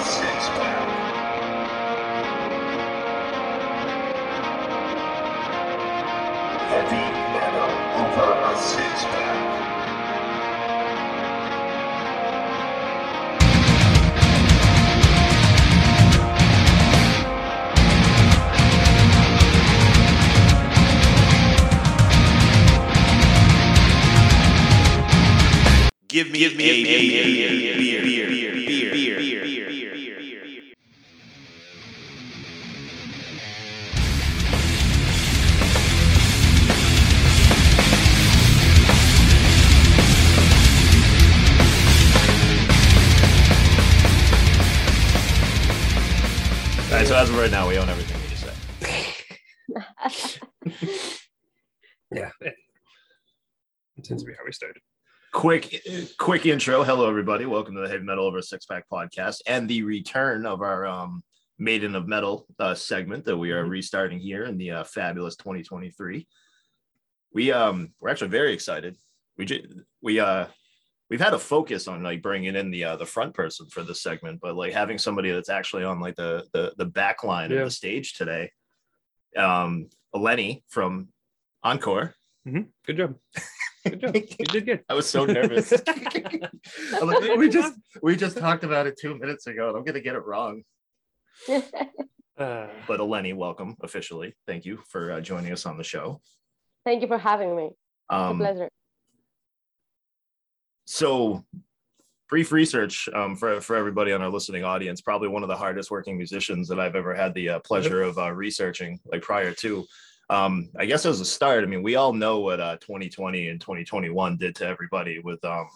six. 0.00 0.75
Quick 55.46 55.80
quick 56.18 56.44
intro. 56.44 56.82
Hello 56.82 57.08
everybody. 57.08 57.46
Welcome 57.46 57.76
to 57.76 57.80
the 57.82 57.88
heavy 57.88 58.02
metal 58.02 58.26
over 58.26 58.42
six 58.42 58.66
pack 58.66 58.84
podcast 58.92 59.42
and 59.46 59.68
the 59.68 59.84
return 59.84 60.44
of 60.44 60.60
our 60.60 60.84
um 60.86 61.22
maiden 61.56 61.94
of 61.94 62.08
metal 62.08 62.48
uh, 62.58 62.74
segment 62.74 63.24
that 63.26 63.36
we 63.36 63.52
are 63.52 63.64
Mhm. 63.64 63.70
restarting 63.70 64.18
here 64.18 64.42
in 64.42 64.58
the 64.58 64.72
uh, 64.72 64.82
fabulous 64.82 65.36
2023 65.36 66.26
we 67.32 67.52
um 67.52 67.92
we're 68.00 68.08
actually 68.08 68.30
very 68.30 68.52
excited. 68.54 68.96
We 69.38 69.44
just 69.44 69.66
we 70.02 70.18
uh 70.18 70.48
we've 71.10 71.20
had 71.20 71.32
a 71.32 71.38
focus 71.38 71.86
on 71.86 72.02
like 72.02 72.22
bringing 72.22 72.56
in 72.56 72.72
the 72.72 72.82
uh, 72.82 72.96
the 72.96 73.06
front 73.06 73.32
person 73.32 73.68
for 73.68 73.84
this 73.84 74.02
segment 74.02 74.40
but 74.40 74.56
like 74.56 74.72
having 74.72 74.98
somebody 74.98 75.30
that's 75.30 75.48
actually 75.48 75.84
on 75.84 76.00
like 76.00 76.16
the 76.16 76.44
the, 76.54 76.74
the 76.76 76.86
back 76.86 77.22
line 77.22 77.52
Yeah. 77.52 77.58
of 77.58 77.66
the 77.66 77.70
stage 77.70 78.14
today 78.14 78.50
um 79.36 79.90
lenny 80.12 80.64
from 80.66 81.10
Ankor 81.64 82.14
Good 82.46 82.96
job. 82.96 83.16
Good 83.84 84.00
job. 84.00 84.14
You 84.14 84.46
did 84.46 84.66
good. 84.66 84.84
I 84.88 84.94
was 84.94 85.08
so 85.08 85.24
nervous. 85.24 85.72
Like, 87.02 87.36
we 87.36 87.48
just 87.48 87.74
we 88.02 88.16
just 88.16 88.36
talked 88.38 88.64
about 88.64 88.86
it 88.86 88.98
two 89.00 89.16
minutes 89.16 89.46
ago, 89.46 89.68
and 89.68 89.76
I'm 89.76 89.84
gonna 89.84 90.00
get 90.00 90.14
it 90.14 90.24
wrong. 90.24 90.62
Uh, 92.38 92.66
But 92.86 93.00
Eleni, 93.00 93.34
welcome 93.34 93.76
officially. 93.82 94.34
Thank 94.46 94.66
you 94.66 94.78
for 94.90 95.10
uh, 95.12 95.20
joining 95.22 95.52
us 95.52 95.64
on 95.64 95.78
the 95.78 95.82
show. 95.84 96.20
Thank 96.84 97.00
you 97.00 97.08
for 97.08 97.16
having 97.16 97.56
me. 97.56 97.64
It's 97.68 97.74
a 98.10 98.14
Um, 98.14 98.38
pleasure. 98.38 98.68
so, 100.84 101.46
brief 102.28 102.52
research 102.52 103.08
um, 103.14 103.36
for 103.36 103.60
for 103.62 103.74
everybody 103.74 104.12
on 104.12 104.20
our 104.20 104.28
listening 104.28 104.64
audience. 104.64 105.00
Probably 105.00 105.28
one 105.28 105.42
of 105.44 105.48
the 105.48 105.56
hardest 105.56 105.90
working 105.90 106.16
musicians 106.18 106.68
that 106.68 106.78
I've 106.78 106.94
ever 106.94 107.14
had 107.14 107.32
the 107.32 107.48
uh, 107.48 107.60
pleasure 107.60 108.02
of 108.02 108.18
uh, 108.18 108.30
researching. 108.32 109.00
Like 109.10 109.22
prior 109.22 109.52
to, 109.54 109.86
um, 110.28 110.68
I 110.76 110.86
guess 110.86 111.06
as 111.06 111.20
a 111.20 111.24
start, 111.24 111.62
I 111.62 111.66
mean, 111.66 111.82
we 111.82 111.96
all 111.96 112.12
know 112.12 112.40
what 112.40 112.60
uh, 112.60 112.76
2020 112.78 113.48
and 113.48 113.60
2021 113.60 114.36
did 114.36 114.56
to 114.56 114.66
everybody 114.66 115.20
with 115.20 115.44
um, 115.44 115.68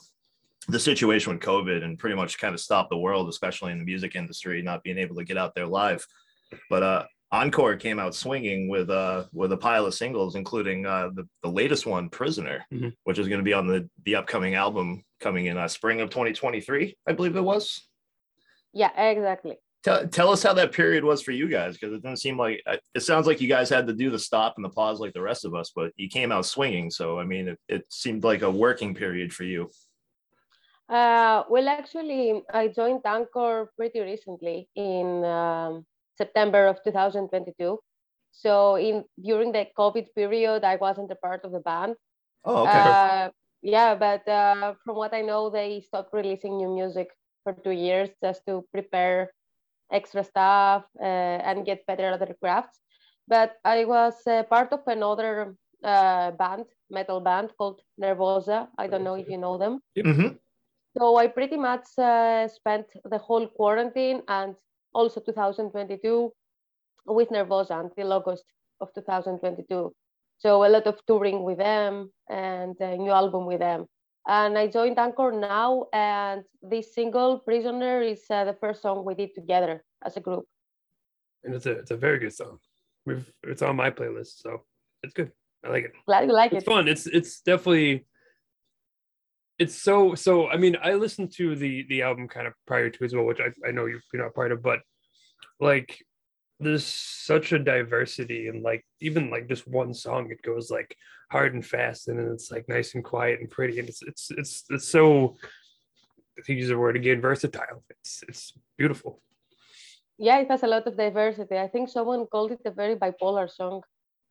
the 0.69 0.81
situation 0.81 1.33
with 1.33 1.43
COVID 1.43 1.85
and 1.85 1.99
pretty 1.99 2.17
much 2.17 2.39
kind 2.39 2.55
of 2.55 2.61
stopped 2.61 2.91
the 2.91 2.99
world, 2.99 3.29
especially 3.29 3.73
in 3.73 3.79
the 3.79 3.85
music 3.85 4.17
industry, 4.17 4.61
not 4.63 4.83
being 4.83 4.99
able 4.99 5.17
to 5.17 5.25
get 5.25 5.39
out 5.39 5.55
there 5.55 5.67
live. 5.67 6.05
But 6.69 6.83
uh, 6.83 7.05
Ankor 7.33 7.79
came 7.79 8.01
out 8.01 8.15
swinging 8.15 8.69
with 8.69 8.91
uh, 8.91 9.25
with 9.33 9.53
a 9.53 9.57
pile 9.57 9.87
of 9.87 9.95
singles, 9.95 10.35
including 10.35 10.85
uh, 10.85 11.11
the, 11.15 11.29
the 11.45 11.49
latest 11.49 11.87
one, 11.87 12.09
Prisoner, 12.09 12.65
Mhm. 12.73 12.93
which 13.05 13.21
is 13.21 13.29
going 13.29 13.39
to 13.39 13.45
be 13.45 13.53
on 13.53 13.69
the 13.69 13.89
the 14.05 14.17
upcoming 14.17 14.55
album 14.57 15.05
coming 15.21 15.47
in 15.47 15.57
uh, 15.57 15.69
spring 15.69 16.01
of 16.01 16.11
2023, 16.11 16.97
I 17.07 17.13
believe 17.13 17.37
it 17.37 17.41
was. 17.43 17.87
Yeah, 18.73 18.91
exactly. 19.01 19.59
Tell, 19.83 20.07
tell 20.09 20.31
us 20.31 20.43
how 20.43 20.53
that 20.55 20.73
period 20.73 21.05
was 21.05 21.23
for 21.23 21.33
you 21.33 21.49
guys 21.49 21.79
because 21.79 21.95
it 21.95 22.03
doesn't 22.03 22.19
seem 22.19 22.37
like 22.37 22.63
uh, 22.67 22.77
it 22.95 23.01
sounds 23.01 23.27
like 23.27 23.41
you 23.41 23.49
guys 23.49 23.71
had 23.71 23.87
to 23.87 23.95
do 23.95 24.11
the 24.11 24.19
stop 24.19 24.55
and 24.57 24.65
the 24.65 24.69
pause 24.69 25.01
like 25.01 25.15
the 25.15 25.23
rest 25.23 25.47
of 25.47 25.55
us, 25.55 25.73
but 25.75 25.93
you 25.97 26.09
came 26.09 26.31
out 26.33 26.45
swinging. 26.45 26.91
So 26.91 27.19
I 27.19 27.25
mean, 27.25 27.49
it, 27.49 27.59
it 27.69 27.85
seemed 27.89 28.23
like 28.23 28.43
a 28.43 28.51
working 28.51 28.95
period 28.95 29.33
for 29.33 29.45
you. 29.45 29.71
Uh, 30.87 31.45
well, 31.49 31.69
actually, 31.69 32.43
I 32.53 32.69
joined 32.69 33.03
Ankor 33.05 33.69
pretty 33.77 34.01
recently 34.01 34.69
in 34.75 35.25
um, 35.25 35.87
September 36.19 36.67
of 36.67 36.83
2022. 36.85 37.79
So 38.33 38.75
in 38.77 39.05
during 39.23 39.53
the 39.53 39.67
COVID 39.79 40.09
period, 40.15 40.65
I 40.65 40.77
wasn't 40.77 41.11
a 41.11 41.17
part 41.17 41.45
of 41.45 41.53
the 41.53 41.61
band. 41.61 41.95
Oh, 42.45 42.65
Uh, 42.65 43.31
yeah, 43.63 43.95
but 43.95 44.27
uh, 44.29 44.75
from 44.85 44.97
what 44.97 45.15
I 45.15 45.23
know, 45.23 45.49
they 45.49 45.81
stopped 45.81 46.13
releasing 46.13 46.57
new 46.57 46.75
music 46.75 47.09
for 47.45 47.53
two 47.53 47.71
years 47.73 48.11
just 48.23 48.43
to 48.47 48.65
prepare 48.73 49.31
extra 49.93 50.25
stuff 50.25 50.85
uh, 51.01 51.39
and 51.49 51.65
get 51.67 51.87
better 51.87 52.07
at 52.07 52.21
their 52.21 52.35
crafts. 52.43 52.81
But 53.29 53.57
I 53.65 53.85
was 53.85 54.15
uh, 54.27 54.43
part 54.45 54.73
of 54.73 54.81
another 54.87 55.57
uh, 55.85 56.33
band, 56.33 56.67
metal 56.91 57.21
band 57.21 57.53
called 57.59 57.83
Nervosa. 58.01 58.63
I 58.73 58.81
don't 58.83 58.99
know 58.99 59.11
if 59.11 59.23
you 59.25 59.33
know 59.33 59.53
them. 59.53 59.75
Mhm. 59.97 60.39
So 60.97 61.17
I 61.17 61.27
pretty 61.29 61.57
much 61.57 61.87
uh, 61.99 62.47
spent 62.49 62.87
the 63.05 63.19
whole 63.19 63.47
quarantine 63.49 64.23
and 64.29 64.57
also 64.95 65.21
2022 65.21 66.33
with 67.07 67.29
Nervosa 67.31 67.81
until 67.81 68.13
August 68.13 68.45
of 68.81 68.93
2022. 68.95 69.93
So 70.39 70.65
a 70.65 70.69
lot 70.69 70.87
of 70.87 71.05
touring 71.07 71.43
with 71.45 71.59
them 71.59 72.13
and 72.29 72.77
a 72.81 72.97
new 72.97 73.11
album 73.13 73.47
with 73.47 73.61
them. 73.61 73.87
And 74.31 74.57
I 74.57 74.69
joined 74.69 74.97
Ankor 74.97 75.35
now, 75.35 75.87
and 75.93 76.45
this 76.63 76.95
single, 76.95 77.41
Prisoner, 77.41 78.01
is 78.01 78.23
uh, 78.31 78.45
the 78.45 78.55
first 78.55 78.81
song 78.81 79.05
we 79.05 79.15
did 79.15 79.35
together 79.35 79.83
as 80.07 80.17
a 80.17 80.21
group. 80.21 80.47
and 81.43 81.53
it's 81.53 81.67
a 81.67 81.73
it's 81.73 81.91
a 81.91 81.97
very 81.97 82.19
good 82.21 82.33
song. 82.33 82.61
We've 83.07 83.27
it's 83.43 83.63
on 83.63 83.75
my 83.75 83.91
playlist, 83.91 84.41
so 84.45 84.63
it's 85.03 85.15
good. 85.15 85.33
I 85.65 85.69
like 85.71 85.85
it. 85.87 85.93
Glad 86.07 86.29
you 86.29 86.33
like 86.33 86.53
It's 86.53 86.55
it. 86.55 86.59
It's 86.59 86.67
fun. 86.75 86.87
It's 86.87 87.07
it's 87.09 87.41
definitely 87.41 88.07
it's 89.59 89.75
so 89.75 90.15
so 90.15 90.49
I 90.49 90.57
mean 90.59 90.77
I 90.81 90.95
listened 90.95 91.33
to 91.39 91.57
the 91.57 91.85
the 91.89 92.03
album 92.03 92.29
kind 92.29 92.47
of 92.47 92.55
prior 92.69 92.89
to 92.89 93.05
as 93.05 93.13
well, 93.15 93.25
which 93.25 93.41
I, 93.41 93.51
I 93.67 93.73
know 93.73 93.87
you're 93.87 94.03
you're 94.13 94.23
not 94.23 94.35
part 94.35 94.53
of, 94.53 94.63
but 94.63 94.79
like 95.59 95.99
there's 96.61 96.85
such 96.85 97.53
a 97.53 97.59
diversity 97.59 98.49
and 98.49 98.63
like 98.63 98.85
even 99.01 99.31
like 99.31 99.49
just 99.49 99.67
one 99.67 99.93
song 99.95 100.31
it 100.31 100.43
goes 100.43 100.71
like 100.71 100.95
hard 101.31 101.55
and 101.55 101.65
fast 101.65 102.09
and 102.09 102.19
then 102.19 102.29
it's 102.33 102.51
like 102.51 102.69
nice 102.69 102.95
and 102.95 103.05
quiet 103.05 103.41
and 103.41 103.51
pretty 103.51 103.79
and 103.79 103.89
it's 103.89 104.03
it's 104.03 104.31
it's 104.41 104.65
it's 104.71 104.89
so 104.89 105.37
if 106.37 106.49
you 106.49 106.57
use 106.57 106.69
the 106.69 106.77
word 106.79 106.97
again 106.97 107.21
versatile 107.21 107.83
it's 107.91 108.23
it's 108.29 108.53
beautiful 108.77 109.21
Yeah, 110.29 110.39
it 110.45 110.51
has 110.53 110.63
a 110.63 110.67
lot 110.69 110.85
of 110.87 110.95
diversity. 110.97 111.57
I 111.57 111.69
think 111.73 111.89
someone 111.89 112.27
called 112.33 112.53
it 112.53 112.61
a 112.71 112.71
very 112.71 112.95
bipolar 113.03 113.49
song 113.49 113.81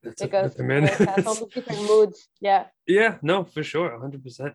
That's 0.03 0.22
because 0.22 0.53
that's 0.53 0.59
a 0.61 0.63
man. 0.72 0.84
it 0.85 0.94
has 1.13 1.25
all 1.25 1.34
the 1.44 1.50
different 1.56 1.81
moods. 1.90 2.29
Yeah. 2.40 2.63
Yeah, 2.85 3.17
no, 3.31 3.38
for 3.44 3.63
sure, 3.63 3.90
hundred 4.00 4.22
percent. 4.23 4.53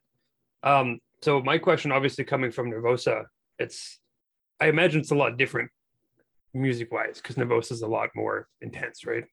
Um, 0.62 1.00
so 1.24 1.42
my 1.50 1.58
question, 1.58 1.90
obviously 1.90 2.24
coming 2.24 2.52
from 2.56 2.70
Nervosa, 2.70 3.16
it's 3.58 3.98
I 4.62 4.66
imagine 4.74 5.00
it's 5.02 5.10
a 5.16 5.20
lot 5.22 5.36
different 5.36 5.70
music 6.54 6.92
wise 6.92 7.20
because 7.20 7.36
Nervosa 7.36 7.72
is 7.72 7.82
a 7.82 7.86
lot 7.88 8.10
more 8.14 8.48
intense, 8.60 9.04
right? 9.04 9.24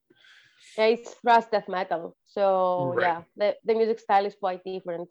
Yeah, 0.77 0.85
it's 0.85 1.13
thrash 1.15 1.45
death 1.51 1.67
metal. 1.67 2.15
So 2.25 2.93
Right. 2.95 3.03
yeah, 3.03 3.21
the, 3.35 3.55
the 3.65 3.75
music 3.75 3.99
style 3.99 4.25
is 4.25 4.35
quite 4.35 4.63
different. 4.63 5.09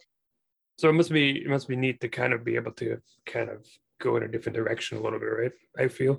So 0.78 0.88
it 0.88 0.94
must 0.94 1.12
be 1.12 1.42
it 1.44 1.48
must 1.48 1.68
be 1.68 1.76
neat 1.76 2.00
to 2.00 2.08
kind 2.08 2.32
of 2.32 2.44
be 2.44 2.56
able 2.56 2.72
to 2.72 2.98
kind 3.26 3.50
of 3.50 3.66
go 4.00 4.16
in 4.16 4.22
a 4.22 4.28
different 4.28 4.56
direction 4.56 4.98
a 4.98 5.02
little 5.02 5.18
bit, 5.18 5.26
right? 5.26 5.52
I 5.78 5.88
feel. 5.88 6.16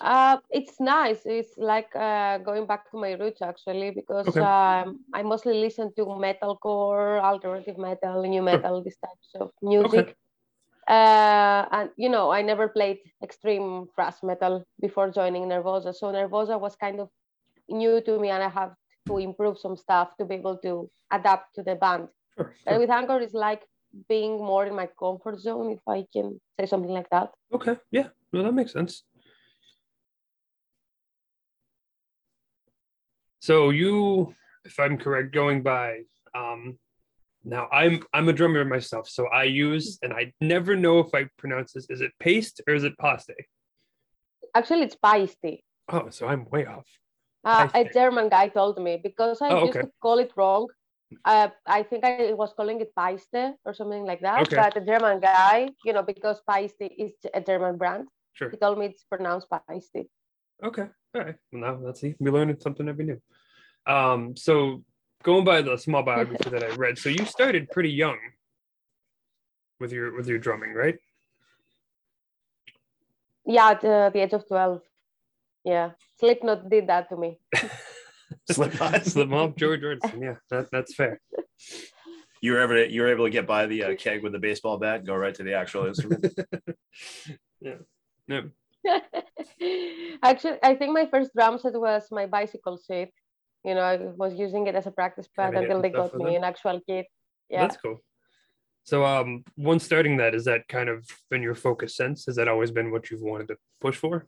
Uh, 0.00 0.38
it's 0.50 0.80
nice. 0.80 1.20
It's 1.26 1.58
like 1.58 1.94
uh, 1.94 2.38
going 2.38 2.66
back 2.66 2.90
to 2.92 2.96
my 2.96 3.12
roots 3.12 3.42
actually, 3.42 3.90
because 3.90 4.26
Okay. 4.28 4.40
um, 4.40 5.04
I 5.12 5.22
mostly 5.22 5.54
listen 5.54 5.92
to 5.96 6.06
metalcore, 6.06 7.20
alternative 7.20 7.76
metal, 7.78 8.22
nu 8.22 8.40
metal, 8.42 8.82
these 8.82 8.96
types 8.96 9.28
of 9.40 9.50
music. 9.60 10.16
Uh, 10.88 11.68
and 11.70 11.90
you 11.96 12.08
know, 12.08 12.30
I 12.30 12.40
never 12.40 12.66
played 12.68 12.98
extreme 13.22 13.88
thrash 13.94 14.22
metal 14.22 14.64
before 14.80 15.10
joining 15.10 15.44
Nervosa, 15.44 15.94
so 15.94 16.06
Nervosa 16.06 16.58
was 16.58 16.76
kind 16.76 16.98
of 16.98 17.10
new 17.68 18.00
to 18.00 18.18
me, 18.18 18.30
and 18.30 18.42
I 18.42 18.48
have 18.48 18.72
to 19.06 19.18
improve 19.18 19.58
some 19.58 19.76
stuff 19.76 20.16
to 20.18 20.24
be 20.24 20.36
able 20.36 20.56
to 20.58 20.90
adapt 21.12 21.54
to 21.56 21.62
the 21.62 21.74
band. 21.74 22.08
Sure, 22.34 22.54
But 22.64 22.78
with 22.78 22.88
Ankor, 22.88 23.20
it's 23.20 23.34
like 23.34 23.62
being 24.08 24.38
more 24.38 24.64
in 24.66 24.74
my 24.74 24.88
comfort 24.98 25.40
zone, 25.40 25.72
if 25.72 25.80
I 25.86 26.06
can 26.12 26.40
say 26.58 26.66
something 26.66 26.90
like 26.90 27.10
that. 27.10 27.30
Okay, 27.52 27.76
yeah, 27.90 28.08
no, 28.32 28.42
that 28.42 28.52
makes 28.52 28.72
sense. 28.72 29.04
So 33.40 33.70
you, 33.70 34.34
if 34.64 34.78
I'm 34.80 34.98
correct, 34.98 35.32
going 35.32 35.62
by 35.62 36.02
um 36.34 36.78
now 37.44 37.68
I'm 37.72 38.02
I'm 38.12 38.28
a 38.28 38.32
drummer 38.32 38.64
myself, 38.64 39.08
so 39.08 39.26
I 39.28 39.44
use 39.44 39.98
and 40.02 40.12
I 40.12 40.32
never 40.40 40.76
know 40.76 40.98
if 41.00 41.14
I 41.14 41.26
pronounce 41.38 41.72
this. 41.72 41.86
Is 41.90 42.00
it 42.00 42.12
paste 42.18 42.60
or 42.66 42.74
is 42.74 42.84
it 42.84 42.96
paste? 42.98 43.30
Actually, 44.54 44.82
it's 44.82 44.96
Paisti. 44.96 45.62
Oh, 45.88 46.08
so 46.10 46.26
I'm 46.26 46.48
way 46.50 46.66
off. 46.66 46.86
Uh, 47.44 47.68
a 47.74 47.84
German 47.84 48.28
guy 48.28 48.48
told 48.48 48.82
me 48.82 48.98
because 49.02 49.40
I 49.40 49.50
Oh, 49.50 49.66
used 49.66 49.78
okay. 49.78 49.82
to 49.82 49.90
call 50.02 50.18
it 50.18 50.32
wrong. 50.36 50.66
Uh, 51.24 51.48
I 51.66 51.82
think 51.82 52.04
I 52.04 52.32
was 52.34 52.52
calling 52.54 52.80
it 52.80 52.92
Paiste 52.94 53.56
or 53.64 53.72
something 53.72 54.04
like 54.04 54.20
that. 54.20 54.42
Okay. 54.42 54.56
But 54.56 54.76
a 54.76 54.80
German 54.80 55.20
guy, 55.20 55.68
you 55.84 55.92
know, 55.92 56.02
because 56.02 56.40
Paiste 56.48 56.82
is 56.98 57.12
a 57.32 57.40
German 57.40 57.76
brand, 57.78 58.08
Sure. 58.32 58.50
he 58.50 58.56
told 58.56 58.78
me 58.78 58.86
it's 58.86 59.04
pronounced 59.04 59.48
Paiste. 59.50 60.08
Okay. 60.62 60.86
All 61.14 61.22
right. 61.22 61.36
Well, 61.52 61.62
now 61.62 61.78
let's 61.80 62.00
see. 62.00 62.14
We 62.18 62.30
learned 62.30 62.60
something 62.60 62.88
every 62.88 63.04
new. 63.04 63.20
Um, 63.86 64.36
so 64.36 64.84
going 65.22 65.44
by 65.44 65.62
the 65.62 65.76
small 65.76 66.02
biography 66.02 66.50
that 66.50 66.64
I 66.64 66.74
read, 66.74 66.98
so 66.98 67.08
you 67.08 67.24
started 67.24 67.70
pretty 67.70 67.90
young 67.90 68.18
with 69.80 69.92
your 69.92 70.14
with 70.16 70.26
your 70.26 70.38
drumming, 70.38 70.74
right? 70.74 70.98
Yeah, 73.46 73.70
at 73.70 73.84
uh, 73.84 74.10
the 74.10 74.20
age 74.20 74.34
of 74.34 74.46
12. 74.46 74.82
Yeah, 75.64 75.92
Slipknot 76.20 76.68
did 76.68 76.86
that 76.88 77.08
to 77.08 77.16
me. 77.16 77.38
Slipknot. 78.50 79.06
Slipknot, 79.06 79.56
Joey 79.60 79.78
Jordison. 79.78 80.22
Yeah, 80.22 80.34
that, 80.50 80.70
that's 80.70 80.94
fair. 80.94 81.20
You 82.40 82.52
were 82.52 82.62
able 82.62 82.74
to, 82.74 82.88
you 82.88 83.02
were 83.02 83.08
able 83.08 83.24
to 83.24 83.30
get 83.30 83.48
by 83.48 83.66
the 83.66 83.82
uh, 83.82 83.96
keg 83.96 84.22
with 84.22 84.30
the 84.30 84.38
baseball 84.38 84.78
bat, 84.78 84.98
and 84.98 85.06
go 85.08 85.16
right 85.16 85.34
to 85.34 85.42
the 85.42 85.54
actual 85.54 85.86
instrument. 85.86 86.24
yeah. 87.60 87.82
No. 88.28 88.50
Actually, 90.22 90.58
I 90.62 90.76
think 90.76 90.92
my 90.92 91.06
first 91.06 91.32
drum 91.34 91.58
set 91.58 91.74
was 91.74 92.06
my 92.12 92.26
bicycle 92.26 92.78
seat. 92.78 93.10
You 93.64 93.74
know, 93.74 93.82
I 93.82 93.96
was 93.96 94.34
using 94.34 94.66
it 94.66 94.74
as 94.74 94.86
a 94.86 94.90
practice 94.90 95.28
pad 95.36 95.54
until 95.54 95.82
they 95.82 95.90
got 95.90 96.16
me 96.16 96.36
an 96.36 96.44
actual 96.44 96.80
kit. 96.86 97.06
Yeah. 97.50 97.62
That's 97.62 97.76
cool. 97.76 97.98
So 98.84 99.04
um 99.04 99.44
once 99.56 99.84
starting 99.84 100.16
that, 100.18 100.34
is 100.34 100.44
that 100.44 100.68
kind 100.68 100.88
of 100.88 101.06
been 101.30 101.42
your 101.42 101.54
focus 101.54 101.96
since? 101.96 102.26
Has 102.26 102.36
that 102.36 102.48
always 102.48 102.70
been 102.70 102.90
what 102.90 103.10
you've 103.10 103.20
wanted 103.20 103.48
to 103.48 103.56
push 103.80 103.96
for? 103.96 104.26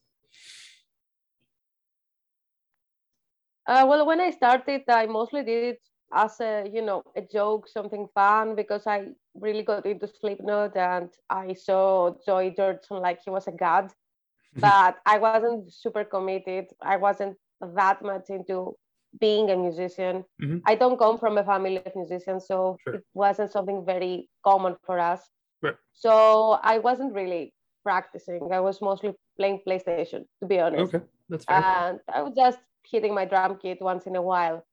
Uh, 3.66 3.86
well, 3.86 4.04
when 4.04 4.20
I 4.20 4.30
started, 4.30 4.82
I 4.88 5.06
mostly 5.06 5.44
did 5.44 5.64
it 5.74 5.80
as 6.12 6.40
a, 6.40 6.68
you 6.68 6.82
know, 6.82 7.04
a 7.14 7.22
joke, 7.22 7.68
something 7.68 8.08
fun, 8.12 8.56
because 8.56 8.84
I 8.84 9.08
really 9.34 9.62
got 9.62 9.86
into 9.86 10.08
Slipknot 10.08 10.76
and 10.76 11.08
I 11.28 11.52
saw 11.52 12.16
Joey 12.26 12.50
Jordison 12.50 13.00
like 13.00 13.20
he 13.24 13.30
was 13.30 13.46
a 13.46 13.52
god. 13.52 13.92
but 14.56 14.96
I 15.06 15.18
wasn't 15.18 15.72
super 15.72 16.04
committed. 16.04 16.66
I 16.82 16.96
wasn't 16.96 17.36
that 17.60 18.02
much 18.02 18.30
into 18.30 18.76
being 19.18 19.50
a 19.50 19.56
musician. 19.56 20.24
Mhm. 20.38 20.66
I 20.66 20.74
don't 20.76 20.98
come 20.98 21.18
from 21.18 21.38
a 21.38 21.44
family 21.44 21.76
of 21.78 21.94
musicians, 21.96 22.46
so 22.46 22.78
Sure. 22.78 22.92
it 22.92 23.04
wasn't 23.14 23.50
something 23.50 23.84
very 23.84 24.28
common 24.44 24.76
for 24.76 24.98
us. 24.98 25.28
Right. 25.62 25.76
So 25.92 26.58
I 26.62 26.78
wasn't 26.78 27.14
really 27.14 27.54
practicing. 27.84 28.52
I 28.52 28.60
was 28.60 28.80
mostly 28.80 29.14
playing 29.38 29.62
PlayStation, 29.66 30.24
to 30.40 30.46
be 30.46 30.58
honest 30.60 30.94
Okay, 30.94 31.02
that's 31.28 31.44
fair. 31.44 31.64
and 31.64 32.00
I 32.12 32.22
was 32.22 32.34
just 32.36 32.60
hitting 32.84 33.14
my 33.14 33.24
drum 33.26 33.58
kit 33.58 33.80
once 33.80 34.06
in 34.06 34.16
a 34.16 34.22
while. 34.22 34.64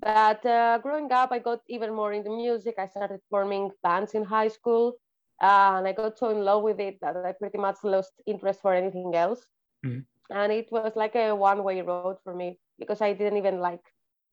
But 0.00 0.44
uh, 0.46 0.78
growing 0.78 1.10
up, 1.12 1.30
I 1.32 1.38
got 1.38 1.60
even 1.68 1.94
more 1.94 2.12
into 2.12 2.30
music. 2.30 2.76
I 2.78 2.86
started 2.86 3.20
forming 3.30 3.70
bands 3.82 4.14
in 4.14 4.24
high 4.24 4.48
school, 4.48 4.94
uh, 5.42 5.74
and 5.78 5.88
I 5.88 5.92
got 5.92 6.18
so 6.18 6.30
in 6.30 6.44
love 6.44 6.62
with 6.62 6.80
it 6.80 6.98
that 7.02 7.16
I 7.16 7.32
pretty 7.32 7.58
much 7.58 7.78
lost 7.84 8.12
interest 8.26 8.60
for 8.62 8.72
anything 8.74 9.14
else. 9.14 9.46
Mhm. 9.82 10.06
And 10.30 10.52
it 10.52 10.70
was 10.72 10.96
like 10.96 11.14
a 11.16 11.34
one-way 11.34 11.82
road 11.82 12.16
for 12.24 12.34
me 12.34 12.58
because 12.78 13.00
I 13.00 13.12
didn't 13.12 13.38
even 13.38 13.60
like 13.60 13.82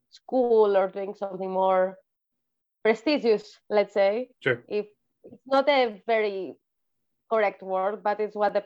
school 0.10 0.78
or 0.78 0.88
doing 0.90 1.14
something 1.16 1.52
more 1.52 1.98
prestigious, 2.84 3.60
let's 3.70 3.94
say. 3.94 4.30
Sure. 4.42 4.64
If 4.68 4.86
it's 5.24 5.48
not 5.48 5.68
a 5.70 6.02
very 6.06 6.56
correct 7.30 7.64
word, 7.64 8.04
but 8.04 8.20
it's 8.20 8.36
what 8.36 8.54
the 8.54 8.64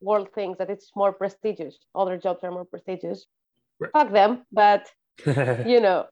world 0.00 0.28
thinks 0.34 0.58
that 0.58 0.70
it's 0.70 0.90
more 0.96 1.12
prestigious. 1.12 1.78
Other 1.94 2.16
jobs 2.18 2.42
are 2.42 2.50
more 2.50 2.64
prestigious. 2.64 3.26
Right. 3.78 3.92
Fuck 3.92 4.12
them, 4.12 4.44
but 4.52 4.88
you 5.26 5.80
know, 5.80 6.06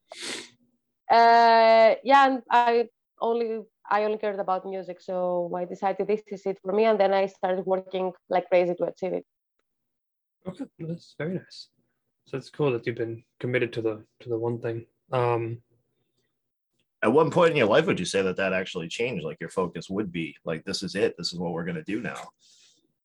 uh, 1.10 1.94
yeah. 2.04 2.26
And 2.26 2.42
I 2.50 2.88
only 3.20 3.62
I 3.90 4.04
only 4.04 4.18
cared 4.18 4.38
about 4.38 4.66
music, 4.66 5.00
so 5.00 5.50
I 5.56 5.64
decided 5.64 6.06
this 6.06 6.22
is 6.28 6.46
it 6.46 6.58
for 6.62 6.72
me, 6.72 6.84
and 6.84 6.98
then 7.00 7.12
I 7.12 7.26
started 7.26 7.64
working 7.66 8.12
like 8.28 8.48
crazy 8.48 8.74
to 8.74 8.84
achieve 8.84 9.14
it. 9.14 9.26
okay, 10.46 10.64
that's 10.78 11.14
very 11.18 11.34
nice. 11.34 11.68
So 12.28 12.36
it's 12.36 12.50
cool 12.50 12.72
that 12.72 12.86
you've 12.86 12.96
been 12.96 13.24
committed 13.40 13.72
to 13.72 13.80
the 13.80 14.04
to 14.20 14.28
the 14.28 14.36
one 14.36 14.58
thing. 14.60 14.84
Um, 15.12 15.62
At 17.02 17.10
one 17.12 17.30
point 17.30 17.52
in 17.52 17.56
your 17.56 17.68
life, 17.68 17.86
would 17.86 17.98
you 17.98 18.04
say 18.04 18.20
that 18.20 18.36
that 18.36 18.52
actually 18.52 18.88
changed? 18.88 19.24
Like 19.24 19.38
your 19.40 19.48
focus 19.48 19.88
would 19.88 20.12
be 20.12 20.36
like, 20.44 20.62
this 20.64 20.82
is 20.82 20.94
it. 20.94 21.14
This 21.16 21.32
is 21.32 21.38
what 21.38 21.52
we're 21.52 21.64
going 21.64 21.82
to 21.82 21.92
do 21.94 22.02
now. 22.02 22.20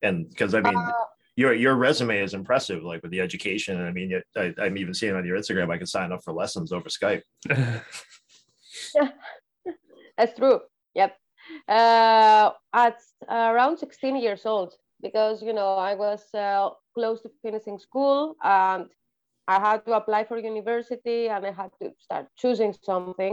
And 0.02 0.28
because 0.28 0.54
I 0.54 0.60
mean, 0.60 0.76
Uh, 0.76 0.92
your 1.36 1.54
your 1.54 1.74
resume 1.74 2.20
is 2.20 2.34
impressive, 2.34 2.82
like 2.84 3.02
with 3.02 3.12
the 3.12 3.22
education. 3.22 3.78
And 3.78 3.88
I 3.88 3.92
mean, 3.92 4.22
I, 4.36 4.52
I'm 4.58 4.76
even 4.76 4.92
seeing 4.92 5.14
on 5.16 5.24
your 5.24 5.38
Instagram, 5.38 5.70
I 5.70 5.78
can 5.78 5.86
sign 5.86 6.12
up 6.12 6.22
for 6.22 6.34
lessons 6.34 6.70
over 6.70 6.90
Skype. 6.90 7.22
That's 10.18 10.36
true. 10.38 10.60
Yep. 10.94 11.16
Uh, 11.66 12.50
at 12.74 12.98
around 13.28 13.78
16 13.78 14.16
years 14.16 14.44
old, 14.44 14.74
because 15.00 15.42
you 15.42 15.54
know 15.54 15.76
I 15.90 15.94
was 15.94 16.22
uh, 16.34 16.68
close 16.94 17.22
to 17.22 17.30
finishing 17.42 17.78
school 17.78 18.36
and 18.42 18.90
I 19.48 19.60
had 19.60 19.84
to 19.86 19.92
apply 19.94 20.24
for 20.24 20.38
university 20.38 21.28
and 21.28 21.46
I 21.46 21.52
had 21.52 21.70
to 21.82 21.92
start 21.98 22.26
choosing 22.36 22.72
something. 22.72 23.30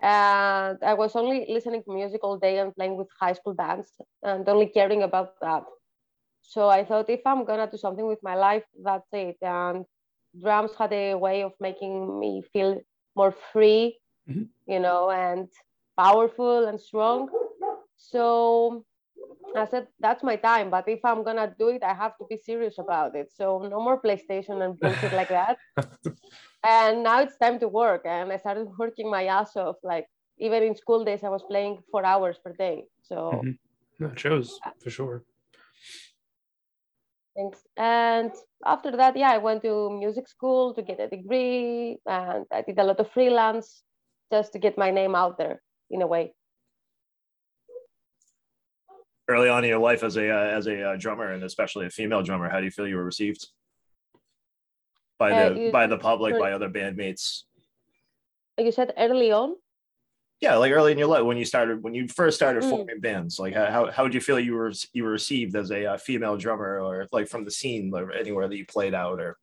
And 0.00 0.78
I 0.82 0.94
was 0.94 1.16
only 1.16 1.46
listening 1.48 1.82
to 1.84 1.92
music 1.92 2.20
all 2.22 2.36
day 2.38 2.58
and 2.58 2.74
playing 2.74 2.96
with 2.96 3.08
high 3.20 3.32
school 3.32 3.54
bands 3.54 3.92
and 4.22 4.48
only 4.48 4.66
caring 4.66 5.02
about 5.02 5.34
that. 5.40 5.64
So 6.42 6.68
I 6.68 6.84
thought 6.84 7.08
if 7.10 7.20
I'm 7.26 7.44
gonna 7.44 7.68
do 7.70 7.76
something 7.76 8.06
with 8.06 8.20
my 8.22 8.34
life, 8.34 8.64
that's 8.82 9.08
it. 9.12 9.36
And 9.42 9.84
drums 10.40 10.74
had 10.74 10.92
a 10.92 11.14
way 11.14 11.42
of 11.42 11.52
making 11.60 12.18
me 12.20 12.42
feel 12.52 12.80
more 13.16 13.32
free, 13.32 13.98
Mhm. 14.26 14.48
you 14.66 14.80
know, 14.80 15.10
and 15.10 15.48
powerful 15.98 16.66
and 16.66 16.80
strong. 16.80 17.28
So 17.96 18.84
I 19.56 19.66
said, 19.66 19.88
that's 20.00 20.22
my 20.22 20.36
time. 20.36 20.70
But 20.70 20.88
if 20.88 21.00
I'm 21.04 21.24
gonna 21.24 21.54
do 21.58 21.68
it, 21.68 21.82
I 21.82 21.94
have 21.94 22.16
to 22.18 22.26
be 22.28 22.36
serious 22.36 22.78
about 22.78 23.16
it. 23.16 23.32
So 23.32 23.58
no 23.70 23.80
more 23.80 24.00
PlayStation 24.00 24.62
and 24.64 24.78
bullshit 24.78 25.12
like 25.12 25.28
that. 25.30 25.58
And 26.64 27.02
now 27.04 27.20
it's 27.20 27.38
time 27.38 27.58
to 27.60 27.68
work. 27.68 28.02
And 28.04 28.32
I 28.32 28.36
started 28.36 28.68
working 28.78 29.10
my 29.10 29.26
ass 29.26 29.56
off. 29.56 29.76
Like 29.82 30.06
even 30.38 30.62
in 30.62 30.74
school 30.76 31.04
days, 31.04 31.24
I 31.24 31.28
was 31.28 31.42
playing 31.44 31.78
four 31.90 32.04
hours 32.04 32.38
per 32.42 32.52
day. 32.52 32.84
So 33.02 33.16
Mhm. 33.32 33.58
no, 33.98 34.06
it 34.08 34.18
shows 34.18 34.60
for 34.82 34.90
sure. 34.90 35.24
Thanks. 37.36 37.62
And 37.76 38.32
after 38.64 38.90
that, 38.96 39.16
yeah, 39.16 39.30
I 39.30 39.38
went 39.38 39.62
to 39.62 39.90
music 39.90 40.26
school 40.26 40.74
to 40.74 40.82
get 40.82 40.98
a 40.98 41.08
degree, 41.08 41.98
and 42.04 42.44
I 42.50 42.62
did 42.62 42.78
a 42.78 42.84
lot 42.84 42.98
of 42.98 43.10
freelance 43.12 43.84
just 44.32 44.52
to 44.52 44.58
get 44.58 44.76
my 44.76 44.90
name 44.90 45.14
out 45.14 45.38
there 45.38 45.62
in 45.90 46.02
a 46.02 46.06
way. 46.06 46.34
Early 49.28 49.50
on 49.50 49.62
in 49.62 49.68
your 49.68 49.78
life 49.78 50.02
as 50.02 50.16
a 50.16 50.30
uh, 50.30 50.56
as 50.56 50.66
a 50.66 50.82
uh, 50.92 50.96
drummer, 50.96 51.32
and 51.32 51.44
especially 51.44 51.84
a 51.84 51.90
female 51.90 52.22
drummer, 52.22 52.48
how 52.48 52.60
do 52.60 52.64
you 52.64 52.70
feel 52.70 52.88
you 52.88 52.96
were 52.96 53.04
received 53.04 53.46
by 55.18 55.32
Uh, 55.32 55.50
the 55.54 55.60
you- 55.60 55.70
by 55.70 55.86
the 55.86 55.98
public, 55.98 56.32
sorry. 56.32 56.42
by 56.44 56.52
other 56.52 56.70
bandmates? 56.70 57.42
Like 58.56 58.64
you 58.64 58.72
said 58.72 58.94
early 58.96 59.30
on, 59.30 59.56
Yeah, 60.40 60.56
like 60.56 60.72
early 60.72 60.92
in 60.92 60.98
your 60.98 61.08
life 61.08 61.24
when 61.24 61.36
you 61.36 61.44
started 61.44 61.82
when 61.84 61.92
you 61.94 62.08
first 62.08 62.36
started 62.36 62.62
Mm. 62.64 62.70
forming 62.70 63.00
bands, 63.00 63.38
like 63.38 63.52
how 63.52 63.66
how, 63.70 63.90
how 63.90 64.02
would 64.04 64.14
you 64.14 64.20
feel 64.22 64.40
you 64.40 64.54
were 64.54 64.72
you 64.94 65.04
were 65.04 65.12
received 65.12 65.54
as 65.56 65.70
a 65.70 65.84
uh, 65.92 65.98
female 65.98 66.38
drummer, 66.38 66.80
or 66.80 67.06
like 67.12 67.28
from 67.28 67.44
the 67.44 67.50
scene, 67.50 67.92
or 67.94 68.10
anywhere 68.12 68.48
that 68.48 68.56
you 68.56 68.64
played 68.64 68.94
out, 68.94 69.20
or 69.20 69.36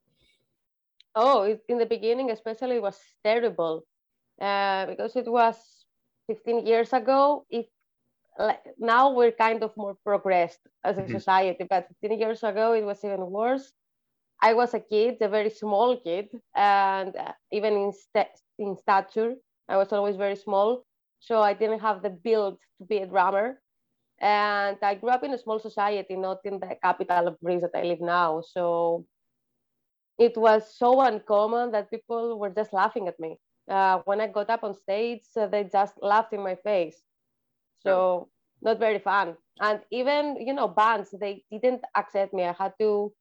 oh, 1.13 1.43
in 1.69 1.77
the 1.77 1.85
beginning, 1.85 2.31
especially, 2.31 2.77
it 2.77 2.81
was 2.81 2.97
terrible 3.23 3.85
uh, 4.41 4.87
because 4.87 5.15
it 5.15 5.27
was 5.29 5.85
15 6.25 6.65
years 6.65 6.91
ago. 6.91 7.45
If 7.51 7.67
like, 8.39 8.63
now 8.77 9.11
we're 9.13 9.31
kind 9.31 9.63
of 9.63 9.75
more 9.77 9.95
progressed 10.03 10.61
as 10.83 10.97
a 10.97 11.05
Mhm. 11.05 11.09
society, 11.09 11.59
but 11.63 11.81
15 11.83 12.13
years 12.13 12.37
ago 12.37 12.73
it 12.73 12.79
was 12.83 13.03
even 13.03 13.29
worse. 13.31 13.73
I 14.41 14.53
was 14.53 14.73
a 14.73 14.79
kid, 14.79 15.17
a 15.21 15.27
very 15.29 15.49
small 15.49 15.97
kid, 15.99 16.29
and 16.55 17.15
uh, 17.15 17.33
even 17.51 17.73
in 17.73 17.91
sta- 17.91 18.33
in 18.57 18.75
stature, 18.77 19.35
I 19.67 19.77
was 19.77 19.91
always 19.93 20.15
very 20.17 20.35
small. 20.35 20.85
So 21.19 21.41
I 21.41 21.53
didn't 21.53 21.79
have 21.79 22.01
the 22.03 22.09
build 22.09 22.59
to 22.79 22.85
be 22.85 22.97
a 22.97 23.07
drummer. 23.07 23.61
And 24.19 24.77
I 24.81 24.95
grew 24.95 25.09
up 25.09 25.23
in 25.23 25.33
a 25.33 25.37
small 25.37 25.59
society, 25.59 26.15
not 26.15 26.39
in 26.45 26.59
the 26.59 26.75
capital 26.81 27.23
of 27.23 27.35
Greece 27.39 27.61
that 27.61 27.71
I 27.71 27.77
live 27.77 27.95
now. 28.01 28.41
So 28.41 29.05
it 30.17 30.37
was 30.37 30.75
so 30.75 31.01
uncommon 31.01 31.71
that 31.71 31.89
people 31.91 32.39
were 32.39 32.49
just 32.49 32.73
laughing 32.73 33.07
at 33.07 33.19
me. 33.19 33.37
Uh, 33.69 33.99
when 34.05 34.21
I 34.21 34.27
got 34.27 34.49
up 34.49 34.63
on 34.63 34.73
stage, 34.73 35.23
uh, 35.37 35.47
they 35.47 35.63
just 35.63 36.01
laughed 36.01 36.33
in 36.33 36.41
my 36.41 36.55
face. 36.55 37.03
So 37.85 38.29
not 38.61 38.79
very 38.79 38.99
fun. 38.99 39.35
And 39.61 39.79
even 39.91 40.37
you 40.45 40.53
know 40.53 40.67
bands, 40.67 41.09
they 41.19 41.43
didn't 41.51 41.81
accept 41.95 42.33
me. 42.33 42.43
I 42.43 42.53
had 42.53 42.73
to 42.79 43.13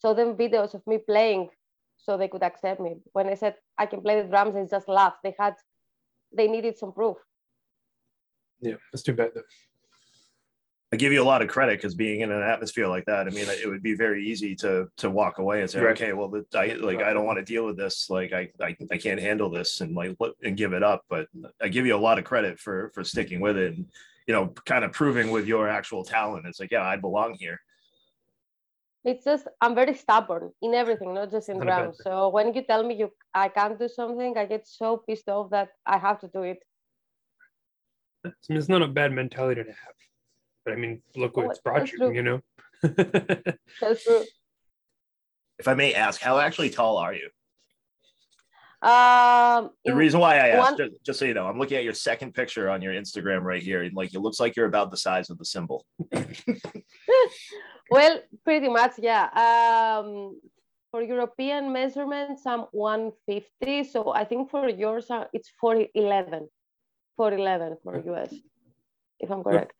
show 0.00 0.14
them 0.14 0.36
videos 0.36 0.74
of 0.74 0.86
me 0.86 0.98
playing 0.98 1.48
so 1.96 2.16
they 2.16 2.28
could 2.28 2.42
accept 2.42 2.80
me. 2.80 2.96
When 3.12 3.26
I 3.28 3.34
said 3.34 3.56
I 3.78 3.86
can 3.86 4.02
play 4.02 4.20
the 4.20 4.28
drums, 4.28 4.54
they 4.54 4.66
just 4.66 4.88
laughed. 4.88 5.18
They 5.24 5.34
had, 5.38 5.54
they 6.36 6.48
needed 6.48 6.76
some 6.76 6.92
proof. 6.92 7.16
Yeah, 8.60 8.76
that's 8.92 9.02
too 9.02 9.14
bad 9.14 9.30
though. 9.34 9.42
I 10.92 10.96
give 10.96 11.12
you 11.12 11.22
a 11.22 11.24
lot 11.24 11.40
of 11.40 11.48
credit 11.48 11.78
because 11.78 11.94
being 11.94 12.20
in 12.20 12.30
an 12.30 12.42
atmosphere 12.42 12.86
like 12.86 13.06
that, 13.06 13.26
I 13.26 13.30
mean, 13.30 13.46
it 13.48 13.66
would 13.66 13.82
be 13.82 13.94
very 13.94 14.26
easy 14.26 14.54
to 14.56 14.88
to 14.98 15.08
walk 15.08 15.38
away 15.38 15.62
and 15.62 15.70
say, 15.70 15.80
Right. 15.80 15.92
okay, 15.92 16.12
well, 16.12 16.28
the, 16.28 16.44
I 16.54 16.74
like 16.74 17.00
I 17.00 17.14
don't 17.14 17.24
want 17.24 17.38
to 17.38 17.44
deal 17.44 17.64
with 17.64 17.78
this. 17.78 18.10
Like 18.10 18.32
I, 18.32 18.50
I 18.60 18.76
I 18.90 18.98
can't 18.98 19.20
handle 19.20 19.48
this 19.48 19.80
and 19.80 19.94
like 19.94 20.16
and 20.42 20.56
give 20.56 20.74
it 20.74 20.82
up. 20.82 21.04
But 21.08 21.28
I 21.62 21.68
give 21.68 21.86
you 21.86 21.96
a 21.96 22.04
lot 22.08 22.18
of 22.18 22.24
credit 22.24 22.60
for 22.60 22.90
for 22.94 23.04
sticking 23.04 23.40
with 23.40 23.56
it 23.56 23.74
and 23.74 23.86
you 24.26 24.34
know, 24.34 24.48
kind 24.66 24.84
of 24.84 24.92
proving 24.92 25.30
with 25.30 25.46
your 25.46 25.68
actual 25.68 26.04
talent. 26.04 26.46
It's 26.46 26.60
like, 26.60 26.70
yeah, 26.70 26.86
I 26.86 26.96
belong 26.96 27.34
here. 27.38 27.60
It's 29.04 29.24
just 29.24 29.48
I'm 29.60 29.74
very 29.74 29.94
stubborn 29.94 30.52
in 30.62 30.74
everything, 30.74 31.14
not 31.14 31.30
just 31.30 31.48
in 31.48 31.58
Not 31.58 31.68
a 31.68 31.70
drums. 31.70 32.00
So 32.04 32.28
when 32.28 32.54
you 32.54 32.62
tell 32.62 32.84
me 32.84 32.94
you 32.94 33.10
I 33.34 33.48
can't 33.48 33.78
do 33.78 33.88
something, 33.88 34.36
I 34.38 34.44
get 34.46 34.68
so 34.68 34.98
pissed 34.98 35.28
off 35.28 35.50
that 35.50 35.70
I 35.84 35.98
have 35.98 36.20
to 36.20 36.28
do 36.28 36.42
it. 36.42 36.58
I 38.24 38.28
mean, 38.48 38.58
it's 38.58 38.68
not 38.68 38.82
a 38.82 38.86
bad 38.86 39.10
mentality 39.10 39.64
to 39.64 39.70
have. 39.70 39.96
But 40.64 40.74
I 40.74 40.76
mean, 40.76 41.02
look 41.16 41.36
what 41.36 41.46
Oh, 41.46 41.50
it's 41.50 41.58
brought 41.60 41.80
that's 41.80 41.92
you, 41.92 41.98
true. 41.98 42.12
you 42.14 42.22
know? 42.22 42.40
That's 43.80 44.04
true. 44.04 44.24
If 45.58 45.68
I 45.68 45.74
may 45.74 45.94
ask, 45.94 46.20
how 46.20 46.38
actually 46.38 46.70
tall 46.70 46.98
are 46.98 47.14
you? 47.14 47.28
Um, 48.82 49.70
The 49.84 49.94
reason 49.94 50.18
why 50.18 50.34
I 50.38 50.48
asked, 50.48 50.70
one- 50.72 50.76
just, 50.78 51.04
just 51.04 51.18
so 51.20 51.24
you 51.24 51.34
know, 51.34 51.46
I'm 51.46 51.58
looking 51.58 51.76
at 51.76 51.84
your 51.84 51.94
second 51.94 52.34
picture 52.34 52.68
on 52.68 52.82
your 52.82 52.92
Instagram 52.94 53.42
right 53.42 53.62
here. 53.62 53.82
and 53.82 53.94
Like 53.94 54.12
it 54.14 54.20
looks 54.20 54.40
like 54.40 54.56
you're 54.56 54.66
about 54.66 54.90
the 54.90 54.96
size 54.96 55.30
of 55.30 55.38
the 55.38 55.44
cymbal. 55.44 55.84
well, 57.90 58.20
pretty 58.44 58.68
much, 58.68 58.92
yeah. 58.98 59.24
Um, 59.46 60.40
for 60.90 61.02
European 61.02 61.72
measurements, 61.72 62.44
I'm 62.46 62.62
150. 62.72 63.84
So 63.84 64.12
I 64.12 64.24
think 64.24 64.50
for 64.50 64.68
yours, 64.68 65.10
uh, 65.10 65.24
it's 65.32 65.50
411. 65.60 66.48
411 67.16 67.76
for 67.84 67.98
US, 68.14 68.34
if 69.20 69.30
I'm 69.30 69.44
correct. 69.44 69.72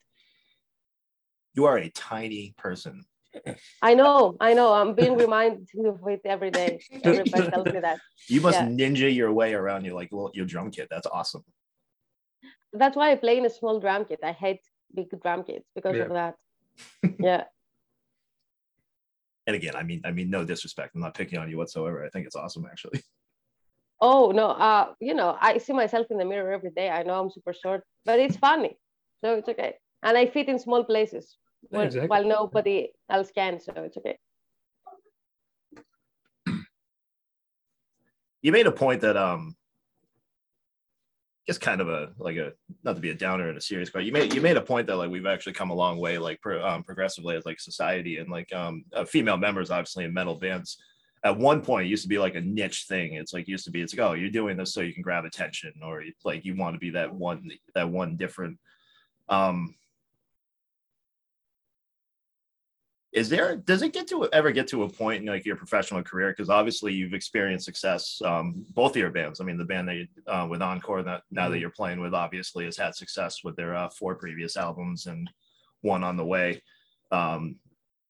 You 1.54 1.66
are 1.66 1.78
a 1.78 1.90
tiny 1.90 2.54
person. 2.56 3.04
I 3.82 3.94
know, 3.94 4.36
I 4.40 4.54
know. 4.54 4.72
I'm 4.72 4.94
being 4.94 5.16
reminded 5.16 5.68
of 5.84 6.00
it 6.06 6.20
every 6.24 6.50
day. 6.50 6.78
Everybody 7.04 7.50
tells 7.50 7.66
me 7.72 7.80
that. 7.80 7.98
You 8.28 8.40
must 8.40 8.60
Yeah. 8.60 8.68
ninja 8.68 9.14
your 9.14 9.32
way 9.32 9.52
around 9.54 9.84
you 9.84 9.94
like 9.94 10.12
little, 10.12 10.30
your 10.34 10.46
drum 10.46 10.70
kit. 10.70 10.88
That's 10.90 11.06
awesome. 11.06 11.44
That's 12.72 12.96
why 12.96 13.10
I 13.10 13.16
play 13.16 13.38
in 13.38 13.44
a 13.44 13.50
small 13.50 13.80
drum 13.80 14.04
kit. 14.04 14.20
I 14.22 14.32
hate 14.32 14.60
big 14.94 15.08
drum 15.22 15.44
kits 15.44 15.68
because 15.74 15.96
Yeah. 15.96 16.04
of 16.04 16.12
that. 16.12 16.34
yeah. 17.18 17.44
And 19.46 19.56
again, 19.56 19.74
I 19.74 19.82
mean, 19.82 20.00
I 20.04 20.12
mean, 20.12 20.30
no 20.30 20.44
disrespect. 20.44 20.94
I'm 20.94 21.00
not 21.00 21.14
picking 21.14 21.38
on 21.38 21.50
you 21.50 21.58
whatsoever. 21.58 22.04
I 22.04 22.08
think 22.10 22.26
it's 22.26 22.36
awesome, 22.36 22.64
actually. 22.70 23.02
Oh 24.00 24.32
no, 24.32 24.48
uh, 24.50 24.94
you 25.00 25.14
know, 25.14 25.36
I 25.40 25.58
see 25.58 25.72
myself 25.72 26.08
in 26.10 26.18
the 26.18 26.24
mirror 26.24 26.52
every 26.52 26.70
day. 26.70 26.88
I 26.90 27.02
know 27.04 27.20
I'm 27.20 27.30
super 27.30 27.52
short, 27.52 27.84
but 28.04 28.18
it's 28.18 28.36
funny, 28.36 28.76
so 29.22 29.36
it's 29.36 29.48
okay. 29.48 29.76
And 30.02 30.18
I 30.18 30.26
fit 30.26 30.48
in 30.48 30.58
small 30.58 30.82
places 30.82 31.38
Yeah, 31.70 31.78
while, 31.78 31.86
exactly. 31.86 32.08
while 32.08 32.24
nobody 32.24 32.88
else 33.08 33.30
can, 33.34 33.60
so 33.60 33.72
it's 33.76 33.96
okay. 33.96 34.18
You 38.42 38.50
made 38.50 38.66
a 38.66 38.72
point 38.72 39.02
that 39.02 39.16
um, 39.16 39.56
just 41.46 41.60
kind 41.60 41.80
of 41.80 41.88
a 41.88 42.10
like 42.18 42.36
a 42.36 42.52
not 42.84 42.94
to 42.94 43.00
be 43.00 43.10
a 43.10 43.14
downer 43.14 43.48
in 43.50 43.56
a 43.56 43.60
serious 43.60 43.90
question. 43.90 44.06
You 44.06 44.12
made 44.12 44.34
you 44.34 44.40
made 44.40 44.56
a 44.56 44.62
point 44.62 44.86
that 44.86 44.96
like 44.96 45.10
we've 45.10 45.26
actually 45.26 45.54
come 45.54 45.70
a 45.70 45.74
long 45.74 45.98
way, 45.98 46.18
like 46.18 46.40
pro, 46.40 46.64
um, 46.64 46.82
progressively 46.82 47.36
as 47.36 47.46
like 47.46 47.60
society 47.60 48.18
and 48.18 48.28
like 48.28 48.52
um, 48.52 48.84
uh, 48.94 49.04
female 49.04 49.36
members, 49.36 49.70
obviously 49.70 50.04
in 50.04 50.14
metal 50.14 50.36
bands. 50.36 50.78
At 51.24 51.38
one 51.38 51.62
point, 51.62 51.86
it 51.86 51.90
used 51.90 52.02
to 52.02 52.08
be 52.08 52.18
like 52.18 52.34
a 52.34 52.40
niche 52.40 52.86
thing. 52.88 53.14
It's 53.14 53.32
like 53.32 53.46
used 53.46 53.64
to 53.66 53.70
be. 53.70 53.80
It's 53.80 53.96
like, 53.96 54.04
oh, 54.04 54.14
you're 54.14 54.30
doing 54.30 54.56
this 54.56 54.74
so 54.74 54.80
you 54.80 54.92
can 54.92 55.02
grab 55.02 55.24
attention, 55.24 55.72
or 55.84 56.02
like 56.24 56.44
you 56.44 56.56
want 56.56 56.74
to 56.74 56.80
be 56.80 56.90
that 56.90 57.14
one 57.14 57.48
that 57.74 57.88
one 57.88 58.16
different. 58.16 58.58
Um, 59.28 59.74
is 63.12 63.28
there 63.28 63.56
does 63.56 63.82
it 63.82 63.92
get 63.92 64.08
to 64.08 64.26
ever 64.32 64.50
get 64.52 64.66
to 64.68 64.84
a 64.84 64.88
point 64.88 65.20
in 65.20 65.28
like 65.28 65.44
your 65.44 65.56
professional 65.56 66.02
career? 66.02 66.30
Because 66.30 66.48
obviously 66.48 66.94
you've 66.94 67.12
experienced 67.12 67.66
success 67.66 68.20
um 68.24 68.64
both 68.70 68.92
of 68.92 68.96
your 68.96 69.10
bands. 69.10 69.40
I 69.40 69.44
mean 69.44 69.58
the 69.58 69.64
band 69.64 69.88
that 69.88 69.96
you, 69.96 70.06
uh, 70.26 70.46
with 70.48 70.60
Ankor 70.60 71.04
that 71.04 71.22
now 71.30 71.48
that 71.50 71.58
you're 71.58 71.70
playing 71.70 72.00
with 72.00 72.14
obviously 72.14 72.64
has 72.64 72.76
had 72.76 72.94
success 72.94 73.44
with 73.44 73.54
their 73.56 73.76
uh, 73.76 73.90
four 73.90 74.14
previous 74.14 74.56
albums 74.56 75.06
and 75.06 75.30
one 75.82 76.02
on 76.02 76.16
the 76.16 76.24
way. 76.24 76.62
Um 77.10 77.56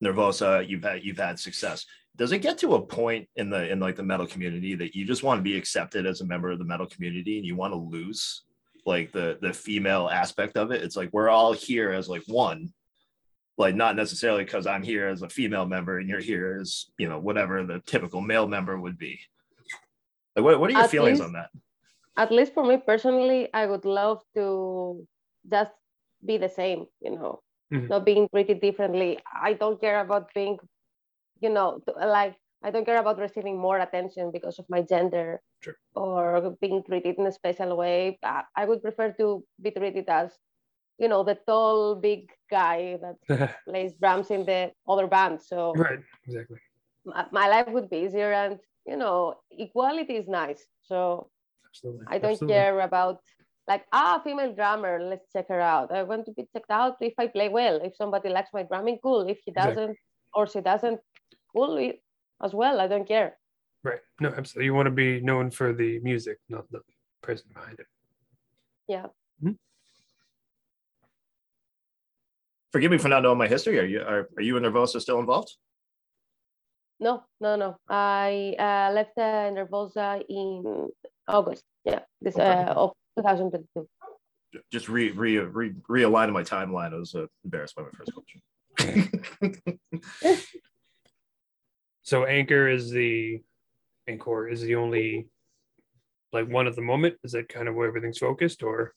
nervosa 0.03 0.69
you've 0.69 0.85
had 0.85 1.05
you've 1.05 1.19
had 1.19 1.39
success. 1.39 1.85
Does 2.15 2.31
it 2.31 2.39
get 2.39 2.59
to 2.59 2.75
a 2.75 2.87
point 2.87 3.29
in 3.37 3.51
the 3.51 3.71
in 3.71 3.81
like 3.81 3.97
the 3.97 4.03
metal 4.05 4.27
community 4.27 4.77
that 4.77 4.95
you 4.95 5.05
just 5.05 5.25
want 5.25 5.39
to 5.39 5.43
be 5.43 5.57
accepted 5.57 6.07
as 6.07 6.21
a 6.21 6.27
member 6.27 6.51
of 6.51 6.61
the 6.61 6.65
metal 6.65 6.87
community 6.87 7.39
and 7.39 7.47
you 7.47 7.57
want 7.57 7.73
to 7.73 7.79
lose 7.79 8.43
like 8.87 9.11
the 9.11 9.39
the 9.43 9.53
female 9.53 10.09
aspect 10.09 10.57
of 10.57 10.71
it? 10.71 10.83
It's 10.83 10.97
like 10.97 11.11
we're 11.13 11.31
all 11.31 11.53
here 11.53 11.91
as 11.91 12.09
like 12.09 12.23
one 12.29 12.73
like 13.59 13.75
not 13.75 13.97
necessarily 13.97 14.45
because 14.45 14.67
I'm 14.67 14.83
here 14.83 15.09
as 15.09 15.23
a 15.23 15.29
female 15.29 15.67
member 15.67 15.99
and 15.99 16.09
you're 16.09 16.21
here 16.21 16.59
as 16.61 16.87
you 16.99 17.09
know 17.09 17.19
whatever 17.19 17.65
the 17.65 17.81
typical 17.87 18.21
male 18.21 18.47
member 18.49 18.79
would 18.79 18.99
be. 18.99 19.21
Like, 20.35 20.45
what, 20.45 20.61
what 20.61 20.71
are 20.71 20.73
your 20.73 20.83
At 20.89 20.91
feelings 20.91 21.19
least- 21.21 21.27
on 21.29 21.33
that? 21.35 21.51
At 22.17 22.31
least 22.31 22.53
for 22.53 22.65
me 22.65 22.77
personally, 22.77 23.49
I 23.55 23.65
would 23.67 23.85
love 23.87 24.21
to 24.35 25.07
just 25.51 25.73
be 26.25 26.37
the 26.37 26.49
same, 26.49 26.85
you 27.01 27.11
know, 27.17 27.41
Mhm. 27.73 27.89
not 27.89 28.05
being 28.05 28.29
treated 28.29 28.61
differently. 28.61 29.19
I 29.33 29.55
don't 29.55 29.81
care 29.81 30.01
about 30.01 30.29
being, 30.35 30.59
you 31.41 31.49
know, 31.49 31.81
like 31.97 32.37
I 32.63 32.71
don't 32.71 32.85
care 32.85 33.01
about 33.01 33.19
receiving 33.19 33.57
more 33.59 33.79
attention 33.81 34.31
because 34.31 34.59
of 34.61 34.69
my 34.69 34.83
gender 34.83 35.41
Sure. 35.65 35.75
or 35.97 36.55
being 36.61 36.83
treated 36.85 37.17
in 37.19 37.27
a 37.27 37.33
special 37.33 37.77
way. 37.77 38.19
I, 38.23 38.45
I 38.55 38.67
would 38.67 38.83
prefer 38.83 39.13
to 39.19 39.43
be 39.61 39.71
treated 39.73 40.05
as, 40.09 40.37
you 40.99 41.09
know, 41.09 41.23
the 41.25 41.39
tall, 41.47 41.95
big 41.95 42.31
guy 42.51 42.99
that 43.03 43.55
plays 43.69 43.93
drums 44.01 44.31
in 44.31 44.45
the 44.45 44.73
other 44.89 45.07
band. 45.07 45.41
So 45.41 45.73
right, 45.75 46.01
exactly. 46.27 46.59
my, 47.05 47.27
my 47.33 47.49
life 47.49 47.69
would 47.69 47.91
be 47.91 47.99
easier 47.99 48.33
and, 48.33 48.59
you 48.87 48.97
know, 48.97 49.35
equality 49.51 50.17
is 50.17 50.29
nice. 50.29 50.65
So 50.83 51.31
Absolutely. 51.73 52.07
I 52.09 52.19
don't 52.19 52.33
absolutely. 52.33 52.55
care 52.55 52.81
about 52.81 53.21
like 53.69 53.85
ah 53.93 54.21
female 54.23 54.53
drummer. 54.53 55.01
Let's 55.03 55.27
check 55.33 55.49
her 55.49 55.61
out. 55.61 55.93
I 55.93 56.03
want 56.03 56.27
to 56.27 56.33
be 56.33 56.47
checked 56.53 56.71
out 56.71 56.97
if 57.01 57.15
I 57.19 57.29
play 57.29 57.49
well. 57.49 57.81
If 57.83 57.97
somebody 57.97 58.29
likes 58.29 58.51
my 58.53 58.65
drumming, 58.65 58.99
cool. 59.03 59.23
If 59.29 59.39
he 59.45 59.53
doesn't 59.53 59.97
or 60.35 60.47
she 60.47 60.61
doesn't, 60.61 61.01
cool 61.53 61.93
as 62.43 62.53
well. 62.53 62.81
I 62.81 62.89
don't 62.89 63.07
care. 63.07 63.39
Right. 63.85 64.01
No, 64.21 64.29
absolutely. 64.29 64.67
You 64.67 64.75
want 64.75 64.87
to 64.87 64.91
be 64.91 65.21
known 65.21 65.51
for 65.51 65.73
the 65.73 65.99
music, 66.01 66.39
not 66.49 66.71
the 66.71 66.81
person 67.23 67.47
behind 67.55 67.79
it. 67.81 67.87
Yeah. 68.89 69.07
Forgive 72.73 72.91
me 72.91 72.99
for 72.99 73.09
not 73.09 73.23
knowing 73.23 73.39
my 73.39 73.49
history. 73.49 73.79
Are 73.79 73.85
you 73.85 74.01
are, 74.01 74.29
are 74.37 74.43
you 74.43 74.57
and 74.57 74.65
Nervosa 74.65 75.01
still 75.01 75.21
involved? 75.21 75.55
No, 77.01 77.25
no, 77.41 77.57
no. 77.57 77.77
I 77.89 78.55
uh, 78.59 78.93
left 78.95 79.19
uh, 79.19 79.51
Nervosa 79.51 80.23
in 80.29 80.89
August. 81.29 81.65
Yeah, 81.85 82.01
this 82.21 82.35
Okay. 82.37 82.49
uh, 82.49 82.75
of 82.75 82.93
2022. 83.19 83.89
Just 84.71 84.89
re, 84.89 85.11
re, 85.11 85.39
re 85.39 85.73
realigning 85.91 86.33
my 86.33 86.43
timeline. 86.43 86.93
I 86.95 86.99
was 86.99 87.15
uh, 87.15 87.27
embarrassed 87.45 87.75
by 87.75 87.83
my 87.83 87.91
first 87.91 88.13
question. 88.15 89.11
So 92.03 92.23
Ankor 92.23 92.73
is 92.73 92.91
the 92.91 93.41
Ankor 94.09 94.53
is 94.53 94.61
the 94.61 94.75
only 94.75 95.29
like 96.33 96.49
one 96.49 96.67
at 96.67 96.75
the 96.75 96.83
moment. 96.83 97.15
Is 97.23 97.33
that 97.33 97.49
kind 97.49 97.69
of 97.69 97.75
where 97.75 97.87
everything's 97.87 98.19
focused, 98.19 98.63
or 98.63 98.93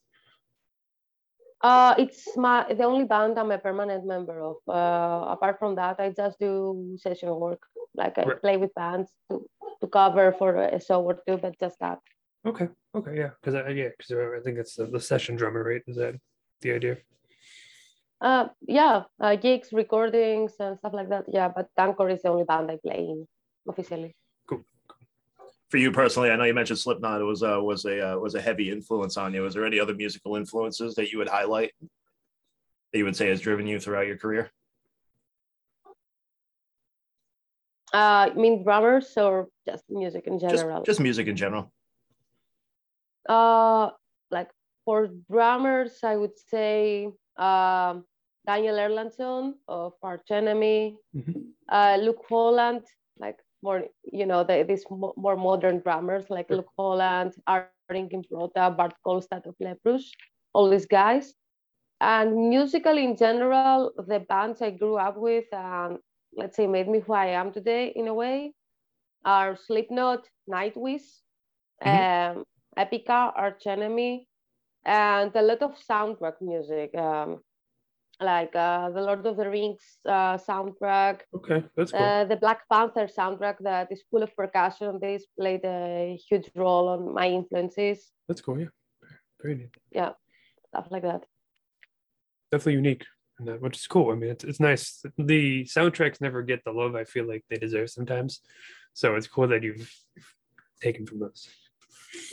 Uh, 1.65 1.95
it's 1.97 2.37
my 2.37 2.61
the 2.69 2.83
only 2.83 3.05
band 3.05 3.39
I'm 3.39 3.49
a 3.49 3.57
permanent 3.57 4.05
member 4.05 4.37
of. 4.39 4.57
Uh, 4.69 5.33
apart 5.33 5.57
from 5.57 5.73
that, 5.81 5.99
I 5.99 6.13
just 6.13 6.37
do 6.37 6.95
session 7.01 7.33
work. 7.39 7.61
Like 7.95 8.19
I 8.19 8.25
Right. 8.25 8.41
play 8.41 8.57
with 8.57 8.73
bands 8.75 9.09
to, 9.31 9.49
to 9.81 9.87
cover 9.87 10.31
for 10.37 10.53
a 10.57 10.79
show 10.79 11.01
or 11.01 11.15
two, 11.25 11.37
but 11.37 11.57
just 11.59 11.79
that. 11.79 11.99
okay, 12.45 12.67
okay, 12.93 13.17
yeah, 13.17 13.31
because 13.41 13.55
I 13.55 13.69
yeah, 13.69 13.89
because 13.97 14.13
I 14.13 14.41
think 14.45 14.59
it's 14.61 14.75
the, 14.75 14.85
the 14.85 14.99
session 14.99 15.37
drummer, 15.37 15.63
right? 15.63 15.81
Is 15.87 15.97
that 15.97 16.13
the 16.61 16.71
idea? 16.73 16.97
Uh, 18.21 18.45
yeah, 18.67 19.09
uh, 19.19 19.35
gigs, 19.35 19.73
recordings, 19.73 20.53
and 20.59 20.77
stuff 20.77 20.93
like 20.93 21.09
that. 21.09 21.25
Yeah, 21.27 21.49
but 21.49 21.73
Ankor 21.79 22.13
is 22.13 22.21
the 22.21 22.29
only 22.29 22.45
band 22.45 22.69
I 22.69 22.77
play 22.77 23.09
in 23.09 23.25
officially. 23.67 24.13
For 25.71 25.77
you 25.77 25.91
personally, 25.91 26.29
I 26.29 26.35
know 26.35 26.43
you 26.43 26.53
mentioned 26.53 26.79
Slipknot. 26.79 27.21
It 27.21 27.23
was 27.23 27.41
uh, 27.41 27.59
was 27.61 27.85
a 27.85 28.13
uh, 28.13 28.17
was 28.17 28.35
a 28.35 28.41
heavy 28.41 28.69
influence 28.71 29.17
on 29.17 29.33
you. 29.33 29.41
Was 29.41 29.55
there 29.55 29.65
any 29.65 29.79
other 29.79 29.95
musical 29.95 30.35
influences 30.35 30.95
that 30.95 31.11
you 31.11 31.17
would 31.17 31.27
highlight 31.27 31.71
that 32.91 32.99
you 32.99 33.05
would 33.05 33.15
say 33.15 33.29
has 33.29 33.41
driven 33.41 33.65
you 33.65 33.79
throughout 33.79 34.05
your 34.07 34.17
career? 34.17 34.51
Uh, 37.93 38.29
you 38.35 38.41
mean 38.41 38.63
drummers 38.63 39.13
or 39.17 39.47
just 39.67 39.83
music 39.89 40.27
in 40.27 40.37
general? 40.39 40.83
just 40.83 40.99
music 40.99 41.27
in 41.27 41.35
general. 41.35 41.71
Uh, 43.27 43.89
like 44.31 44.49
for 44.83 45.09
drummers, 45.31 45.99
I 46.03 46.15
would 46.15 46.37
say 46.37 47.05
um, 47.37 48.05
Daniel 48.45 48.75
Erlandsson 48.75 49.53
of 49.67 49.93
Arch 50.03 50.29
Enemy, 50.29 50.97
Mhm. 51.15 51.51
uh, 51.69 51.97
Luke 52.01 52.23
Holland, 52.29 52.83
like 53.17 53.39
more, 53.67 53.81
you 54.19 54.25
know, 54.29 54.41
the, 54.49 54.55
these 54.69 54.85
mo- 54.89 55.15
more 55.25 55.37
modern 55.49 55.77
drummers 55.85 56.25
like. 56.35 56.49
Luke 56.49 56.71
Holland, 56.77 57.31
Aric 57.49 58.11
Improta, 58.17 58.65
Baard 58.77 58.93
Kolstad 59.05 59.45
of 59.51 59.55
Leprous, 59.59 60.05
all 60.53 60.67
these 60.69 60.89
guys. 60.99 61.33
And 61.99 62.49
musical 62.49 62.97
in 63.05 63.15
general, 63.25 63.91
the 64.11 64.19
bands 64.31 64.61
I 64.61 64.71
grew 64.81 64.97
up 65.07 65.17
with, 65.17 65.49
um, 65.53 65.91
let's 66.41 66.55
say, 66.57 66.67
made 66.67 66.87
me 66.93 66.99
who 67.05 67.13
I 67.13 67.27
am 67.41 67.51
today 67.51 67.83
in 67.95 68.07
a 68.07 68.13
way, 68.13 68.53
are 69.23 69.57
Slipknot, 69.67 70.21
Nightwish, 70.47 71.07
um, 71.83 72.43
Epica, 72.77 73.31
Arch 73.35 73.65
Enemy, 73.65 74.27
and 74.85 75.31
a 75.35 75.41
lot 75.41 75.61
of 75.61 75.73
soundtrack 75.89 76.37
music, 76.41 76.89
um, 76.97 77.39
like 78.21 78.55
uh, 78.55 78.89
the 78.91 79.01
Lord 79.01 79.25
of 79.25 79.37
the 79.37 79.49
Rings 79.49 79.81
uh, 80.05 80.37
soundtrack, 80.37 81.21
Okay, 81.35 81.63
that's 81.75 81.91
cool. 81.91 82.01
uh, 82.01 82.25
the 82.25 82.35
Black 82.37 82.61
Panther 82.71 83.07
soundtrack 83.07 83.57
that 83.61 83.91
is 83.91 84.03
full 84.09 84.23
of 84.23 84.35
percussion. 84.35 84.99
This 85.01 85.25
played 85.39 85.61
a 85.65 86.17
huge 86.29 86.49
role 86.55 86.87
on 86.89 87.13
my 87.13 87.27
influences, 87.27 88.11
that's 88.27 88.41
cool. 88.41 88.59
Yeah, 88.59 88.67
very 89.41 89.55
neat. 89.55 89.69
Yeah, 89.91 90.11
stuff 90.69 90.87
like 90.91 91.03
that. 91.03 91.25
Definitely 92.51 92.73
unique, 92.73 93.05
and 93.39 93.47
that, 93.47 93.61
which 93.61 93.77
is 93.77 93.87
cool. 93.87 94.11
I 94.11 94.15
mean, 94.15 94.29
it's 94.31 94.43
it's 94.43 94.59
nice. 94.59 95.03
The 95.17 95.63
soundtracks 95.65 96.21
never 96.21 96.41
get 96.41 96.63
the 96.63 96.71
love 96.71 96.95
I 96.95 97.03
feel 97.03 97.27
like 97.27 97.43
they 97.49 97.57
deserve 97.57 97.89
sometimes. 97.89 98.41
So 98.93 99.15
it's 99.15 99.27
cool 99.27 99.47
that 99.49 99.61
you've, 99.61 99.91
you've 100.15 100.33
taken 100.81 101.05
from 101.05 101.19
those. 101.19 101.49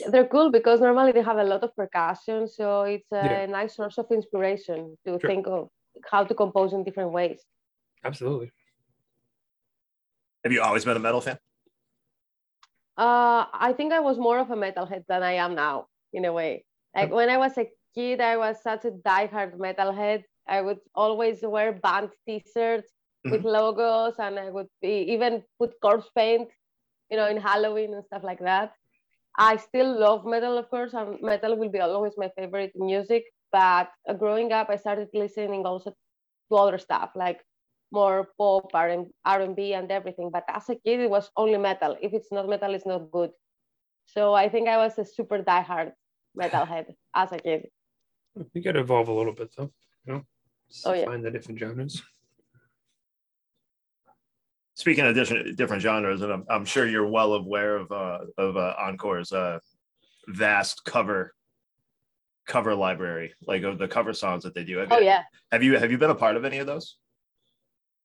They're 0.09 0.27
cool 0.27 0.51
because 0.51 0.79
normally 0.81 1.11
they 1.11 1.21
have 1.21 1.37
a 1.37 1.43
lot 1.43 1.63
of 1.63 1.75
percussion, 1.75 2.47
so 2.47 2.83
it's 2.83 3.11
a 3.11 3.25
Yeah. 3.25 3.45
nice 3.45 3.75
source 3.75 3.97
of 3.97 4.11
inspiration 4.11 4.97
to 5.05 5.19
Sure. 5.19 5.29
think 5.29 5.47
of 5.47 5.69
how 6.11 6.23
to 6.23 6.33
compose 6.33 6.73
in 6.73 6.83
different 6.83 7.11
ways. 7.11 7.39
Absolutely. 8.03 8.51
Have 10.43 10.51
you 10.51 10.61
always 10.61 10.83
been 10.83 10.97
a 10.97 10.99
metal 10.99 11.21
fan? 11.21 11.37
Uh, 12.97 13.45
I 13.53 13.73
think 13.77 13.93
I 13.93 14.01
was 14.01 14.17
more 14.17 14.39
of 14.39 14.51
a 14.51 14.55
metalhead 14.55 15.05
than 15.07 15.23
I 15.23 15.33
am 15.33 15.55
now, 15.55 15.87
in 16.11 16.25
a 16.25 16.33
way. 16.33 16.65
Like 16.95 17.11
when 17.11 17.29
I 17.29 17.37
was 17.37 17.57
a 17.57 17.67
kid, 17.95 18.21
I 18.21 18.37
was 18.37 18.61
such 18.61 18.85
a 18.85 18.91
diehard 18.91 19.57
metalhead. 19.57 20.23
I 20.47 20.61
would 20.61 20.79
always 20.93 21.41
wear 21.41 21.71
band 21.73 22.09
T-shirts 22.27 22.91
with 23.23 23.43
logos, 23.43 24.15
and 24.19 24.37
I 24.37 24.49
would 24.49 24.67
be, 24.81 24.95
even 25.13 25.43
put 25.57 25.79
corpse 25.81 26.09
paint, 26.13 26.49
you 27.09 27.17
know, 27.17 27.27
in 27.27 27.37
Halloween 27.37 27.93
and 27.93 28.03
stuff 28.05 28.23
like 28.23 28.39
that. 28.39 28.73
I 29.37 29.57
still 29.57 29.99
love 29.99 30.25
metal, 30.25 30.57
of 30.57 30.69
course, 30.69 30.93
and 30.93 31.19
metal 31.21 31.57
will 31.57 31.69
be 31.69 31.79
always 31.79 32.13
my 32.17 32.29
favorite 32.37 32.71
music. 32.75 33.23
But 33.51 33.89
growing 34.19 34.51
up, 34.51 34.69
I 34.69 34.77
started 34.77 35.09
listening 35.13 35.65
also 35.65 35.91
to 36.49 36.55
other 36.55 36.77
stuff 36.77 37.11
like 37.15 37.41
more 37.91 38.29
pop, 38.37 38.71
R 38.73 38.89
and 38.89 39.55
B, 39.55 39.73
and 39.73 39.91
everything. 39.91 40.29
But 40.31 40.45
as 40.47 40.69
a 40.69 40.75
kid, 40.75 40.99
it 41.01 41.09
was 41.09 41.29
only 41.37 41.57
metal. 41.57 41.97
If 42.01 42.13
it's 42.13 42.31
not 42.31 42.49
metal, 42.49 42.73
it's 42.73 42.85
not 42.85 43.11
good. 43.11 43.31
So 44.05 44.33
I 44.33 44.49
think 44.49 44.67
I 44.67 44.77
was 44.77 44.97
a 44.97 45.05
super 45.05 45.41
diehard 45.41 45.93
metalhead 46.37 46.93
as 47.15 47.31
a 47.31 47.37
kid. 47.37 47.67
You 48.53 48.61
got 48.61 48.73
to 48.73 48.79
evolve 48.79 49.07
a 49.07 49.13
little 49.13 49.33
bit, 49.33 49.53
though. 49.55 49.71
You 50.05 50.13
know, 50.13 50.21
Oh, 50.85 50.93
yeah. 50.93 51.05
find 51.05 51.23
the 51.23 51.31
different 51.31 51.59
genres. 51.59 52.01
Speaking 54.75 55.05
of 55.05 55.13
different 55.13 55.55
different 55.57 55.81
genres, 55.83 56.21
and 56.21 56.31
I'm, 56.33 56.45
I'm 56.49 56.65
sure 56.65 56.87
you're 56.87 57.07
well 57.07 57.33
aware 57.33 57.75
of 57.77 57.91
uh, 57.91 58.19
of 58.37 58.57
uh, 58.57 58.73
Ankor's 58.81 59.31
uh, 59.31 59.59
vast 60.27 60.83
cover 60.83 61.33
cover 62.47 62.73
library, 62.75 63.33
like 63.45 63.63
of 63.63 63.77
the 63.77 63.87
cover 63.87 64.13
songs 64.13 64.43
that 64.43 64.55
they 64.55 64.63
do. 64.63 64.77
Have, 64.79 64.91
Oh 64.91 64.97
you, 64.99 65.05
yeah. 65.05 65.23
have 65.51 65.61
you 65.63 65.77
have 65.77 65.91
you 65.91 65.97
been 65.99 66.09
a 66.09 66.15
part 66.15 66.35
of 66.37 66.43
any 66.43 66.57
of 66.57 66.65
those? 66.67 66.97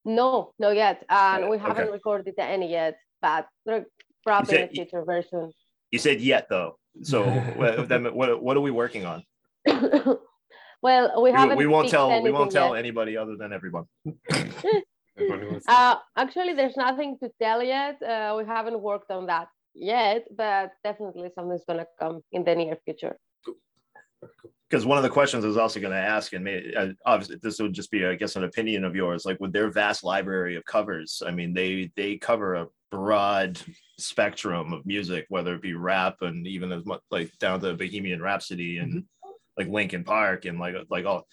No, 0.04 0.52
no 0.58 0.70
yet, 0.70 1.04
and 1.08 1.44
Yeah, 1.44 1.48
we 1.50 1.58
haven't 1.58 1.84
okay. 1.84 1.90
recorded 1.92 2.34
any 2.38 2.70
yet. 2.70 2.98
But 3.22 3.48
there 3.64 3.86
probably 4.24 4.56
in 4.56 4.62
a 4.62 4.66
said- 4.66 4.74
future 4.74 5.04
version. 5.04 5.50
You 5.90 5.98
said 5.98 6.20
yet 6.20 6.48
though. 6.50 6.78
So 7.02 7.24
what, 7.56 7.88
then 7.88 8.04
what 8.14 8.42
what 8.42 8.56
are 8.58 8.60
we 8.60 8.70
working 8.70 9.06
on? 9.06 9.22
well, 9.66 11.22
we 11.22 11.30
We, 11.30 11.32
haven't. 11.32 11.56
we 11.56 11.66
won't 11.66 11.88
tell 11.88 12.22
we 12.22 12.30
won't 12.30 12.52
tell 12.52 12.74
yet. 12.74 12.78
anybody 12.78 13.16
other 13.16 13.36
than 13.36 13.54
everyone. 13.54 13.84
Everyone 15.18 15.50
wants- 15.50 15.66
Uh, 15.68 15.96
actually, 16.16 16.54
there's 16.54 16.76
nothing 16.76 17.18
to 17.22 17.30
tell 17.40 17.62
yet. 17.62 18.00
Uh, 18.02 18.34
we 18.38 18.44
haven't 18.44 18.80
worked 18.80 19.10
on 19.10 19.26
that 19.26 19.48
yet, 19.74 20.26
but 20.36 20.72
definitely 20.84 21.30
something's 21.34 21.64
gonna 21.64 21.86
come 21.98 22.22
in 22.32 22.44
the 22.44 22.54
near 22.54 22.76
future. 22.84 23.16
Because 24.68 24.84
one 24.84 24.98
of 24.98 25.02
the 25.02 25.10
questions 25.10 25.44
I 25.44 25.48
was 25.48 25.56
also 25.56 25.80
going 25.80 25.94
to 25.94 25.98
ask, 25.98 26.34
and 26.34 26.44
may, 26.44 26.74
uh, 26.74 26.88
obviously 27.06 27.36
this 27.42 27.58
would 27.58 27.72
just 27.72 27.90
be, 27.90 28.04
I 28.04 28.16
guess, 28.16 28.36
an 28.36 28.44
opinion 28.44 28.84
of 28.84 28.94
yours. 28.94 29.24
Like 29.24 29.40
with 29.40 29.50
their 29.52 29.70
vast 29.70 30.04
library 30.04 30.56
of 30.56 30.64
covers, 30.66 31.22
I 31.26 31.30
mean, 31.30 31.54
they 31.54 31.90
they 31.96 32.18
cover 32.18 32.54
a 32.54 32.66
broad 32.90 33.58
spectrum 33.98 34.74
of 34.74 34.84
music, 34.84 35.24
whether 35.30 35.54
it 35.54 35.62
be 35.62 35.72
rap 35.72 36.16
and 36.20 36.46
even 36.46 36.70
as 36.72 36.84
much 36.84 37.00
like 37.10 37.32
down 37.38 37.60
to 37.60 37.72
Bohemian 37.74 38.20
Rhapsody 38.20 38.76
and 38.78 39.04
like 39.56 39.68
Linkin 39.68 40.04
Park 40.04 40.44
and 40.44 40.58
like 40.58 40.74
like 40.90 41.06
all. 41.06 41.26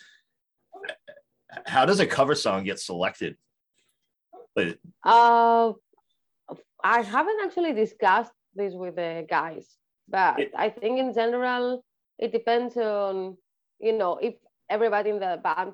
How 1.66 1.86
does 1.86 2.00
a 2.00 2.08
cover 2.08 2.36
song 2.36 2.64
get 2.64 2.80
selected? 2.80 3.36
Uh, 5.04 5.74
I 6.84 7.02
haven't 7.02 7.40
actually 7.44 7.74
discussed 7.74 8.32
this 8.56 8.74
with 8.74 8.96
the 8.96 9.26
guys, 9.30 9.78
but 10.08 10.40
It- 10.40 10.54
I 10.56 10.70
think 10.70 11.00
in 11.00 11.14
general 11.14 11.84
it 12.18 12.32
depends 12.32 12.78
on 12.78 13.38
you 13.80 13.94
know 13.94 14.18
if 14.18 14.36
everybody 14.70 15.10
in 15.10 15.20
the 15.20 15.40
band 15.44 15.74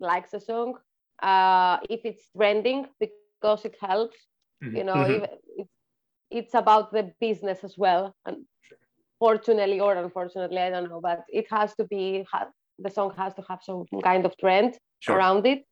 likes 0.00 0.34
a 0.34 0.40
song, 0.40 0.78
uh, 1.22 1.78
if 1.88 2.00
it's 2.04 2.28
trending 2.36 2.86
because 3.00 3.64
it 3.64 3.76
helps. 3.80 4.18
You 4.60 4.84
know, 4.84 4.94
Mhm. 4.96 5.10
if 5.16 5.30
it's, 5.56 5.74
it's 6.30 6.54
about 6.54 6.92
the 6.92 7.04
business 7.20 7.62
as 7.64 7.78
well, 7.78 8.12
and 8.26 8.44
fortunately 9.18 9.80
or 9.80 9.94
unfortunately, 9.94 10.58
I 10.58 10.70
don't 10.70 10.88
know, 10.90 11.00
but 11.00 11.24
it 11.28 11.46
has 11.50 11.74
to 11.76 11.84
be 11.84 12.26
the 12.78 12.90
song 12.90 13.14
has 13.16 13.34
to 13.34 13.42
have 13.48 13.60
some 13.62 13.84
kind 14.02 14.26
of 14.26 14.36
trend 14.36 14.78
sure. 15.00 15.16
around 15.16 15.46
it. 15.46 15.64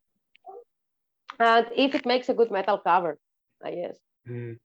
And 1.39 1.67
if 1.75 1.93
it 1.95 2.05
makes 2.05 2.29
a 2.29 2.33
good 2.33 2.51
metal 2.51 2.77
cover, 2.79 3.17
I 3.63 3.71
guess. 3.71 3.97
Mm, 4.27 4.57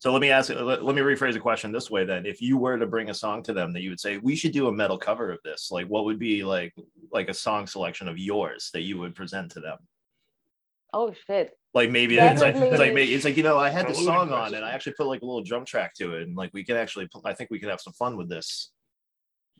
So 0.00 0.12
let 0.12 0.20
me 0.20 0.30
ask, 0.30 0.50
let, 0.50 0.82
let 0.82 0.94
me 0.96 1.02
rephrase 1.02 1.34
the 1.34 1.40
question 1.40 1.72
this 1.72 1.90
way 1.90 2.04
then. 2.04 2.26
If 2.26 2.40
you 2.42 2.56
were 2.56 2.78
to 2.78 2.86
bring 2.86 3.10
a 3.10 3.14
song 3.14 3.42
to 3.44 3.52
them 3.52 3.72
that 3.74 3.82
you 3.82 3.90
would 3.90 4.00
say, 4.00 4.18
we 4.18 4.34
should 4.34 4.52
do 4.52 4.68
a 4.68 4.72
metal 4.72 4.98
cover 4.98 5.30
of 5.30 5.38
this, 5.44 5.70
like 5.70 5.86
what 5.86 6.04
would 6.06 6.18
be 6.18 6.42
like 6.44 6.74
like 7.12 7.28
a 7.28 7.34
song 7.34 7.66
selection 7.66 8.08
of 8.08 8.18
yours 8.18 8.70
that 8.72 8.82
you 8.82 8.98
would 8.98 9.14
present 9.14 9.52
to 9.52 9.60
them? 9.60 9.78
Oh 10.92 11.12
shit. 11.26 11.52
Like 11.74 11.90
maybe 11.90 12.18
it's 12.18 12.40
like, 12.40 12.56
it's 12.56 12.78
like 12.80 12.94
maybe 12.94 13.14
it's 13.14 13.24
like, 13.24 13.36
you 13.36 13.44
know, 13.44 13.58
I 13.58 13.70
had 13.70 13.84
A 13.86 13.88
this 13.88 14.04
song 14.04 14.32
on 14.32 14.54
and 14.54 14.64
I 14.64 14.70
actually 14.72 14.94
put 14.94 15.06
like 15.06 15.22
a 15.22 15.24
little 15.26 15.42
drum 15.42 15.64
track 15.64 15.94
to 15.94 16.16
it. 16.16 16.22
And 16.22 16.36
like 16.36 16.50
we 16.52 16.64
can 16.64 16.76
actually 16.76 17.06
pl- 17.06 17.22
I 17.24 17.32
think 17.34 17.50
we 17.50 17.60
could 17.60 17.68
have 17.70 17.80
some 17.80 17.92
fun 17.92 18.16
with 18.16 18.28
this. 18.28 18.72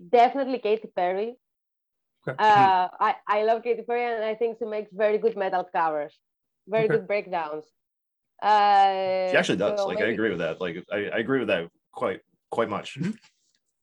Definitely 0.09 0.59
Katy 0.59 0.89
Perry. 0.97 1.37
Okay. 2.27 2.37
Uh, 2.39 2.89
I, 2.99 3.15
I 3.27 3.45
love 3.45 3.63
Katy 3.63 3.83
Perry 3.83 4.05
and 4.05 4.25
I 4.25 4.35
think 4.35 4.59
she 4.59 4.65
makes 4.65 4.91
very 4.93 5.19
good 5.19 5.37
metal 5.37 5.65
covers, 5.65 6.19
very 6.69 6.85
Okay. 6.85 6.95
good 6.95 7.07
breakdowns. 7.07 7.65
Uh, 8.43 9.31
She 9.31 9.37
actually 9.37 9.59
does. 9.59 9.79
so 9.81 9.87
Like 9.87 10.01
I 10.01 10.07
agree 10.07 10.31
with 10.31 10.39
that. 10.39 10.61
Like 10.61 10.77
I, 10.93 10.99
I 11.17 11.19
agree 11.19 11.39
with 11.41 11.49
that 11.49 11.69
quite 11.93 12.21
quite 12.51 12.69
much. 12.69 12.99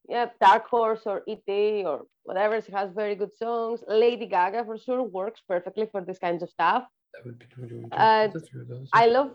Yeah, 0.10 0.28
Dark 0.42 0.68
Horse 0.70 1.02
or 1.06 1.22
E.T. 1.28 1.84
or 1.86 2.06
whatever. 2.24 2.62
She 2.62 2.72
has 2.72 2.90
very 2.94 3.16
good 3.16 3.34
songs. 3.36 3.84
Lady 3.88 4.26
Gaga 4.26 4.64
for 4.66 4.78
sure 4.78 5.04
works 5.04 5.42
perfectly 5.48 5.86
for 5.92 6.02
this 6.02 6.18
kinds 6.18 6.42
of 6.44 6.50
stuff. 6.50 6.84
that 7.14 7.26
would 7.26 7.38
be 7.40 7.46
would 7.58 7.70
be- 7.70 7.88
Uh, 7.92 8.28
that's 8.28 8.36
a 8.36 8.52
few 8.52 8.62
of 8.62 8.68
those. 8.70 8.88
I 8.94 9.06
love 9.08 9.30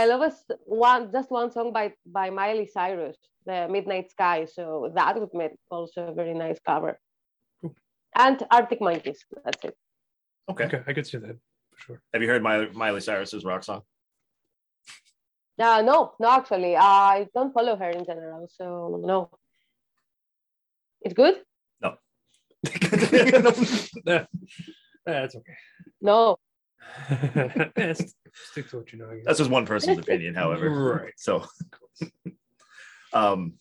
I 0.00 0.06
love 0.06 0.22
a 0.22 0.32
s- 0.36 0.50
one 0.64 1.02
just 1.12 1.30
one 1.30 1.50
song 1.56 1.72
by 1.72 1.86
by 2.18 2.26
Miley 2.30 2.66
Cyrus, 2.66 3.16
the 3.46 3.58
Midnight 3.74 4.10
Sky. 4.10 4.38
So 4.56 4.90
that 4.98 5.12
would 5.20 5.32
make 5.42 5.54
also 5.70 6.00
a 6.08 6.14
very 6.20 6.34
nice 6.34 6.58
cover. 6.70 6.92
Cool. 7.60 7.74
And 8.26 8.36
Arctic 8.50 8.80
Monkeys. 8.80 9.20
That's 9.44 9.64
it. 9.68 9.76
Okay. 10.50 10.64
Okay, 10.66 10.80
I 10.88 10.92
could 10.94 11.06
see 11.06 11.18
that 11.18 11.36
for 11.78 11.84
sure. 11.84 12.02
Have 12.12 12.22
you 12.22 12.28
heard 12.28 12.42
Miley, 12.42 12.68
Miley 12.72 13.00
Cyrus's 13.00 13.44
rock 13.44 13.64
song? 13.64 13.82
Uh, 15.58 15.82
no, 15.82 16.12
no, 16.20 16.30
actually, 16.30 16.76
I 16.76 17.26
don't 17.34 17.52
follow 17.52 17.76
her 17.76 17.90
in 17.90 18.04
general, 18.04 18.48
so 18.52 19.00
no. 19.04 19.30
It's 21.00 21.14
good. 21.14 21.36
No, 21.80 21.94
That's 25.04 25.34
okay. 25.34 25.56
No, 26.00 26.38
Yeah, 27.10 27.92
Stick 27.92 28.68
to 28.70 28.78
what 28.78 28.92
you 28.92 28.98
know. 28.98 29.10
That's 29.24 29.38
just 29.38 29.50
one 29.50 29.66
person's 29.66 29.98
opinion, 29.98 30.34
however. 30.34 30.70
Right. 31.02 31.12
So 31.16 31.44
um 33.12 33.54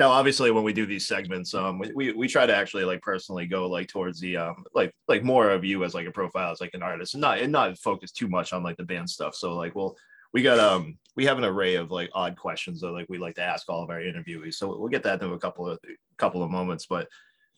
now 0.00 0.08
obviously 0.08 0.50
when 0.50 0.64
we 0.64 0.72
do 0.72 0.86
these 0.86 1.06
segments 1.06 1.54
um 1.54 1.78
we, 1.78 1.92
we, 1.94 2.12
we 2.12 2.26
try 2.26 2.46
to 2.46 2.56
actually 2.56 2.84
like 2.84 3.02
personally 3.02 3.46
go 3.46 3.68
like 3.68 3.86
towards 3.86 4.18
the 4.18 4.36
um 4.36 4.64
like 4.74 4.92
like 5.06 5.22
more 5.22 5.50
of 5.50 5.62
you 5.64 5.84
as 5.84 5.94
like 5.94 6.06
a 6.06 6.10
profile 6.10 6.50
as 6.50 6.60
like 6.60 6.74
an 6.74 6.82
artist 6.82 7.14
and 7.14 7.20
not 7.20 7.38
and 7.38 7.52
not 7.52 7.78
focus 7.78 8.10
too 8.10 8.26
much 8.26 8.52
on 8.54 8.62
like 8.64 8.78
the 8.78 8.82
band 8.82 9.08
stuff. 9.08 9.34
So 9.34 9.54
like 9.54 9.74
well 9.76 9.94
we 10.32 10.42
got 10.42 10.58
um 10.58 10.98
we 11.16 11.26
have 11.26 11.38
an 11.38 11.44
array 11.44 11.74
of 11.74 11.90
like 11.90 12.10
odd 12.14 12.34
questions 12.36 12.80
that 12.80 12.90
like 12.92 13.06
we 13.10 13.18
like 13.18 13.34
to 13.34 13.42
ask 13.42 13.68
all 13.68 13.82
of 13.82 13.90
our 13.90 14.00
interviewees. 14.00 14.54
So 14.54 14.74
we'll 14.78 14.88
get 14.88 15.02
that 15.02 15.22
into 15.22 15.34
a 15.34 15.38
couple 15.38 15.68
of 15.68 15.78
couple 16.16 16.42
of 16.42 16.50
moments 16.50 16.86
but 16.86 17.06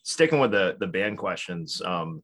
sticking 0.02 0.40
with 0.40 0.50
the 0.50 0.76
the 0.80 0.86
band 0.86 1.18
questions 1.18 1.80
um 1.84 2.22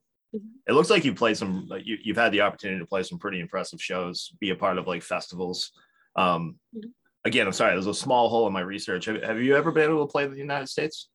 it 0.66 0.72
looks 0.72 0.90
like 0.90 1.04
you 1.04 1.14
played 1.14 1.36
some 1.36 1.66
like 1.68 1.86
you, 1.86 1.96
you've 2.02 2.16
had 2.16 2.32
the 2.32 2.40
opportunity 2.42 2.80
to 2.80 2.86
play 2.86 3.02
some 3.04 3.18
pretty 3.18 3.40
impressive 3.40 3.80
shows 3.80 4.32
be 4.40 4.50
a 4.50 4.56
part 4.56 4.78
of 4.78 4.86
like 4.88 5.02
festivals. 5.02 5.70
Um 6.16 6.56
Mhm. 6.74 6.90
Again, 7.28 7.46
I'm 7.46 7.52
sorry, 7.52 7.72
there's 7.74 7.86
a 7.86 7.92
small 7.92 8.30
hole 8.30 8.46
in 8.46 8.54
my 8.54 8.60
research. 8.62 9.04
Have, 9.04 9.22
have 9.22 9.38
you 9.46 9.54
ever 9.54 9.70
been 9.70 9.90
able 9.90 10.06
to 10.06 10.10
play 10.10 10.24
in 10.24 10.30
the 10.32 10.38
United 10.38 10.68
States? 10.68 11.10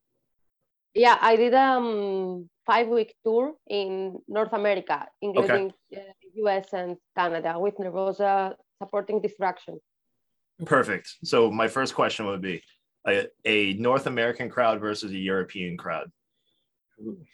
Yeah, 0.93 1.17
I 1.19 1.35
did 1.35 1.53
a 1.55 1.59
um, 1.59 2.47
five 2.67 2.87
week 2.87 3.15
tour 3.25 3.53
in 3.67 4.19
North 4.27 4.53
America, 4.53 5.07
including 5.23 5.73
uh, 5.97 5.99
US 6.45 6.67
and 6.71 6.97
Canada 7.17 7.57
with 7.57 7.75
Nervosa 7.77 8.53
supporting 8.79 9.21
Destruction. 9.21 9.79
Perfect. 10.65 11.07
So 11.23 11.49
my 11.49 11.67
first 11.67 11.95
question 11.95 12.27
would 12.27 12.41
be 12.43 12.61
a, 13.07 13.25
a 13.43 13.73
North 13.73 14.05
American 14.05 14.49
crowd 14.51 14.79
versus 14.79 15.11
a 15.11 15.17
European 15.17 15.77
crowd. 15.77 16.11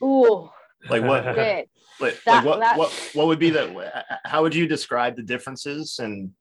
Ooh, 0.02 0.50
Like 0.90 1.04
what? 1.04 1.26
Like, 1.26 1.36
That- 1.36 1.66
like 2.00 2.46
what, 2.46 2.60
that- 2.62 2.78
what 2.78 2.90
what 3.14 3.28
would 3.28 3.40
be 3.40 3.50
the 3.50 3.66
how 4.24 4.42
would 4.44 4.56
you 4.56 4.66
describe 4.68 5.18
the 5.18 5.22
differences 5.34 6.00
and 6.00 6.32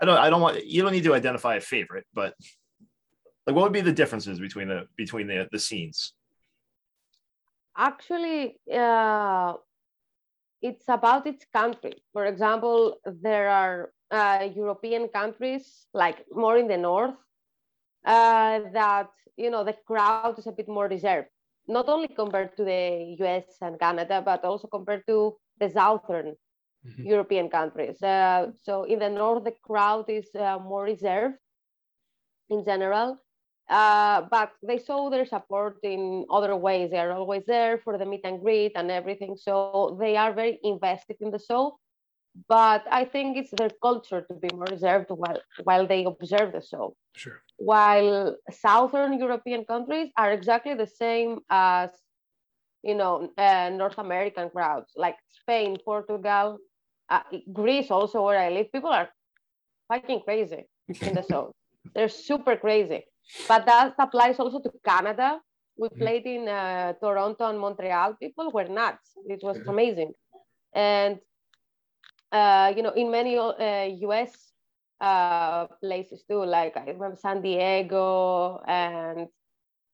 I 0.00 0.04
don't 0.04 0.18
I 0.18 0.30
don't 0.30 0.40
want 0.40 0.64
you 0.66 0.82
don't 0.82 0.92
need 0.92 1.04
to 1.04 1.14
identify 1.14 1.56
a 1.56 1.60
favorite 1.60 2.06
but 2.12 2.34
like 3.46 3.54
what 3.56 3.62
would 3.62 3.72
be 3.72 3.80
the 3.80 3.92
differences 3.92 4.38
between 4.38 4.68
the 4.68 4.86
between 4.96 5.26
the 5.26 5.48
the 5.50 5.58
scenes 5.58 6.12
Actually, 7.76 8.58
uh, 8.72 9.52
it's 10.62 10.88
about 10.88 11.26
its 11.26 11.44
country. 11.52 11.92
For 12.12 12.24
example, 12.24 12.96
there 13.04 13.50
are 13.50 13.92
uh, 14.10 14.48
European 14.54 15.08
countries, 15.08 15.86
like 15.92 16.24
more 16.32 16.56
in 16.56 16.68
the 16.68 16.78
north, 16.78 17.16
uh, 18.06 18.60
that 18.72 19.10
you 19.36 19.50
know 19.50 19.62
the 19.62 19.74
crowd 19.86 20.38
is 20.38 20.46
a 20.46 20.52
bit 20.52 20.68
more 20.68 20.88
reserved. 20.88 21.28
Not 21.68 21.88
only 21.88 22.08
compared 22.08 22.56
to 22.56 22.64
the 22.64 23.16
US 23.20 23.44
and 23.60 23.78
Canada, 23.78 24.22
but 24.24 24.42
also 24.44 24.68
compared 24.68 25.06
to 25.08 25.36
the 25.60 25.68
southern 25.68 26.34
Mhm. 26.86 27.04
European 27.04 27.48
countries. 27.50 28.02
Uh, 28.02 28.52
so 28.62 28.84
in 28.84 28.98
the 29.00 29.10
north, 29.10 29.44
the 29.44 29.52
crowd 29.62 30.08
is 30.10 30.28
uh, 30.34 30.58
more 30.58 30.84
reserved 30.84 31.36
in 32.50 32.64
general, 32.64 33.18
uh, 33.70 34.22
but 34.30 34.52
they 34.62 34.78
show 34.78 35.10
their 35.10 35.26
support 35.26 35.78
in 35.82 36.26
other 36.30 36.56
ways. 36.56 36.90
They 36.90 36.98
are 36.98 37.12
always 37.12 37.44
there 37.46 37.78
for 37.78 37.98
the 37.98 38.06
meet 38.06 38.22
and 38.24 38.40
greet 38.42 38.72
and 38.76 38.90
everything. 38.90 39.36
So 39.36 39.96
they 40.00 40.16
are 40.16 40.32
very 40.32 40.44
invested 40.46 41.02
in 41.04 41.14
the 41.14 41.24
show. 41.24 41.78
But 42.48 42.84
I 42.90 43.04
think 43.04 43.36
it's 43.36 43.50
their 43.52 43.70
culture 43.82 44.22
to 44.22 44.34
be 44.34 44.48
more 44.54 44.66
reserved 44.70 45.08
while 45.10 45.40
while 45.64 45.86
they 45.86 46.04
observe 46.04 46.52
the 46.52 46.60
show 46.62 46.94
Sure. 47.14 47.42
while 47.56 48.36
southern 48.50 49.18
european 49.18 49.64
countries 49.64 50.10
are 50.16 50.32
exactly 50.32 50.74
the 50.74 50.86
same 50.86 51.40
as 51.50 51.90
you 52.82 52.94
know 52.94 53.30
uh, 53.38 53.70
north 53.70 53.98
american 53.98 54.50
crowds 54.50 54.92
like 54.96 55.16
spain 55.28 55.76
portugal 55.84 56.58
uh, 57.10 57.22
greece 57.52 57.90
also 57.90 58.22
where 58.24 58.38
i 58.38 58.50
live 58.50 58.70
people 58.72 58.90
are 58.90 59.08
fucking 59.88 60.20
crazy 60.22 60.64
in 61.04 61.14
the 61.14 61.22
show 61.30 61.52
they're 61.94 62.08
super 62.08 62.56
crazy 62.56 63.04
but 63.48 63.66
that 63.66 63.94
applies 63.98 64.38
also 64.38 64.60
to 64.60 64.70
canada 64.84 65.40
we 65.78 65.88
Mhm. 65.88 65.98
played 65.98 66.26
in 66.26 66.48
uh, 66.48 66.92
toronto 67.00 67.48
and 67.48 67.58
montreal 67.60 68.14
people 68.20 68.50
were 68.50 68.68
nuts 68.68 69.14
it 69.28 69.40
was 69.42 69.60
amazing 69.68 70.12
and 70.74 71.18
uh, 72.32 72.72
you 72.76 72.82
know 72.82 72.90
in 72.92 73.10
many 73.10 73.36
uh, 73.38 73.52
us 74.12 74.52
uh, 75.00 75.66
places 75.80 76.24
too. 76.28 76.44
Like 76.44 76.76
I 76.76 76.84
remember 76.86 77.16
San 77.16 77.42
Diego 77.42 78.60
and 78.66 79.28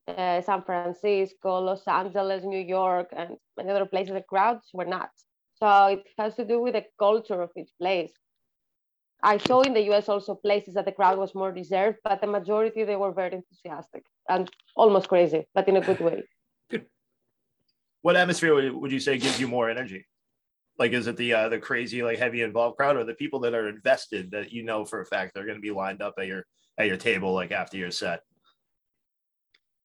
uh, 0.06 0.40
San 0.42 0.62
Francisco, 0.62 1.58
Los 1.60 1.86
Angeles, 1.86 2.44
New 2.44 2.58
York, 2.60 3.08
and 3.16 3.36
many 3.56 3.70
other 3.70 3.86
places. 3.86 4.14
The 4.14 4.22
crowds 4.22 4.70
were 4.72 4.84
nuts. 4.86 5.24
So 5.62 5.86
it 5.86 6.04
has 6.18 6.34
to 6.34 6.44
do 6.44 6.60
with 6.60 6.74
the 6.74 6.84
culture 6.98 7.40
of 7.40 7.50
each 7.56 7.70
place. 7.78 8.10
I 9.22 9.36
saw 9.38 9.60
in 9.60 9.74
the 9.74 9.82
US 9.92 10.08
also 10.08 10.34
places 10.34 10.74
that 10.74 10.86
the 10.86 10.90
crowd 10.90 11.18
was 11.18 11.36
more 11.36 11.52
reserved, 11.52 11.98
but 12.02 12.20
the 12.20 12.26
majority 12.26 12.82
they 12.82 12.96
were 12.96 13.12
very 13.12 13.34
enthusiastic 13.34 14.02
and 14.28 14.50
almost 14.74 15.08
crazy, 15.08 15.46
but 15.54 15.68
in 15.68 15.76
a 15.76 15.80
good 15.80 16.00
way. 16.00 16.24
Good. 16.70 16.86
what 18.00 18.16
atmosphere 18.16 18.72
would, 18.72 18.90
you 18.90 18.98
say 18.98 19.18
gives 19.18 19.38
you 19.38 19.46
more 19.46 19.70
energy 19.70 20.06
like 20.78 20.92
is 20.92 21.06
it 21.06 21.16
the 21.16 21.34
uh, 21.34 21.48
the 21.50 21.58
crazy 21.58 22.02
like 22.02 22.18
heavy 22.18 22.40
involved 22.40 22.76
crowd 22.78 22.96
or 22.96 23.04
the 23.04 23.14
people 23.14 23.40
that 23.40 23.54
are 23.54 23.68
invested 23.68 24.30
that 24.30 24.50
you 24.52 24.62
know 24.64 24.84
for 24.84 25.00
a 25.02 25.06
fact 25.06 25.34
they're 25.34 25.44
going 25.44 25.58
to 25.58 25.68
be 25.70 25.70
lined 25.70 26.00
up 26.00 26.14
at 26.18 26.26
your 26.26 26.46
at 26.78 26.86
your 26.86 26.96
table 26.96 27.34
like 27.34 27.52
after 27.52 27.76
your 27.76 27.90
set 27.90 28.20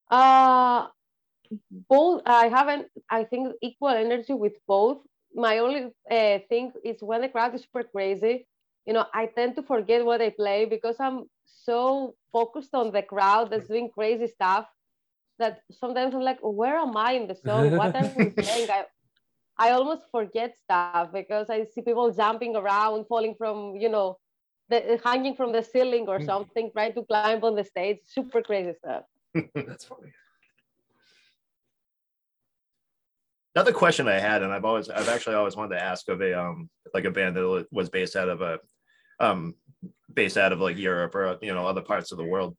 Uh, 0.10 0.88
both. 1.90 2.22
I 2.26 2.48
haven't. 2.48 2.88
I 3.10 3.26
think 3.26 3.54
equal 3.62 3.90
energy 3.90 4.34
with 4.34 4.56
both. 4.66 5.00
My 5.38 5.60
only 5.60 5.92
uh, 6.12 6.40
thing 6.50 6.74
is 6.84 6.98
when 7.02 7.22
the 7.22 7.30
crowd 7.30 7.56
is 7.56 7.64
super 7.64 7.84
crazy. 7.84 8.48
You 8.86 8.94
know, 8.94 9.06
I 9.14 9.28
tend 9.28 9.56
to 9.58 9.64
forget 9.64 10.06
what 10.06 10.22
I 10.22 10.30
play 10.32 10.66
because 10.66 10.98
I'm 11.00 11.26
so 11.46 12.16
focused 12.34 12.74
on 12.76 12.92
the 12.92 13.04
crowd 13.04 13.52
that's 13.52 13.68
doing 13.68 13.90
crazy 13.92 14.28
stuff 14.28 14.68
that 15.40 15.62
sometimes 15.72 16.16
I'm 16.16 16.22
like, 16.22 16.40
where 16.42 16.78
am 16.78 16.98
I 16.98 17.14
in 17.14 17.28
the 17.28 17.36
song? 17.36 17.76
What 17.76 17.96
are 17.96 18.10
we 18.10 18.30
playing? 18.44 18.70
I, 18.72 18.86
I 19.58 19.72
almost 19.72 20.04
forget 20.12 20.58
stuff 20.58 21.12
because 21.14 21.50
I 21.50 21.66
see 21.66 21.82
people 21.82 22.12
jumping 22.12 22.56
around, 22.56 23.06
falling 23.08 23.36
from, 23.38 23.76
you 23.78 23.90
know, 23.90 24.18
the, 24.70 25.00
hanging 25.04 25.36
from 25.36 25.54
the 25.54 25.64
ceiling 25.64 26.08
or 26.08 26.20
Hmm. 26.20 26.26
something, 26.26 26.72
trying 26.74 26.94
to 26.96 27.04
climb 27.04 27.44
on 27.44 27.56
the 27.56 27.64
stage. 27.64 28.00
Super 28.06 28.42
crazy 28.42 28.74
stuff. 28.74 29.04
That's 29.56 29.86
funny. 29.86 30.12
Another 33.58 33.74
question 33.74 34.08
i 34.08 34.20
had 34.20 34.44
and 34.44 34.54
i've 34.54 34.66
always 34.66 34.88
i've 34.88 35.10
actually 35.10 35.34
always 35.34 35.56
wanted 35.56 35.76
to 35.76 35.84
ask 35.84 36.10
of 36.10 36.22
a 36.22 36.40
um 36.40 36.70
like 36.94 37.06
a 37.06 37.10
band 37.12 37.36
that 37.36 37.66
was 37.72 37.90
based 37.90 38.16
out 38.16 38.30
of 38.30 38.42
a 38.42 38.60
um 39.20 39.56
based 40.14 40.38
out 40.38 40.54
of 40.54 40.60
like 40.60 40.78
europe 40.78 41.16
or 41.16 41.40
you 41.42 41.52
know 41.52 41.66
other 41.66 41.82
parts 41.82 42.12
of 42.12 42.20
the 42.20 42.24
world 42.24 42.56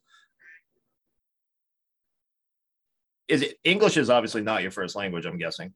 is 3.28 3.42
it 3.42 3.54
english 3.62 3.96
is 3.96 4.10
obviously 4.10 4.42
not 4.42 4.60
your 4.60 4.72
first 4.72 4.96
language 4.96 5.24
i'm 5.24 5.38
guessing 5.38 5.72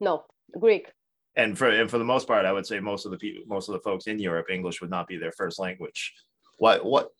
No, 0.00 0.24
Greek. 0.58 0.90
and 1.36 1.56
for 1.56 1.68
and 1.68 1.88
for 1.88 1.98
the 1.98 2.10
most 2.12 2.26
part, 2.26 2.44
I 2.46 2.52
would 2.52 2.66
say 2.66 2.80
most 2.80 3.04
of 3.06 3.12
the 3.12 3.18
people, 3.18 3.44
most 3.46 3.68
of 3.68 3.74
the 3.74 3.84
folks 3.88 4.06
in 4.06 4.18
Europe, 4.18 4.46
English 4.50 4.80
would 4.80 4.90
not 4.90 5.06
be 5.06 5.18
their 5.18 5.30
first 5.40 5.58
language. 5.60 6.00
What 6.58 6.84
what? 6.84 7.10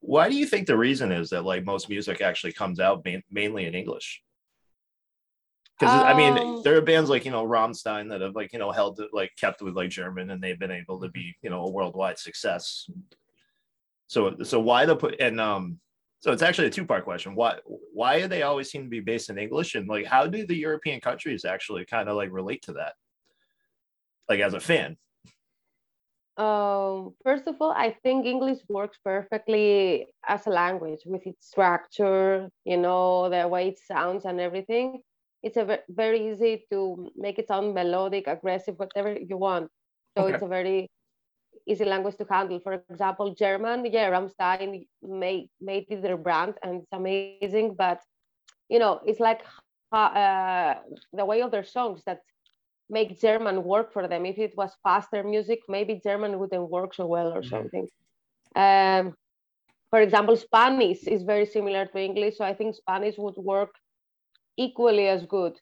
Why 0.00 0.28
do 0.30 0.34
you 0.34 0.46
think 0.46 0.66
the 0.66 0.76
reason 0.88 1.12
is 1.12 1.28
that 1.30 1.44
like 1.44 1.64
most 1.64 1.88
music 1.88 2.20
actually 2.20 2.54
comes 2.54 2.80
out 2.80 3.04
main, 3.04 3.22
mainly 3.30 3.66
in 3.66 3.74
English? 3.74 4.24
Because 5.78 5.94
I 6.04 6.14
mean, 6.14 6.38
Um, 6.38 6.62
there 6.62 6.76
are 6.76 6.80
bands 6.80 7.10
like 7.10 7.24
you 7.24 7.30
know 7.32 7.44
Rammstein 7.46 8.08
that 8.10 8.20
have 8.20 8.36
like 8.36 8.52
you 8.52 8.58
know 8.58 8.70
held 8.70 9.00
like 9.12 9.32
kept 9.36 9.60
with 9.60 9.74
like 9.74 9.90
German, 9.90 10.30
and 10.30 10.42
they've 10.42 10.58
been 10.58 10.70
able 10.70 11.00
to 11.00 11.08
be 11.08 11.34
you 11.42 11.50
know 11.50 11.62
a 11.62 11.70
worldwide 11.70 12.18
success. 12.18 12.88
So 14.06 14.36
so 14.42 14.60
why 14.60 14.86
the 14.86 14.96
put 14.96 15.20
and 15.20 15.40
um 15.40 15.80
so 16.20 16.32
it's 16.32 16.42
actually 16.42 16.68
a 16.68 16.70
two 16.70 16.86
part 16.86 17.04
question. 17.04 17.34
Why 17.34 17.58
why 17.66 18.20
do 18.20 18.28
they 18.28 18.42
always 18.42 18.70
seem 18.70 18.84
to 18.84 18.88
be 18.88 19.00
based 19.00 19.30
in 19.30 19.38
English, 19.38 19.74
and 19.74 19.88
like 19.88 20.06
how 20.06 20.26
do 20.26 20.46
the 20.46 20.56
European 20.56 21.00
countries 21.00 21.44
actually 21.44 21.84
kind 21.86 22.08
of 22.08 22.16
like 22.16 22.30
relate 22.30 22.62
to 22.62 22.74
that? 22.74 22.94
Like 24.28 24.40
as 24.40 24.54
a 24.54 24.60
fan, 24.60 24.96
Um, 26.36 27.14
first 27.22 27.46
of 27.46 27.56
all, 27.60 27.70
I 27.70 27.92
think 28.02 28.26
English 28.26 28.58
works 28.68 28.98
perfectly 29.04 30.08
as 30.26 30.46
a 30.46 30.50
language 30.50 31.02
with 31.06 31.26
its 31.26 31.46
structure, 31.46 32.50
you 32.64 32.76
know, 32.76 33.30
the 33.30 33.46
way 33.46 33.68
it 33.68 33.78
sounds 33.78 34.24
and 34.24 34.40
everything. 34.40 35.02
It's 35.44 35.56
a 35.58 35.80
very 35.90 36.30
easy 36.30 36.66
to 36.72 37.12
make 37.16 37.38
it 37.38 37.48
sound 37.48 37.74
melodic, 37.74 38.26
aggressive, 38.28 38.78
whatever 38.78 39.16
you 39.30 39.38
want. 39.38 39.70
So 40.16 40.26
Okay. 40.26 40.38
it's 40.38 40.42
a 40.42 40.48
very 40.48 40.90
easy 41.68 41.84
language 41.84 42.16
to 42.18 42.26
handle. 42.30 42.60
For 42.60 42.74
example, 42.74 43.34
German, 43.34 43.86
yeah, 43.86 44.10
Rammstein 44.10 44.86
made 45.02 45.50
made 45.60 45.86
it 45.90 46.02
their 46.02 46.16
brand 46.18 46.54
and 46.62 46.82
it's 46.82 46.92
amazing. 46.92 47.48
But 47.78 48.00
you 48.68 48.78
know, 48.78 49.00
it's 49.06 49.20
like 49.20 49.42
uh, 49.92 50.74
the 51.12 51.24
way 51.24 51.42
of 51.42 51.50
their 51.50 51.64
songs 51.64 52.02
that 52.06 52.20
make 52.88 53.20
German 53.20 53.62
work 53.64 53.92
for 53.92 54.06
them. 54.08 54.24
If 54.26 54.38
it 54.38 54.54
was 54.56 54.72
faster 54.82 55.22
music, 55.22 55.60
maybe 55.68 56.00
German 56.02 56.38
wouldn't 56.38 56.70
work 56.70 56.94
so 56.94 57.06
well 57.06 57.32
or 57.32 57.42
Mhm. 57.42 57.50
something. 57.54 57.88
Um, 58.56 59.14
for 59.90 60.00
example, 60.00 60.36
Spanish 60.36 61.06
is 61.06 61.22
very 61.22 61.46
similar 61.46 61.86
to 61.86 61.98
English, 61.98 62.36
so 62.38 62.44
I 62.44 62.54
think 62.54 62.74
Spanish 62.74 63.16
would 63.18 63.36
work 63.36 63.70
equally 64.56 65.08
as 65.08 65.26
good. 65.26 65.58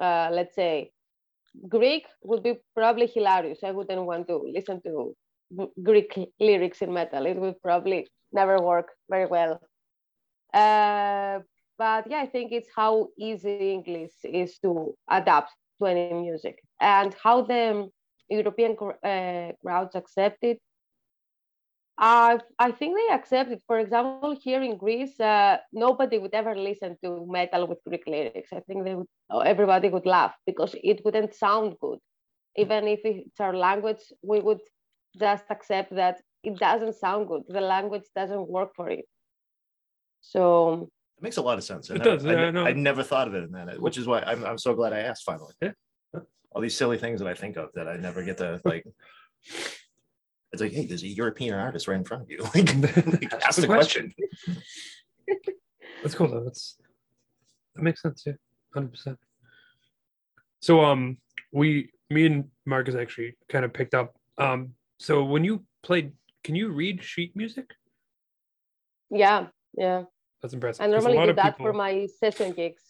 Uh, 0.00 0.28
let's 0.32 0.54
say 0.54 0.90
Greek 1.68 2.06
would 2.22 2.42
be 2.42 2.54
probably 2.74 3.06
hilarious. 3.06 3.60
I 3.64 3.70
wouldn't 3.70 4.04
want 4.04 4.28
to 4.28 4.36
listen 4.52 4.80
to 4.82 5.14
Greek 5.82 6.18
lyrics 6.40 6.82
in 6.82 6.92
metal. 6.92 7.26
It 7.26 7.36
would 7.36 7.60
probably 7.62 8.08
never 8.32 8.60
work 8.60 8.88
very 9.08 9.26
well. 9.26 9.60
Uh, 10.52 11.40
but 11.78 12.10
yeah, 12.10 12.20
I 12.20 12.26
think 12.26 12.52
it's 12.52 12.68
how 12.74 13.08
easy 13.18 13.72
English 13.72 14.12
is 14.24 14.58
to 14.60 14.94
adapt 15.10 15.52
to 15.80 15.86
any 15.86 16.12
music 16.12 16.58
and 16.80 17.14
how 17.22 17.42
the 17.42 17.88
European 18.28 18.76
uh, 19.04 19.52
crowds 19.62 19.94
accept 19.94 20.38
it. 20.42 20.60
I 21.98 22.40
I 22.58 22.72
think 22.72 22.96
they 22.96 23.14
accept 23.14 23.50
it. 23.50 23.62
For 23.66 23.78
example, 23.78 24.36
here 24.42 24.60
in 24.62 24.76
Greece, 24.76 25.18
uh, 25.18 25.58
nobody 25.72 26.18
would 26.18 26.34
ever 26.34 26.54
listen 26.54 26.96
to 27.02 27.26
metal 27.26 27.66
with 27.66 27.78
Greek 27.88 28.06
lyrics. 28.06 28.52
I 28.52 28.60
think 28.60 28.84
they 28.84 28.94
would, 28.94 29.06
oh, 29.30 29.40
everybody 29.40 29.88
would 29.88 30.04
laugh 30.06 30.34
because 30.46 30.74
it 30.82 31.00
wouldn't 31.04 31.34
sound 31.34 31.76
good. 31.80 31.98
Even 32.56 32.86
if 32.86 33.00
it's 33.04 33.40
our 33.40 33.54
language, 33.56 34.02
we 34.22 34.40
would 34.40 34.60
just 35.18 35.44
accept 35.50 35.94
that 35.94 36.20
it 36.42 36.58
doesn't 36.58 36.94
sound 36.96 37.28
good. 37.28 37.42
The 37.48 37.60
language 37.62 38.04
doesn't 38.14 38.46
work 38.48 38.74
for 38.76 38.90
it. 38.90 39.06
So 40.20 40.90
It 41.18 41.22
makes 41.22 41.38
a 41.38 41.42
lot 41.42 41.56
of 41.58 41.64
sense. 41.64 41.88
It 41.90 42.00
I 42.02 42.04
does, 42.04 42.24
never- 42.24 42.46
I, 42.46 42.50
yeah, 42.50 42.66
I. 42.66 42.68
I 42.70 42.72
never 42.72 43.02
thought 43.02 43.28
of 43.28 43.34
it 43.34 43.44
in 43.44 43.52
that, 43.52 43.80
which 43.80 43.96
is 43.96 44.06
why 44.06 44.20
I'm, 44.20 44.44
I'm 44.44 44.58
so 44.58 44.74
glad 44.74 44.92
I 44.92 45.00
asked 45.00 45.24
finally. 45.24 45.54
Yeah. 45.62 45.72
All 46.52 46.60
these 46.62 46.76
silly 46.76 46.98
things 46.98 47.20
that 47.20 47.28
I 47.28 47.34
think 47.34 47.56
of 47.56 47.70
that 47.74 47.88
I 47.88 47.96
never 47.96 48.22
get 48.22 48.36
to 48.38 48.60
like. 48.64 48.84
It's 50.52 50.62
like, 50.62 50.72
hey, 50.72 50.86
there's 50.86 51.02
a 51.02 51.08
European 51.08 51.54
artist 51.54 51.88
right 51.88 51.96
in 51.96 52.04
front 52.04 52.22
of 52.22 52.30
you. 52.30 52.38
Like, 52.54 52.74
like, 53.06 53.32
Ask 53.34 53.46
ask 53.46 53.56
the 53.56 53.62
the 53.62 53.66
question. 53.66 54.14
That's 56.02 56.14
cool 56.14 56.28
though. 56.28 56.44
That's 56.44 56.76
that 57.74 57.82
makes 57.82 58.00
sense. 58.02 58.22
Yeah, 58.26 58.34
hundred 58.72 58.92
percent. 58.92 59.18
So 60.60 60.84
um, 60.84 61.18
we, 61.52 61.90
me 62.10 62.26
and 62.26 62.44
Marcus 62.64 62.94
actually 62.94 63.36
kind 63.48 63.64
of 63.64 63.72
picked 63.72 63.94
up. 63.94 64.14
Um, 64.38 64.74
so 64.98 65.24
when 65.24 65.44
you 65.44 65.64
played, 65.82 66.12
can 66.44 66.54
you 66.54 66.70
read 66.70 67.02
sheet 67.02 67.34
music? 67.36 67.70
yeah, 69.10 69.46
yeah. 69.76 70.04
That's 70.42 70.54
impressive. 70.54 70.82
I 70.82 70.86
'cause 70.86 70.92
a 70.92 70.96
normally 70.96 71.16
lot 71.16 71.24
do 71.26 71.30
of 71.30 71.36
that 71.36 71.52
people- 71.56 71.66
for 71.66 71.72
my 71.72 72.06
session 72.06 72.52
gigs. 72.52 72.82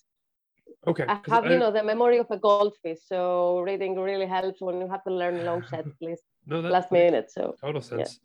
Okay. 0.87 1.05
I 1.09 1.21
have, 1.29 1.47
you 1.51 1.59
know, 1.59 1.71
the 1.73 1.83
memory 1.83 2.19
of 2.19 2.27
a 2.31 2.37
goldfish. 2.38 2.99
So 3.07 3.61
reading 3.61 3.95
really 3.99 4.27
helps 4.27 4.61
when 4.61 4.81
you 4.81 4.88
have 4.88 5.03
to 5.05 5.12
learn 5.12 5.45
long 5.45 5.64
sets, 5.66 5.88
please, 6.01 6.21
no, 6.46 6.62
that 6.62 6.72
last 6.72 6.92
minute. 6.92 7.30
So 7.30 7.54
total 7.61 7.80
sense. 7.80 8.20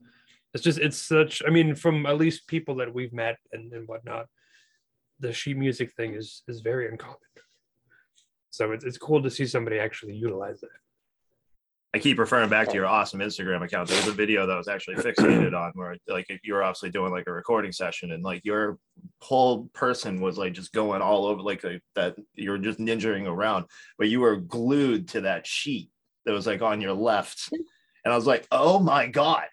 It's 0.53 0.63
just 0.63 0.79
it's 0.79 0.97
such. 0.97 1.41
I 1.45 1.49
mean, 1.49 1.75
from 1.75 2.05
at 2.05 2.17
least 2.17 2.47
people 2.47 2.75
that 2.75 2.93
we've 2.93 3.13
met 3.13 3.38
and 3.51 3.71
and 3.73 3.88
whatnot, 3.88 4.27
the 5.19 5.34
sheet 5.34 5.57
music 5.57 5.93
thing 5.93 6.13
is 6.13 6.43
is 6.47 6.62
very 6.62 6.88
uncommon. 6.88 7.17
So 8.49 8.71
it's 8.71 8.84
it's 8.84 8.97
cool 8.97 9.23
to 9.23 9.31
see 9.31 9.45
somebody 9.45 9.79
actually 9.79 10.15
utilize 10.15 10.62
it. 10.62 10.69
I 11.93 11.99
keep 11.99 12.19
referring 12.19 12.49
back 12.49 12.69
to 12.69 12.73
your 12.73 12.86
awesome 12.86 13.19
Instagram 13.19 13.63
account. 13.63 13.89
There 13.89 13.97
was 13.97 14.07
a 14.07 14.13
video 14.13 14.47
that 14.47 14.55
was 14.55 14.69
actually 14.69 14.95
fixated 14.95 15.53
on 15.53 15.71
where 15.75 15.97
like 16.07 16.27
you 16.41 16.53
were 16.53 16.63
obviously 16.63 16.89
doing 16.89 17.12
like 17.12 17.27
a 17.27 17.34
recording 17.34 17.73
session 17.73 18.13
and 18.13 18.23
like 18.23 18.45
your 18.45 18.77
whole 19.19 19.65
person 19.73 20.21
was 20.21 20.38
like 20.38 20.53
just 20.53 20.71
going 20.71 21.01
all 21.01 21.25
over 21.25 21.41
like 21.41 21.65
a, 21.65 21.81
that 21.95 22.15
you 22.34 22.51
were 22.51 22.57
just 22.57 22.79
ninjaing 22.79 23.27
around, 23.27 23.65
but 23.97 24.07
you 24.07 24.21
were 24.21 24.38
glued 24.38 25.10
to 25.10 25.21
that 25.21 25.45
sheet 25.45 25.89
that 26.25 26.31
was 26.31 26.47
like 26.47 26.62
on 26.62 26.79
your 26.79 26.93
left. 26.93 27.49
And 28.04 28.14
I 28.14 28.16
was 28.16 28.26
like, 28.28 28.48
oh 28.52 28.80
my 28.80 29.08
God. 29.08 29.46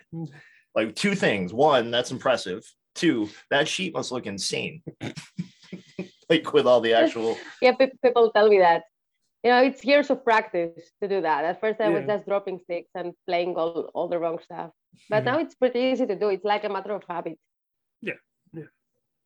Like 0.75 0.95
two 0.95 1.15
things. 1.15 1.53
One, 1.53 1.91
that's 1.91 2.11
impressive. 2.11 2.65
Two, 2.95 3.29
that 3.51 3.69
sheet 3.69 3.95
must 3.95 4.11
look 4.13 4.27
insane. 4.27 4.83
like 6.29 6.53
with 6.53 6.67
all 6.67 6.81
the 6.81 6.95
actual 6.95 7.37
yeah, 7.63 7.73
pe- 7.73 7.91
people 8.03 8.31
tell 8.33 8.49
me 8.49 8.59
that. 8.59 8.85
You 9.45 9.51
know, 9.51 9.63
it's 9.63 9.85
years 9.85 10.11
of 10.11 10.25
practice 10.25 10.91
to 11.01 11.09
do 11.09 11.21
that. 11.21 11.45
At 11.45 11.61
first, 11.61 11.81
I 11.81 11.91
was 11.91 12.05
just 12.05 12.27
dropping 12.27 12.59
sticks 12.59 12.91
and 12.97 13.13
playing 13.27 13.55
all, 13.55 13.89
all 13.95 14.09
the 14.09 14.19
wrong 14.19 14.39
stuff. 14.43 14.71
But 15.09 15.23
Mhm. 15.23 15.27
now 15.27 15.39
it's 15.39 15.55
pretty 15.55 15.79
easy 15.79 16.07
to 16.07 16.17
do. 16.19 16.29
It's 16.31 16.45
like 16.45 16.65
a 16.65 16.69
matter 16.69 16.93
of 16.93 17.05
habit. 17.09 17.39
Yeah. 18.03 18.15
Yeah. 18.53 18.65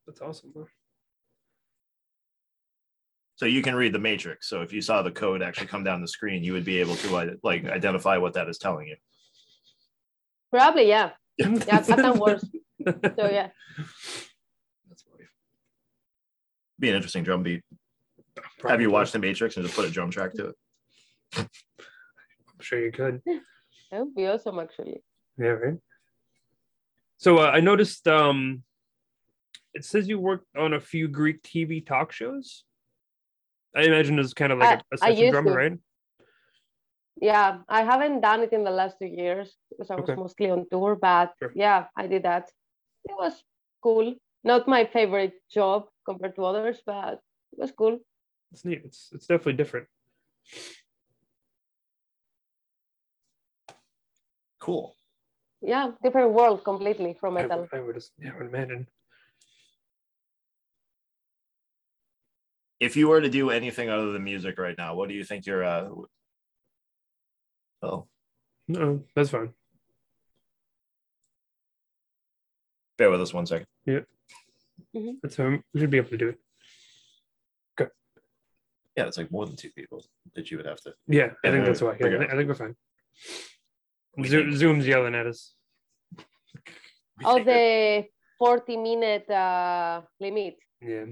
That's 0.07 0.21
awesome. 0.21 0.53
Though. 0.55 0.69
So 3.37 3.47
you 3.47 3.63
can 3.63 3.75
read 3.75 3.95
the 3.95 3.99
matrix. 3.99 4.49
So 4.49 4.61
if 4.61 4.73
you 4.73 4.83
saw 4.83 5.03
the 5.03 5.11
code 5.11 5.43
actually 5.43 5.67
come 5.69 5.83
down 5.83 6.01
the 6.03 6.09
screen, 6.09 6.45
you 6.45 6.53
would 6.53 6.65
be 6.65 6.79
able 6.79 6.97
to 6.97 7.39
like 7.43 7.65
identify 7.65 8.19
what 8.19 8.35
that 8.35 8.49
is 8.49 8.59
telling 8.59 8.87
you. 8.89 8.97
Probably, 10.53 10.87
yeah. 10.89 11.11
Yeah, 11.39 11.79
I've 11.79 11.87
done 11.87 12.19
worse. 12.19 12.45
So 12.85 13.29
yeah, 13.31 13.49
That's 14.89 15.03
funny. 15.03 15.25
Be 16.79 16.91
an 16.91 16.97
interesting 16.97 17.25
drum 17.25 17.43
beat. 17.43 17.63
Have 18.69 18.81
you 18.81 18.91
watched 18.91 19.13
the 19.15 19.19
Matrix 19.19 19.57
and 19.57 19.65
just 19.65 19.75
put 19.75 19.87
a 19.87 19.91
drum 19.91 20.11
track 20.11 20.35
to 20.35 20.49
it? 20.49 20.55
I'm 21.37 21.49
sure 22.61 22.85
you 22.85 22.93
could. 22.93 23.23
that 23.91 24.01
would 24.01 24.15
be 24.15 24.27
awesome, 24.27 24.59
actually. 24.59 25.03
Yeah, 25.39 25.47
right. 25.49 25.79
So 27.17 27.39
uh, 27.39 27.51
I 27.51 27.61
noticed 27.61 28.07
um 28.09 28.63
it 29.75 29.85
says 29.87 30.07
you 30.07 30.19
worked 30.21 30.47
on 30.57 30.75
a 30.75 30.81
few 30.81 31.09
Greek 31.09 31.43
TV 31.43 31.85
talk 31.85 32.13
shows. 32.13 32.65
I 33.75 33.83
imagine 33.85 34.19
it's 34.19 34.35
kind 34.35 34.53
of 34.53 34.59
like 34.59 34.81
a, 34.93 34.95
a 34.95 34.99
I- 35.01 35.09
I 35.09 35.15
session 35.15 35.31
drummer, 35.31 35.51
to. 35.53 35.57
right? 35.57 35.73
Yeah, 37.21 37.59
I 37.69 37.83
haven't 37.83 38.21
done 38.21 38.41
it 38.41 38.53
in 38.53 38.65
the 38.65 38.71
last 38.71 38.97
two 38.99 39.07
years 39.07 39.55
because 39.71 39.91
I 39.91 39.97
was 39.97 40.11
Okay. 40.11 40.21
mostly 40.21 40.51
on 40.51 40.67
tour. 40.71 40.97
But 40.97 41.35
Sure. 41.39 41.53
yeah, 41.55 41.87
I 41.97 42.07
did 42.07 42.23
that. 42.25 42.51
It 43.05 43.15
was 43.17 43.45
cool. 43.83 44.15
Not 44.45 44.67
my 44.67 44.87
favorite 44.87 45.35
job 45.51 45.89
compared 46.05 46.35
to 46.37 46.45
others, 46.45 46.83
but 46.85 47.21
it 47.53 47.59
was 47.59 47.73
cool. 47.73 47.99
It's 48.53 48.65
neat. 48.65 48.83
It's 48.85 49.11
it's 49.13 49.27
definitely 49.27 49.55
different. 49.55 49.89
Cool. 54.59 54.95
Yeah, 55.61 55.93
different 56.03 56.33
world 56.33 56.65
completely 56.65 57.15
from 57.15 57.35
metal. 57.35 57.61
would, 57.61 57.69
I 57.73 57.81
would 57.81 57.95
just 57.95 58.13
yeah, 58.19 58.33
I 58.35 58.39
would 58.39 58.47
imagine. 58.47 58.89
If 62.81 62.97
you 62.97 63.09
were 63.09 63.21
to 63.21 63.31
do 63.31 63.51
anything 63.51 63.89
other 63.91 64.13
than 64.13 64.25
music 64.25 64.59
right 64.59 64.77
now, 64.77 64.97
what 64.97 65.09
do 65.09 65.15
you 65.15 65.25
think 65.25 65.47
you're 65.47 65.63
uh 65.65 65.89
oh 67.83 68.07
No, 68.69 69.03
that's 69.15 69.31
fine. 69.31 69.53
bear 72.99 73.11
with 73.11 73.21
us 73.21 73.35
one 73.35 73.47
second. 73.47 73.67
Yeah, 73.87 74.01
That's 75.23 75.37
fine. 75.37 75.63
We 75.75 75.81
should 75.81 75.91
be 75.91 75.97
able 75.97 76.11
to 76.11 76.17
do 76.17 76.29
it. 76.29 76.39
Okay. 77.81 77.91
Yeah, 78.97 79.07
it's 79.07 79.17
like 79.19 79.31
more 79.33 79.47
than 79.47 79.57
two 79.57 79.71
people 79.71 80.05
that 80.35 80.51
you 80.51 80.57
would 80.59 80.67
have 80.67 80.81
to 80.83 80.95
Yeah, 81.09 81.31
I 81.45 81.51
think 81.51 81.65
that's 81.65 81.83
why. 81.83 81.97
Yeah, 81.99 82.07
I, 82.07 82.19
think, 82.19 82.31
I 82.33 82.37
think 82.37 82.49
we're 82.49 82.55
fine. 82.55 82.77
We 84.17 84.29
Zo- 84.29 84.43
think- 84.45 84.57
Zoom's 84.57 84.87
yelling 84.87 85.15
at 85.15 85.27
us. 85.27 85.55
Oh, 87.25 87.43
the 87.43 88.05
40 88.39 88.77
minute 88.77 89.29
uh, 89.31 90.03
limit. 90.21 90.57
Yeah, 90.81 91.05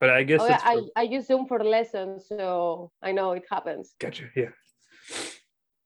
but 0.00 0.10
I 0.10 0.22
guess 0.22 0.40
Oh, 0.40 0.46
yeah, 0.46 0.58
that's 0.64 0.64
I, 0.96 1.00
I 1.00 1.02
use 1.02 1.26
Zoom 1.26 1.46
for 1.46 1.62
lessons, 1.62 2.26
so 2.28 2.90
I 3.02 3.12
know 3.12 3.32
it 3.32 3.44
happens. 3.50 3.94
gotcha. 4.00 4.24
Yeah, 4.36 4.50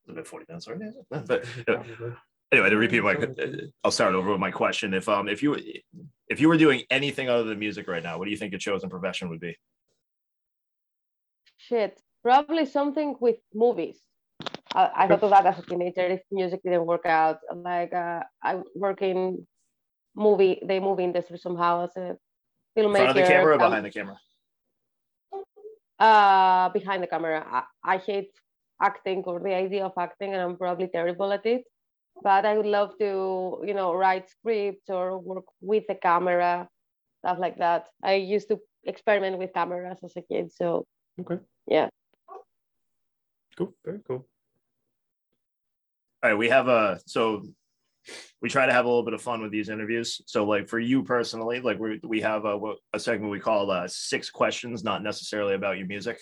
It's 0.04 0.12
about 0.12 0.26
40 0.26 0.46
minutes, 0.48 0.68
right? 0.68 1.26
But 1.26 1.44
Probably. 1.66 2.12
anyway, 2.52 2.70
to 2.70 2.76
repeat 2.76 3.02
my 3.02 3.16
I'll 3.82 3.90
start 3.90 4.14
over 4.14 4.30
with 4.32 4.40
my 4.40 4.50
question. 4.50 4.92
If 4.94 5.08
um 5.08 5.28
if 5.28 5.42
you 5.42 5.56
if 6.28 6.40
you 6.40 6.48
were 6.48 6.58
doing 6.58 6.82
anything 6.90 7.28
other 7.28 7.44
than 7.44 7.58
music 7.58 7.88
right 7.88 8.02
now, 8.02 8.18
what 8.18 8.26
do 8.26 8.30
you 8.30 8.36
think 8.36 8.52
your 8.52 8.58
chosen 8.58 8.90
profession 8.90 9.28
would 9.30 9.40
be? 9.40 9.56
Shit, 11.56 12.00
probably 12.22 12.66
something 12.66 13.16
with 13.20 13.36
movies. 13.54 13.98
I, 14.74 14.90
I 14.96 15.08
thought 15.08 15.22
of 15.22 15.30
that 15.30 15.46
as 15.46 15.58
a 15.58 15.62
teenager 15.62 16.02
if 16.02 16.20
music 16.30 16.60
didn't 16.62 16.84
work 16.84 17.06
out. 17.06 17.38
Like 17.54 17.94
uh, 17.94 18.20
I 18.42 18.60
work 18.74 19.00
in 19.02 19.46
movie, 20.14 20.60
the 20.66 20.80
movie 20.80 21.04
industry 21.04 21.38
somehow 21.38 21.84
as 21.84 21.96
a 21.96 22.16
In 22.76 22.84
filmmaker. 22.84 22.96
front 22.96 23.10
of 23.10 23.14
the 23.16 23.22
camera 23.22 23.56
or 23.56 23.62
um, 23.62 23.70
behind 23.70 23.84
the 23.86 23.90
camera? 23.90 24.18
uh, 25.98 26.68
behind 26.70 27.02
the 27.02 27.06
camera. 27.06 27.46
I, 27.50 27.94
I 27.94 27.96
hate 27.98 28.30
acting 28.82 29.22
or 29.26 29.40
the 29.40 29.54
idea 29.54 29.84
of 29.84 29.92
acting, 29.98 30.32
and 30.34 30.42
I'm 30.42 30.56
probably 30.56 30.88
terrible 30.88 31.32
at 31.32 31.46
it. 31.46 31.64
But 32.22 32.46
I 32.46 32.56
would 32.56 32.66
love 32.66 32.96
to, 33.00 33.62
you 33.66 33.74
know, 33.74 33.94
write 33.94 34.30
scripts 34.30 34.88
or 34.88 35.18
work 35.18 35.44
with 35.60 35.84
the 35.88 35.94
camera, 35.96 36.68
stuff 37.20 37.38
like 37.38 37.58
that. 37.58 37.88
I 38.02 38.14
used 38.14 38.48
to 38.48 38.60
experiment 38.84 39.38
with 39.38 39.52
cameras 39.52 39.98
as 40.04 40.16
a 40.16 40.22
kid, 40.22 40.52
so 40.52 40.86
Okay. 41.20 41.38
Yeah. 41.66 41.88
Cool. 43.56 43.74
Very 43.84 44.00
cool. 44.06 44.26
All 46.22 46.30
right, 46.30 46.34
we 46.38 46.48
have 46.48 46.68
a 46.68 46.98
so 47.06 47.42
we 48.42 48.48
try 48.48 48.66
to 48.66 48.72
have 48.72 48.84
a 48.84 48.88
little 48.88 49.04
bit 49.04 49.14
of 49.14 49.22
fun 49.22 49.42
with 49.42 49.50
these 49.52 49.68
interviews. 49.68 50.20
So, 50.26 50.44
like 50.44 50.68
for 50.68 50.78
you 50.78 51.02
personally, 51.02 51.60
like 51.60 51.78
we 51.78 52.00
we 52.02 52.20
have 52.20 52.44
a 52.44 52.56
what- 52.56 52.78
a 52.92 52.98
segment 52.98 53.30
we 53.30 53.40
call 53.40 53.70
uh, 53.70 53.86
six 53.88 54.30
questions, 54.30 54.84
not 54.84 55.02
necessarily 55.02 55.54
about 55.54 55.78
your 55.78 55.86
music. 55.86 56.18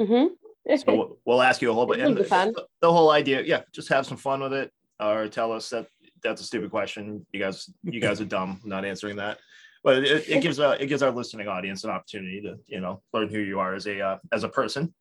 mhm. 0.00 0.28
So 0.76 1.18
we'll, 1.24 1.42
ask 1.42 1.60
you 1.60 1.70
a 1.70 1.74
whole 1.74 1.86
bit. 1.86 2.00
And 2.00 2.16
the, 2.16 2.66
the 2.80 2.92
whole 2.92 3.10
idea, 3.10 3.42
yeah, 3.42 3.62
just 3.72 3.88
have 3.88 4.06
some 4.06 4.16
fun 4.16 4.40
with 4.40 4.52
it, 4.52 4.72
or 4.98 5.28
tell 5.28 5.52
us 5.52 5.68
that 5.70 5.86
that's 6.22 6.40
a 6.40 6.44
stupid 6.44 6.70
question. 6.70 7.26
You 7.32 7.40
guys, 7.40 7.70
you 7.82 8.00
guys 8.00 8.20
are 8.20 8.24
dumb, 8.26 8.60
not 8.64 8.84
answering 8.84 9.16
that. 9.16 9.38
But 9.82 9.98
it, 9.98 10.28
it 10.28 10.42
gives 10.42 10.58
uh, 10.58 10.76
it 10.80 10.86
gives 10.86 11.02
our 11.02 11.10
listening 11.10 11.46
audience 11.46 11.84
an 11.84 11.90
opportunity 11.90 12.40
to 12.40 12.56
you 12.66 12.80
know 12.80 13.02
learn 13.12 13.28
who 13.28 13.38
you 13.38 13.60
are 13.60 13.74
as 13.74 13.86
a 13.86 14.00
uh, 14.00 14.18
as 14.32 14.42
a 14.42 14.48
person. 14.48 14.94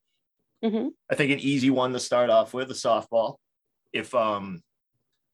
Mhm. 0.62 0.92
I 1.10 1.16
think 1.16 1.32
an 1.32 1.40
easy 1.40 1.70
one 1.70 1.94
to 1.94 2.00
start 2.00 2.30
off 2.30 2.54
with 2.54 2.70
a 2.70 2.74
softball. 2.74 3.38
If 3.94 4.14
um 4.14 4.62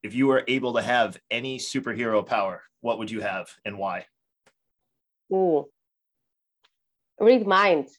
if 0.03 0.13
you 0.13 0.27
were 0.27 0.43
able 0.47 0.73
to 0.73 0.81
have 0.81 1.17
any 1.31 1.57
superhero 1.57 2.25
power, 2.25 2.63
what 2.81 2.99
would 2.99 3.09
you 3.09 3.21
have 3.21 3.49
and 3.65 3.77
why? 3.77 4.05
Ooh. 5.33 5.67
Read 7.19 7.45
minds. 7.45 7.97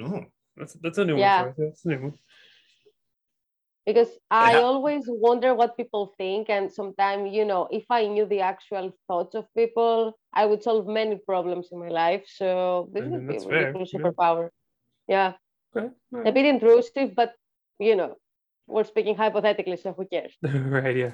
Ooh, 0.00 0.26
that's 0.56 0.74
that's 0.74 0.98
a 0.98 1.04
new 1.04 1.18
yeah. 1.18 1.42
one. 1.42 1.54
That's 1.58 1.84
a 1.84 1.88
new 1.88 2.02
one. 2.02 2.18
Because 3.86 4.08
I 4.30 4.52
yeah. 4.52 4.60
always 4.60 5.04
wonder 5.08 5.54
what 5.54 5.76
people 5.76 6.14
think, 6.16 6.50
and 6.50 6.70
sometimes 6.70 7.32
you 7.32 7.44
know, 7.44 7.68
if 7.70 7.84
I 7.90 8.06
knew 8.06 8.26
the 8.26 8.40
actual 8.40 8.92
thoughts 9.08 9.34
of 9.34 9.46
people, 9.56 10.16
I 10.32 10.46
would 10.46 10.62
solve 10.62 10.86
many 10.86 11.16
problems 11.16 11.68
in 11.72 11.80
my 11.80 11.88
life. 11.88 12.24
So 12.26 12.90
this 12.92 13.02
mm-hmm, 13.02 13.12
would 13.12 13.28
be 13.28 13.36
a 13.36 13.40
fair. 13.40 13.72
cool 13.72 13.86
superpower. 13.86 14.50
Yeah. 15.08 15.32
yeah. 15.74 15.82
Okay. 15.82 15.94
Right. 16.12 16.26
A 16.28 16.32
bit 16.32 16.44
intrusive, 16.44 17.14
but 17.16 17.34
you 17.78 17.96
know, 17.96 18.16
we're 18.68 18.84
speaking 18.84 19.16
hypothetically, 19.16 19.76
so 19.76 19.92
who 19.92 20.06
cares? 20.06 20.36
right. 20.42 20.96
Yeah. 20.96 21.12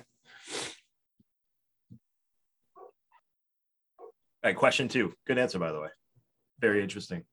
All 3.99 4.51
right, 4.51 4.57
question 4.57 4.89
two. 4.89 5.15
Good 5.27 5.39
answer, 5.39 5.59
by 5.59 5.73
the 5.73 5.81
way. 5.81 5.89
Very 6.61 6.83
interesting. 6.83 7.25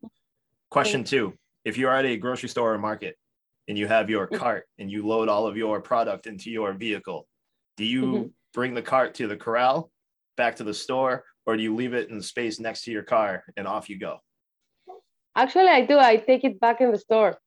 Question 0.70 1.04
two 1.04 1.34
if 1.66 1.78
you 1.80 1.88
are 1.90 1.96
at 1.96 2.06
a 2.06 2.16
grocery 2.16 2.48
store 2.48 2.74
or 2.76 2.78
market 2.78 3.18
and 3.68 3.78
you 3.78 3.88
have 3.88 4.10
your 4.10 4.28
cart 4.28 4.66
and 4.78 4.90
you 4.90 5.06
load 5.06 5.28
all 5.28 5.48
of 5.48 5.58
your 5.58 5.82
product 5.82 6.28
into 6.28 6.52
your 6.52 6.74
vehicle, 6.74 7.28
do 7.76 7.84
you 7.84 8.04
Mhm. 8.06 8.34
bring 8.54 8.74
the 8.76 8.84
cart 8.84 9.16
to 9.16 9.28
the 9.28 9.36
corral, 9.36 9.92
back 10.38 10.56
to 10.58 10.64
the 10.64 10.74
store, 10.74 11.26
or 11.46 11.58
do 11.58 11.64
you 11.64 11.74
leave 11.76 11.94
it 11.96 12.10
in 12.10 12.18
the 12.18 12.24
space 12.24 12.60
next 12.60 12.84
to 12.84 12.92
your 12.92 13.04
car 13.04 13.44
and 13.58 13.68
off 13.68 13.90
you 13.90 13.98
go? 13.98 14.20
Actually, 15.36 15.68
I 15.68 15.82
do. 15.86 15.98
I 15.98 16.18
take 16.18 16.44
it 16.44 16.60
back 16.60 16.80
in 16.82 16.92
the 16.92 17.00
store. 17.00 17.38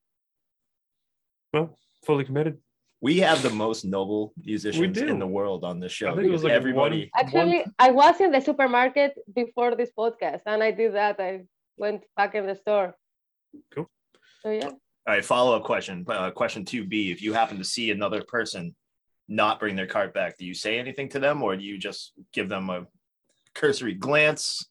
Well, 1.54 1.78
fully 2.04 2.24
committed. 2.24 2.60
We 3.00 3.18
have 3.20 3.42
the 3.42 3.50
most 3.50 3.84
noble 3.84 4.34
musicians 4.44 4.98
in 4.98 5.20
the 5.20 5.26
world 5.26 5.64
on 5.64 5.78
this 5.78 5.92
show. 5.92 6.10
I 6.10 6.16
think 6.16 6.26
it 6.26 6.30
was 6.32 6.42
like 6.42 6.52
Everybody, 6.52 7.08
one- 7.14 7.24
Actually, 7.24 7.64
I 7.78 7.92
was 7.92 8.20
in 8.20 8.32
the 8.32 8.40
supermarket 8.40 9.16
before 9.32 9.76
this 9.76 9.92
podcast, 9.96 10.42
and 10.46 10.62
I 10.64 10.72
did 10.72 10.94
that. 10.94 11.20
I 11.20 11.46
went 11.76 12.04
back 12.16 12.34
in 12.34 12.46
the 12.46 12.56
store. 12.56 12.96
Cool. 13.70 13.88
So 14.48 14.52
yeah. 14.52 14.68
All 14.68 14.78
right, 15.14 15.24
follow 15.24 15.54
up 15.54 15.64
question. 15.64 16.06
Uh, 16.08 16.30
question 16.30 16.64
2B 16.64 17.12
If 17.12 17.20
you 17.20 17.34
happen 17.34 17.58
to 17.58 17.64
see 17.64 17.90
another 17.90 18.22
person 18.26 18.74
not 19.28 19.60
bring 19.60 19.76
their 19.76 19.86
cart 19.86 20.14
back, 20.14 20.38
do 20.38 20.46
you 20.46 20.54
say 20.54 20.78
anything 20.78 21.10
to 21.10 21.18
them 21.18 21.42
or 21.42 21.54
do 21.54 21.62
you 21.62 21.76
just 21.76 22.12
give 22.32 22.48
them 22.48 22.70
a 22.70 22.86
cursory 23.54 23.92
glance? 23.92 24.64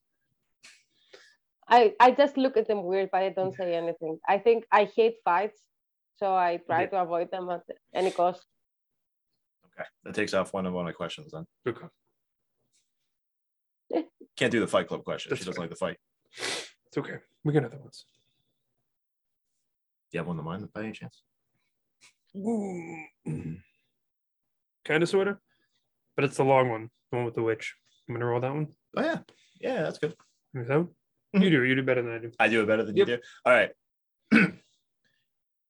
I, 1.69 1.93
I 1.99 2.09
just 2.11 2.37
look 2.37 2.57
at 2.57 2.67
them 2.67 2.83
weird, 2.83 3.09
but 3.11 3.21
I 3.21 3.29
don't 3.29 3.53
say 3.55 3.75
anything. 3.75 4.17
I 4.27 4.39
think 4.39 4.65
I 4.71 4.89
hate 4.95 5.17
fights, 5.23 5.61
so 6.15 6.33
I 6.33 6.57
try 6.65 6.81
Yeah. 6.81 6.87
to 6.87 7.01
avoid 7.01 7.29
them 7.29 7.49
at 7.51 7.61
any 7.93 8.09
cost. 8.09 8.43
Okay, 9.65 9.87
that 10.05 10.15
takes 10.15 10.33
off 10.33 10.53
one 10.53 10.65
of 10.65 10.73
one 10.73 10.85
of 10.85 10.87
my 10.87 10.93
questions 10.93 11.31
then. 11.33 11.45
Okay. 11.67 11.87
Can't 14.37 14.51
do 14.51 14.59
the 14.59 14.67
fight 14.67 14.87
club 14.87 15.03
question. 15.03 15.29
That's 15.29 15.41
she 15.41 15.45
doesn't 15.45 15.57
fine. 15.61 15.63
like 15.65 15.69
the 15.69 15.75
fight. 15.75 15.97
It's 16.87 16.97
okay. 16.97 17.17
We 17.43 17.53
got 17.53 17.65
other 17.65 17.77
ones. 17.77 18.05
Do 20.11 20.17
you 20.17 20.19
have 20.19 20.27
one 20.27 20.39
in 20.39 20.45
mind 20.45 20.67
by 20.73 20.83
any 20.83 20.91
chance? 20.93 21.21
kind 24.85 25.03
of, 25.03 25.09
sort 25.09 25.27
of. 25.27 25.37
But 26.15 26.25
it's 26.25 26.37
the 26.37 26.43
long 26.43 26.69
one, 26.69 26.89
the 27.11 27.17
one 27.17 27.25
with 27.25 27.35
the 27.35 27.43
witch. 27.43 27.75
I'm 28.07 28.13
going 28.13 28.21
to 28.21 28.25
roll 28.27 28.39
that 28.41 28.53
one. 28.53 28.67
Oh, 28.95 29.01
yeah. 29.03 29.17
Yeah, 29.59 29.83
that's 29.83 29.97
good. 29.99 30.15
Is 30.55 30.67
that 30.67 30.77
one? 30.77 30.89
Mhm. 31.35 31.43
You 31.43 31.49
do. 31.49 31.63
You 31.63 31.75
do 31.75 31.83
better 31.83 32.01
than 32.01 32.13
I 32.13 32.17
do. 32.19 32.31
I 32.39 32.47
do 32.47 32.61
it 32.61 32.67
better 32.67 32.83
than 32.83 32.95
Yep. 32.95 33.07
you 33.07 33.15
do. 33.17 33.21
All 33.45 33.53
right. 33.53 33.71
you 34.31 34.53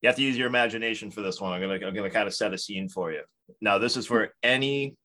have 0.04 0.15
to 0.15 0.21
use 0.21 0.38
your 0.38 0.47
imagination 0.47 1.10
for 1.10 1.21
this 1.21 1.41
one. 1.41 1.52
I'm 1.52 1.62
gonna 1.62 1.86
I'm 1.88 1.95
gonna 1.95 2.10
kind 2.12 2.28
of 2.28 2.36
set 2.36 2.54
a 2.54 2.58
scene 2.58 2.88
for 2.89 3.12
you. 3.12 3.21
Now, 3.60 3.78
this 3.80 3.97
is 3.97 4.06
for 4.06 4.34
any 4.43 4.95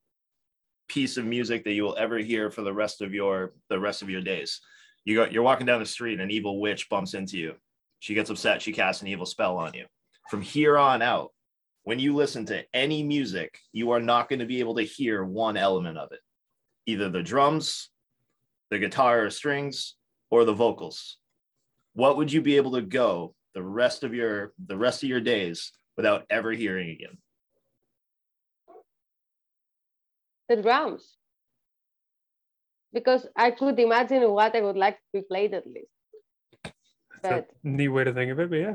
piece 0.89 1.17
of 1.17 1.25
music 1.25 1.65
that 1.65 1.73
you 1.73 1.85
will 1.85 1.97
ever 1.97 2.19
hear 2.19 2.51
for 2.51 2.61
the 2.63 2.73
rest 2.73 3.01
of 3.01 3.15
your 3.15 3.55
the 3.71 3.81
rest 3.81 4.03
of 4.03 4.11
your 4.11 4.21
days. 4.21 4.61
You 5.05 5.17
go, 5.17 5.25
you're 5.25 5.43
walking 5.43 5.67
down 5.67 5.81
the 5.81 5.87
street, 5.87 6.15
and 6.15 6.23
an 6.23 6.31
evil 6.31 6.61
witch 6.61 6.89
bumps 6.91 7.15
into 7.15 7.39
you. 7.39 7.55
She 8.03 8.15
gets 8.15 8.31
upset, 8.31 8.61
she 8.61 8.73
casts 8.73 9.03
an 9.03 9.09
evil 9.09 9.27
spell 9.27 9.57
on 9.57 9.75
you. 9.75 9.87
From 10.29 10.43
here 10.43 10.77
on 10.77 11.03
out, 11.03 11.31
when 11.85 11.99
you 11.99 12.15
listen 12.15 12.47
to 12.47 12.65
any 12.75 13.03
music, 13.03 13.59
you 13.73 13.93
are 13.93 14.01
not 14.01 14.29
going 14.29 14.41
to 14.41 14.47
be 14.47 14.61
able 14.61 14.75
to 14.77 14.83
hear 14.83 15.25
one 15.25 15.57
element 15.57 15.99
of 15.99 16.11
it. 16.11 16.21
Either 16.87 17.09
the 17.09 17.23
drums, 17.23 17.91
the 18.71 18.79
guitar 18.79 19.25
or 19.25 19.31
strings, 19.31 19.95
or 20.31 20.45
the 20.45 20.53
vocals 20.53 21.19
what 21.95 22.17
would 22.17 22.33
you 22.33 22.41
be 22.41 22.57
able 22.57 22.73
to 22.73 22.83
go 22.83 23.35
the 23.55 23.63
rest 23.63 24.03
of 24.03 24.15
your 24.15 24.53
the 24.67 24.77
rest 24.77 25.03
of 25.03 25.09
your 25.09 25.21
days 25.21 25.73
without 25.97 26.25
ever 26.31 26.53
hearing 26.53 26.91
again 26.91 27.17
The 30.49 30.61
drums. 30.61 31.17
Because 32.93 33.27
I 33.35 33.53
could 33.53 33.79
imagine 33.79 34.29
what 34.33 34.55
I 34.55 34.61
would 34.61 34.77
like 34.77 34.97
to 34.97 35.11
be 35.15 35.23
played 35.23 35.55
at 35.55 35.67
least. 35.67 35.89
That's 37.23 37.47
But, 37.47 37.57
a 37.65 37.69
neat 37.69 37.89
way 37.89 38.05
to 38.05 38.13
think 38.13 38.33
of 38.33 38.41
it, 38.41 38.51
but 38.51 38.57
yeah. 38.57 38.75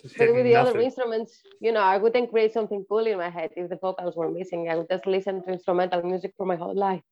Just 0.00 0.16
but 0.16 0.28
with 0.28 0.36
hitting 0.36 0.52
the 0.52 0.56
other 0.56 0.78
instruments, 0.80 1.40
you 1.60 1.72
know, 1.72 1.80
I 1.80 1.96
wouldn't 1.98 2.30
create 2.30 2.52
something 2.52 2.84
cool 2.88 3.06
in 3.06 3.18
my 3.18 3.28
head 3.30 3.50
if 3.56 3.68
the 3.68 3.76
vocals 3.76 4.14
were 4.16 4.30
missing. 4.30 4.68
I 4.70 4.76
would 4.76 4.88
just 4.88 5.06
listen 5.06 5.42
to 5.44 5.50
instrumental 5.52 6.02
music 6.02 6.34
for 6.36 6.46
my 6.46 6.56
whole 6.56 6.74
life. 6.74 7.02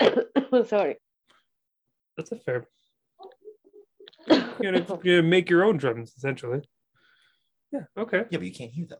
Sorry. 0.66 0.96
That's 2.16 2.32
a 2.32 2.36
fair. 2.36 2.66
You 4.60 4.70
gotta, 4.70 4.78
you 5.02 5.16
gotta 5.16 5.22
make 5.22 5.50
your 5.50 5.64
own 5.64 5.76
drums, 5.78 6.12
essentially. 6.16 6.60
Yeah. 7.72 7.80
Okay. 7.96 8.18
yeah 8.30 8.38
but 8.38 8.42
you 8.42 8.52
can't 8.52 8.70
hear 8.70 8.86
them 8.86 8.98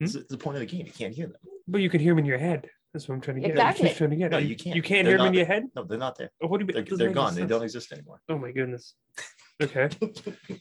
Hmm? 0.00 0.04
This 0.06 0.14
is 0.16 0.26
the 0.26 0.36
point 0.36 0.56
of 0.56 0.60
the 0.60 0.66
game 0.66 0.84
you 0.84 0.92
can't 0.92 1.14
hear 1.14 1.26
them 1.28 1.36
But 1.68 1.80
you 1.80 1.88
can 1.88 2.00
hear 2.00 2.10
them 2.12 2.18
in 2.18 2.24
your 2.26 2.38
head. 2.38 2.68
That's 2.92 3.08
what 3.08 3.14
I'm 3.14 3.20
trying 3.22 3.36
to 3.36 3.40
get. 3.42 3.50
at. 3.52 3.56
Exactly. 3.56 3.86
Just 3.88 3.98
trying 3.98 4.10
to 4.10 4.16
get. 4.16 4.30
No, 4.32 4.36
at. 4.38 4.44
you 4.44 4.56
can't. 4.56 4.76
You 4.76 4.82
can't 4.82 5.06
They're 5.06 5.12
hear 5.16 5.18
them 5.18 5.26
in 5.28 5.32
not- 5.32 5.38
your 5.38 5.46
head. 5.46 5.62
no 5.76 5.84
they're 5.84 5.96
not 5.98 6.18
there 6.18 6.30
Oh, 6.42 6.48
what 6.48 6.58
do 6.58 6.64
you 6.64 6.66
mean? 6.66 6.74
they're, 6.84 6.96
they're 6.98 7.08
make 7.08 7.16
any 7.16 7.24
gone 7.26 7.34
they 7.34 7.46
don't 7.46 7.62
exist 7.62 7.92
anymore 7.92 8.20
Oh 8.28 8.36
my 8.38 8.50
goodness. 8.52 8.94
Okay. 9.60 9.88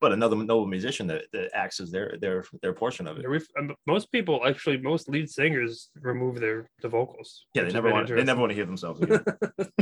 but 0.00 0.12
another 0.12 0.36
noble 0.36 0.66
musician 0.66 1.06
that, 1.08 1.24
that 1.32 1.50
acts 1.54 1.80
as 1.80 1.90
their 1.90 2.16
their 2.20 2.44
their 2.62 2.72
portion 2.72 3.06
of 3.06 3.18
it 3.18 3.22
Yeah, 3.22 3.28
we've- 3.28 3.46
um, 3.58 3.74
most 3.86 4.10
people 4.12 4.46
actually 4.46 4.78
most 4.78 5.08
lead 5.08 5.28
singers 5.28 5.90
remove 6.00 6.38
their 6.40 6.68
the 6.82 6.88
vocals. 6.88 7.46
yeah 7.54 7.64
they 7.64 7.72
never 7.72 7.90
want 7.90 8.08
they 8.08 8.22
never 8.24 8.40
want 8.40 8.50
to 8.50 8.54
hear 8.56 8.66
themselves 8.66 9.00
again. 9.00 9.24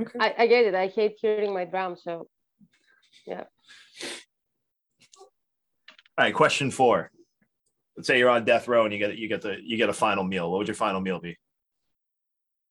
okay. 0.00 0.18
I, 0.20 0.34
I 0.38 0.46
get 0.46 0.64
it. 0.66 0.74
I 0.74 0.88
hate 0.88 1.16
hearing 1.20 1.52
my 1.54 1.64
drums. 1.64 2.02
So 2.02 2.28
yeah. 3.26 3.44
all 6.18 6.24
right 6.24 6.34
question 6.34 6.70
four 6.70 7.10
let's 7.96 8.06
say 8.06 8.18
you're 8.18 8.30
on 8.30 8.44
death 8.44 8.68
row 8.68 8.84
and 8.84 8.92
you 8.92 8.98
get 8.98 9.16
you 9.16 9.28
get 9.28 9.42
the 9.42 9.56
you 9.62 9.76
get 9.76 9.88
a 9.88 9.92
final 9.92 10.22
meal 10.24 10.50
what 10.50 10.58
would 10.58 10.68
your 10.68 10.74
final 10.74 11.00
meal 11.00 11.18
be 11.20 11.36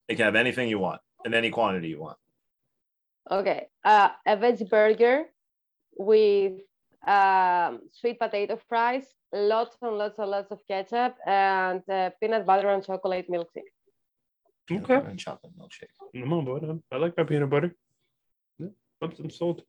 it 0.07 0.15
can 0.15 0.25
have 0.25 0.35
anything 0.35 0.69
you 0.69 0.79
want 0.79 1.01
in 1.25 1.33
any 1.33 1.49
quantity 1.49 1.87
you 1.89 1.99
want 1.99 2.17
Okay, 3.31 3.67
uh, 3.83 4.09
a 4.25 4.37
veg 4.37 4.69
burger 4.69 5.25
with 5.97 6.61
um, 7.07 7.81
sweet 7.91 8.19
potato 8.19 8.59
fries, 8.69 9.05
lots 9.33 9.77
and 9.81 9.97
lots 9.97 10.19
and 10.19 10.29
lots 10.29 10.51
of 10.51 10.59
ketchup, 10.67 11.15
and 11.25 11.81
uh, 11.89 12.11
peanut 12.19 12.45
butter 12.45 12.69
and 12.69 12.85
chocolate 12.85 13.29
milkshake. 13.29 13.71
Peanut 14.67 14.83
Okay. 14.83 14.95
butter 14.97 15.09
and 15.09 15.19
chocolate 15.19 15.53
milkshake 15.57 15.93
I'm 16.15 16.33
on 16.33 16.45
board. 16.45 16.63
I'm- 16.63 16.83
I 16.91 16.97
like 16.97 17.17
my 17.17 17.23
peanut 17.23 17.49
butter. 17.49 17.75
Yeah, 18.59 18.67
I'm, 19.01 19.11
I'm 19.19 19.29
sold. 19.29 19.63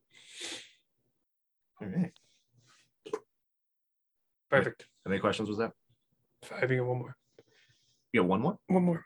all 1.81 1.89
right 1.89 2.13
Perfect. 4.51 4.87
how 5.05 5.09
many 5.11 5.21
questions 5.21 5.49
was 5.49 5.59
that 5.59 5.73
Five. 6.45 6.71
You 6.71 6.79
got 6.79 6.87
one 6.87 6.99
more. 6.99 7.17
you 8.13 8.21
got 8.21 8.29
one 8.29 8.41
more 8.41 8.59
One 8.69 8.83
more. 8.85 9.05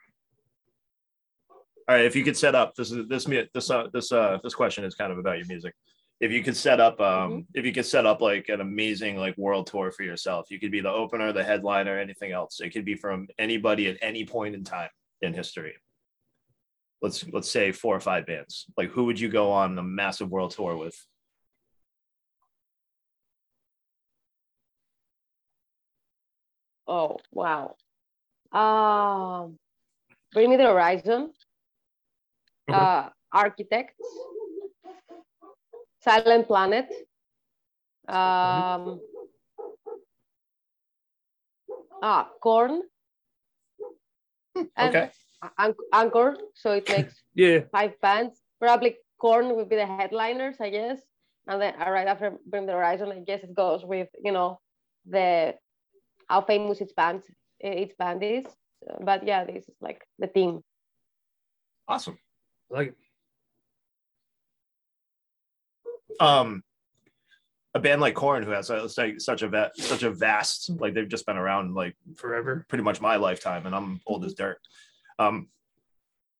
All 1.91 1.97
right, 1.97 2.05
if 2.05 2.15
you 2.15 2.23
could 2.23 2.37
set 2.37 2.55
up 2.55 2.73
this 2.73 2.89
is 2.89 3.05
this 3.09 3.25
this 3.53 3.69
uh 3.69 3.87
this 3.91 4.13
uh 4.13 4.37
this 4.45 4.55
question 4.55 4.85
is 4.85 4.95
kind 4.95 5.11
of 5.11 5.17
about 5.17 5.37
your 5.37 5.47
music. 5.47 5.75
If 6.21 6.31
you 6.31 6.41
could 6.41 6.55
set 6.55 6.79
up 6.79 7.01
um 7.01 7.45
if 7.53 7.65
you 7.65 7.73
could 7.73 7.85
set 7.85 8.05
up 8.05 8.21
like 8.21 8.47
an 8.47 8.61
amazing 8.61 9.17
like 9.17 9.37
world 9.37 9.67
tour 9.67 9.91
for 9.91 10.03
yourself, 10.03 10.49
you 10.49 10.57
could 10.57 10.71
be 10.71 10.79
the 10.79 10.89
opener, 10.89 11.33
the 11.33 11.43
headliner, 11.43 11.99
anything 11.99 12.31
else. 12.31 12.61
It 12.61 12.69
could 12.69 12.85
be 12.85 12.95
from 12.95 13.27
anybody 13.37 13.87
at 13.89 13.97
any 14.01 14.23
point 14.23 14.55
in 14.55 14.63
time 14.63 14.87
in 15.21 15.33
history. 15.33 15.73
Let's 17.01 17.25
let's 17.33 17.51
say 17.51 17.73
four 17.73 17.93
or 17.93 17.99
five 17.99 18.25
bands. 18.25 18.67
Like 18.77 18.91
who 18.91 19.03
would 19.03 19.19
you 19.19 19.27
go 19.27 19.51
on 19.51 19.77
a 19.77 19.83
massive 19.83 20.29
world 20.29 20.51
tour 20.51 20.77
with? 20.77 20.95
Oh 26.87 27.17
wow! 27.33 27.75
Um, 28.53 29.57
Bring 30.31 30.49
Me 30.51 30.55
the 30.55 30.63
Horizon. 30.63 31.33
Uh, 32.73 33.09
Architects, 33.33 33.99
Silent 36.01 36.47
Planet, 36.47 36.87
um, 38.07 38.99
ah, 42.01 42.29
Korn, 42.41 42.81
and 44.75 44.95
Okay. 44.95 45.09
An- 45.57 45.75
Ankor. 45.93 46.35
So 46.55 46.71
it 46.71 46.87
makes 46.89 47.13
Yeah. 47.33 47.61
five 47.71 47.99
bands. 48.01 48.41
Probably 48.59 48.97
Korn 49.19 49.55
would 49.55 49.69
be 49.69 49.75
the 49.77 49.85
headliners, 49.85 50.57
I 50.59 50.69
guess. 50.69 50.99
And 51.47 51.61
then 51.61 51.73
uh, 51.79 51.89
right 51.89 52.07
after 52.07 52.37
Bring 52.45 52.65
the 52.65 52.73
Horizon, 52.73 53.11
I 53.11 53.19
guess 53.19 53.43
it 53.43 53.53
goes 53.55 53.83
with 53.85 54.09
you 54.23 54.31
know 54.31 54.59
the 55.05 55.55
how 56.29 56.41
famous 56.41 56.81
each 56.81 56.95
band 56.95 57.23
each 57.63 57.95
band 57.97 58.23
is. 58.23 58.45
But 59.01 59.25
yeah, 59.25 59.45
this 59.45 59.67
is 59.67 59.75
like 59.81 60.01
the 60.19 60.27
theme. 60.27 60.61
Awesome. 61.87 62.17
I 62.71 62.77
like 62.77 62.87
it. 62.89 62.95
Um 66.21 66.63
a 67.73 67.79
band 67.79 68.01
like 68.01 68.15
Korn 68.15 68.43
who 68.43 68.51
has 68.51 68.69
like 68.69 69.21
such 69.21 69.41
a 69.43 69.47
va- 69.47 69.71
such 69.75 70.03
a 70.03 70.11
vast 70.11 70.69
like 70.81 70.93
they've 70.93 71.07
just 71.07 71.25
been 71.25 71.37
around 71.37 71.73
like 71.73 71.95
Forever. 72.15 72.65
pretty 72.67 72.83
much 72.83 72.99
my 72.99 73.15
lifetime, 73.15 73.65
and 73.65 73.73
I'm 73.73 74.01
old 74.05 74.25
as 74.25 74.33
dirt. 74.33 74.59
Um, 75.19 75.47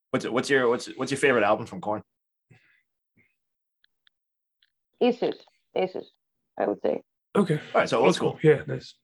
what's 0.09 0.27
what's 0.27 0.49
your 0.49 0.67
what's 0.67 0.87
what's 0.97 1.09
your 1.11 1.17
favorite 1.17 1.43
album 1.45 1.65
from 1.67 1.79
Korn? 1.79 2.01
Issues, 4.99 5.37
issues, 5.73 6.11
I 6.59 6.67
would 6.67 6.81
say. 6.81 7.01
Okay. 7.35 7.55
All 7.73 7.79
right, 7.81 7.89
so 7.89 8.03
old 8.03 8.13
school. 8.13 8.37
Yeah. 8.43 8.61
Nice. 8.67 8.95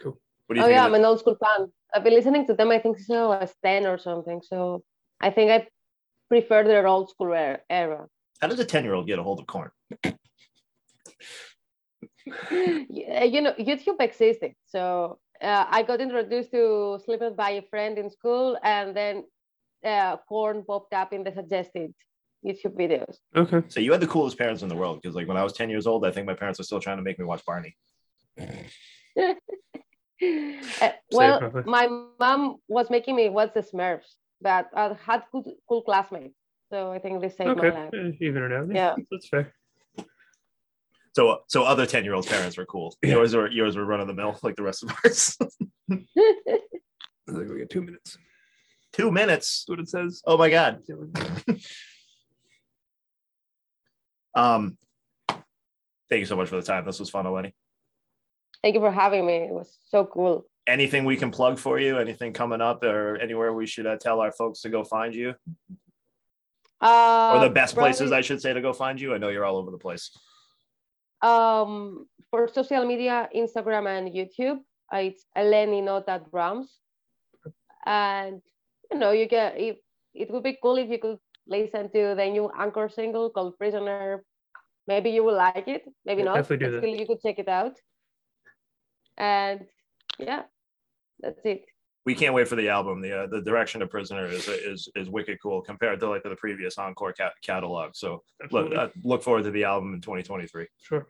Cool. 0.00 0.18
What 0.46 0.54
do 0.54 0.60
you 0.60 0.64
Oh 0.64 0.68
think? 0.68 0.76
yeah, 0.76 0.84
I'm 0.86 0.94
an 0.94 1.04
old 1.04 1.20
school 1.20 1.36
fan. 1.36 1.70
I've 1.94 2.04
been 2.04 2.14
listening 2.14 2.46
to 2.46 2.54
them. 2.54 2.70
I 2.70 2.78
think 2.78 2.98
so, 2.98 3.32
I 3.32 3.40
was 3.40 3.54
ten 3.62 3.86
or 3.86 3.98
something. 3.98 4.40
So 4.42 4.82
I 5.20 5.30
think 5.30 5.50
I 5.50 5.66
prefer 6.28 6.64
their 6.64 6.86
old 6.86 7.10
school 7.10 7.32
era. 7.32 7.60
era. 7.70 8.06
How 8.40 8.48
does 8.48 8.58
a 8.58 8.64
10 8.64 8.84
year 8.84 8.94
old 8.94 9.06
get 9.06 9.18
a 9.18 9.22
hold 9.22 9.40
of 9.40 9.46
Korn? 9.46 9.70
You 12.90 13.40
know, 13.40 13.52
YouTube 13.52 14.00
existed. 14.00 14.52
So 14.66 15.20
uh, 15.40 15.66
I 15.68 15.84
got 15.84 16.00
introduced 16.00 16.50
to 16.50 16.98
Slipknot 17.04 17.36
by 17.36 17.50
a 17.50 17.62
friend 17.62 17.98
in 17.98 18.10
school, 18.10 18.58
and 18.64 18.96
then 18.96 19.24
uh, 19.84 20.16
Korn 20.28 20.64
popped 20.64 20.92
up 20.92 21.12
in 21.12 21.22
the 21.22 21.32
suggested 21.32 21.94
YouTube 22.44 22.76
videos. 22.76 23.16
Okay. 23.36 23.62
So 23.68 23.80
you 23.80 23.92
had 23.92 24.00
the 24.00 24.08
coolest 24.08 24.38
parents 24.38 24.62
in 24.62 24.68
the 24.68 24.74
world 24.74 25.00
because, 25.00 25.14
like, 25.14 25.28
when 25.28 25.36
I 25.36 25.44
was 25.44 25.52
10 25.52 25.70
years 25.70 25.86
old, 25.86 26.04
I 26.04 26.10
think 26.10 26.26
my 26.26 26.34
parents 26.34 26.58
were 26.58 26.64
still 26.64 26.80
trying 26.80 26.96
to 26.96 27.02
make 27.02 27.18
me 27.18 27.24
watch 27.24 27.44
Barney. 27.44 27.76
Uh, 30.80 30.92
well, 31.12 31.62
my 31.66 31.88
mom 32.18 32.56
was 32.68 32.88
making 32.88 33.14
me 33.14 33.28
watch 33.28 33.50
the 33.52 33.60
Smurfs, 33.60 34.14
but 34.40 34.68
I 34.74 34.96
had 35.04 35.22
good, 35.32 35.44
cool 35.68 35.82
classmates. 35.82 36.34
So 36.70 36.92
I 36.92 36.98
think 36.98 37.20
this 37.20 37.36
saved 37.36 37.50
Okay. 37.58 37.70
my 37.70 37.84
life. 37.84 37.94
Eh, 37.94 38.12
Even 38.20 38.42
it 38.42 38.52
out. 38.52 38.74
Yeah. 38.74 38.94
That's 39.10 39.28
fair. 39.28 39.54
So, 41.14 41.38
so 41.48 41.62
other 41.64 41.86
10 41.86 42.04
year 42.04 42.14
olds' 42.14 42.26
parents 42.26 42.56
were 42.58 42.66
cool. 42.66 42.94
Yeah. 43.02 43.10
Yours 43.12 43.34
were 43.34 43.50
yours 43.50 43.76
were 43.76 43.84
run 43.86 44.00
of 44.00 44.06
the 44.06 44.14
mill 44.14 44.38
like 44.42 44.56
the 44.56 44.62
rest 44.62 44.82
of 44.82 44.90
ours. 45.04 45.36
I 45.90 45.96
think 47.32 47.48
we 47.50 47.58
got 47.60 47.70
two 47.70 47.82
minutes. 47.82 48.18
Two 48.92 49.10
minutes. 49.10 49.64
That's 49.64 49.68
what 49.68 49.80
it 49.80 49.88
says. 49.88 50.22
Oh 50.26 50.36
my 50.36 50.50
god. 50.50 50.82
Um, 54.34 54.76
thank 56.10 56.20
you 56.20 56.26
so 56.26 56.36
much 56.36 56.50
for 56.50 56.56
the 56.56 56.62
time. 56.62 56.84
This 56.84 57.00
was 57.00 57.08
fun, 57.08 57.24
Eleni. 57.24 57.52
Thank 58.62 58.74
you 58.74 58.80
for 58.82 58.90
having 58.92 59.24
me. 59.24 59.32
It 59.36 59.50
was 59.50 59.78
so 59.88 60.04
cool. 60.04 60.44
Anything 60.66 61.04
we 61.04 61.16
can 61.16 61.30
plug 61.30 61.58
for 61.58 61.78
you? 61.78 61.98
Anything 61.98 62.32
coming 62.32 62.60
up, 62.60 62.82
or 62.82 63.16
anywhere 63.18 63.52
we 63.52 63.66
should 63.66 63.86
uh, 63.86 63.96
tell 63.96 64.20
our 64.20 64.32
folks 64.32 64.60
to 64.62 64.68
go 64.68 64.82
find 64.84 65.14
you, 65.14 65.34
Uh, 66.80 67.30
or 67.34 67.38
the 67.40 67.50
best 67.50 67.74
places 67.74 68.12
I 68.12 68.20
should 68.20 68.40
say 68.42 68.52
to 68.52 68.60
go 68.60 68.72
find 68.72 69.00
you? 69.00 69.14
I 69.14 69.18
know 69.18 69.28
you're 69.28 69.44
all 69.44 69.56
over 69.56 69.70
the 69.70 69.78
place. 69.78 70.10
um 71.22 72.04
for 72.30 72.46
social 72.58 72.84
media 72.84 73.16
instagram 73.42 73.84
and 73.88 74.04
youtube 74.18 74.58
uh, 74.92 75.00
it's 75.08 75.24
eleni 75.40 75.80
not 75.82 76.04
at 76.14 76.22
drums 76.30 76.68
and 77.86 78.42
you 78.92 78.98
know 79.00 79.12
you 79.20 79.26
get 79.26 79.56
it, 79.56 79.76
it 80.14 80.28
would 80.30 80.42
be 80.42 80.58
cool 80.62 80.76
if 80.76 80.88
you 80.92 80.98
could 80.98 81.18
listen 81.48 81.88
to 81.96 82.02
the 82.18 82.26
new 82.36 82.46
Ankor 82.62 82.92
single 82.92 83.30
called 83.30 83.56
prisoner 83.56 84.22
maybe 84.86 85.08
you 85.16 85.24
will 85.24 85.38
like 85.48 85.66
it 85.76 85.84
maybe 86.04 86.20
Yeah, 86.20 86.28
not 86.28 86.36
definitely 86.36 86.58
do 86.58 86.66
but 86.66 86.72
that. 86.72 86.80
still 86.84 86.96
you 87.00 87.06
could 87.08 87.22
check 87.24 87.38
it 87.44 87.48
out 87.48 87.76
and 89.16 89.64
yeah 90.18 90.42
that's 91.20 91.40
it 91.44 91.62
We 92.04 92.14
can't 92.14 92.34
wait 92.34 92.46
for 92.48 92.56
the 92.56 92.68
album. 92.68 93.00
The 93.00 93.12
uh, 93.20 93.26
the 93.26 93.42
direction 93.42 93.82
of 93.82 93.90
Prisoner 93.90 94.26
is 94.26 94.46
is 94.72 94.88
is 94.94 95.06
wicked 95.10 95.38
cool 95.42 95.60
compared 95.62 95.98
to 96.00 96.06
like 96.08 96.22
the 96.22 96.36
previous 96.36 96.76
Ankor 96.76 97.12
ca- 97.18 97.38
catalog. 97.42 97.88
So 97.94 98.22
look 98.54 98.72
uh, 98.80 98.88
look 99.02 99.22
forward 99.26 99.44
to 99.44 99.50
the 99.50 99.64
album 99.64 99.94
in 99.94 100.00
2023. 100.00 100.66
Sure. 100.88 101.04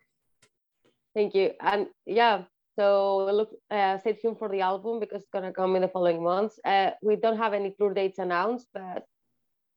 thank 1.14 1.34
you 1.34 1.46
and 1.60 1.86
yeah 2.20 2.36
so 2.78 2.86
look 3.38 3.50
uh, 3.70 3.96
stay 4.02 4.12
tuned 4.20 4.38
for 4.38 4.48
the 4.54 4.60
album 4.60 5.00
because 5.00 5.20
it's 5.22 5.30
gonna 5.36 5.52
come 5.60 5.76
in 5.76 5.82
the 5.82 5.88
following 5.96 6.22
months 6.22 6.54
uh, 6.72 6.90
we 7.08 7.14
don't 7.16 7.38
have 7.44 7.52
any 7.60 7.70
tour 7.78 7.92
dates 8.00 8.18
announced 8.18 8.66
but 8.78 9.00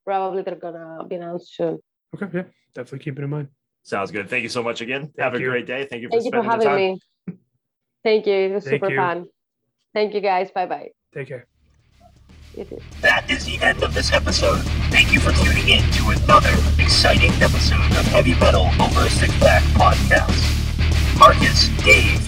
probably 0.10 0.42
they're 0.46 0.64
gonna 0.68 1.06
be 1.10 1.16
announced 1.16 1.50
soon 1.56 1.76
Okay. 2.16 2.30
Yeah. 2.38 2.44
Definitely 2.74 3.00
keep 3.06 3.16
it 3.20 3.24
in 3.24 3.30
mind. 3.30 3.48
Sounds 3.84 4.10
good. 4.12 4.26
Thank 4.30 4.44
you 4.44 4.50
so 4.50 4.64
much 4.70 4.80
again. 4.82 5.04
Have 5.20 5.34
a 5.36 5.40
great 5.50 5.68
day. 5.74 5.82
Thank 5.90 6.02
you 6.04 6.08
for 6.10 6.14
thank 6.20 6.26
you 6.26 6.32
for 6.32 6.44
spending 6.44 6.60
the 6.60 6.66
having 6.66 6.68
time. 6.68 6.98
me 7.28 7.38
thank 8.08 8.22
you 8.30 8.34
it 8.34 8.54
was 8.54 8.64
Thank 8.64 8.76
super 8.84 8.92
you. 8.92 8.98
fun 9.04 9.18
thank 9.94 10.14
you 10.14 10.22
guys 10.22 10.52
bye 10.52 10.66
bye 10.66 10.90
Take 11.14 11.28
care. 11.28 11.48
That 13.02 13.30
is 13.30 13.46
the 13.46 13.58
end 13.62 13.84
of 13.84 13.94
this 13.94 14.12
episode. 14.12 14.60
Thank 14.92 15.14
you 15.14 15.20
for 15.20 15.32
tuning 15.32 15.70
in 15.70 15.84
to 15.94 16.10
another 16.10 16.52
exciting 16.78 17.32
episode 17.42 17.80
of 17.98 18.06
Heavy 18.08 18.34
Metal 18.36 18.70
Over 18.82 19.06
a 19.06 19.10
Six 19.10 19.36
Pack 19.40 19.64
Podcast. 19.74 20.38
Marcus, 21.18 21.70
Dave, 21.84 22.20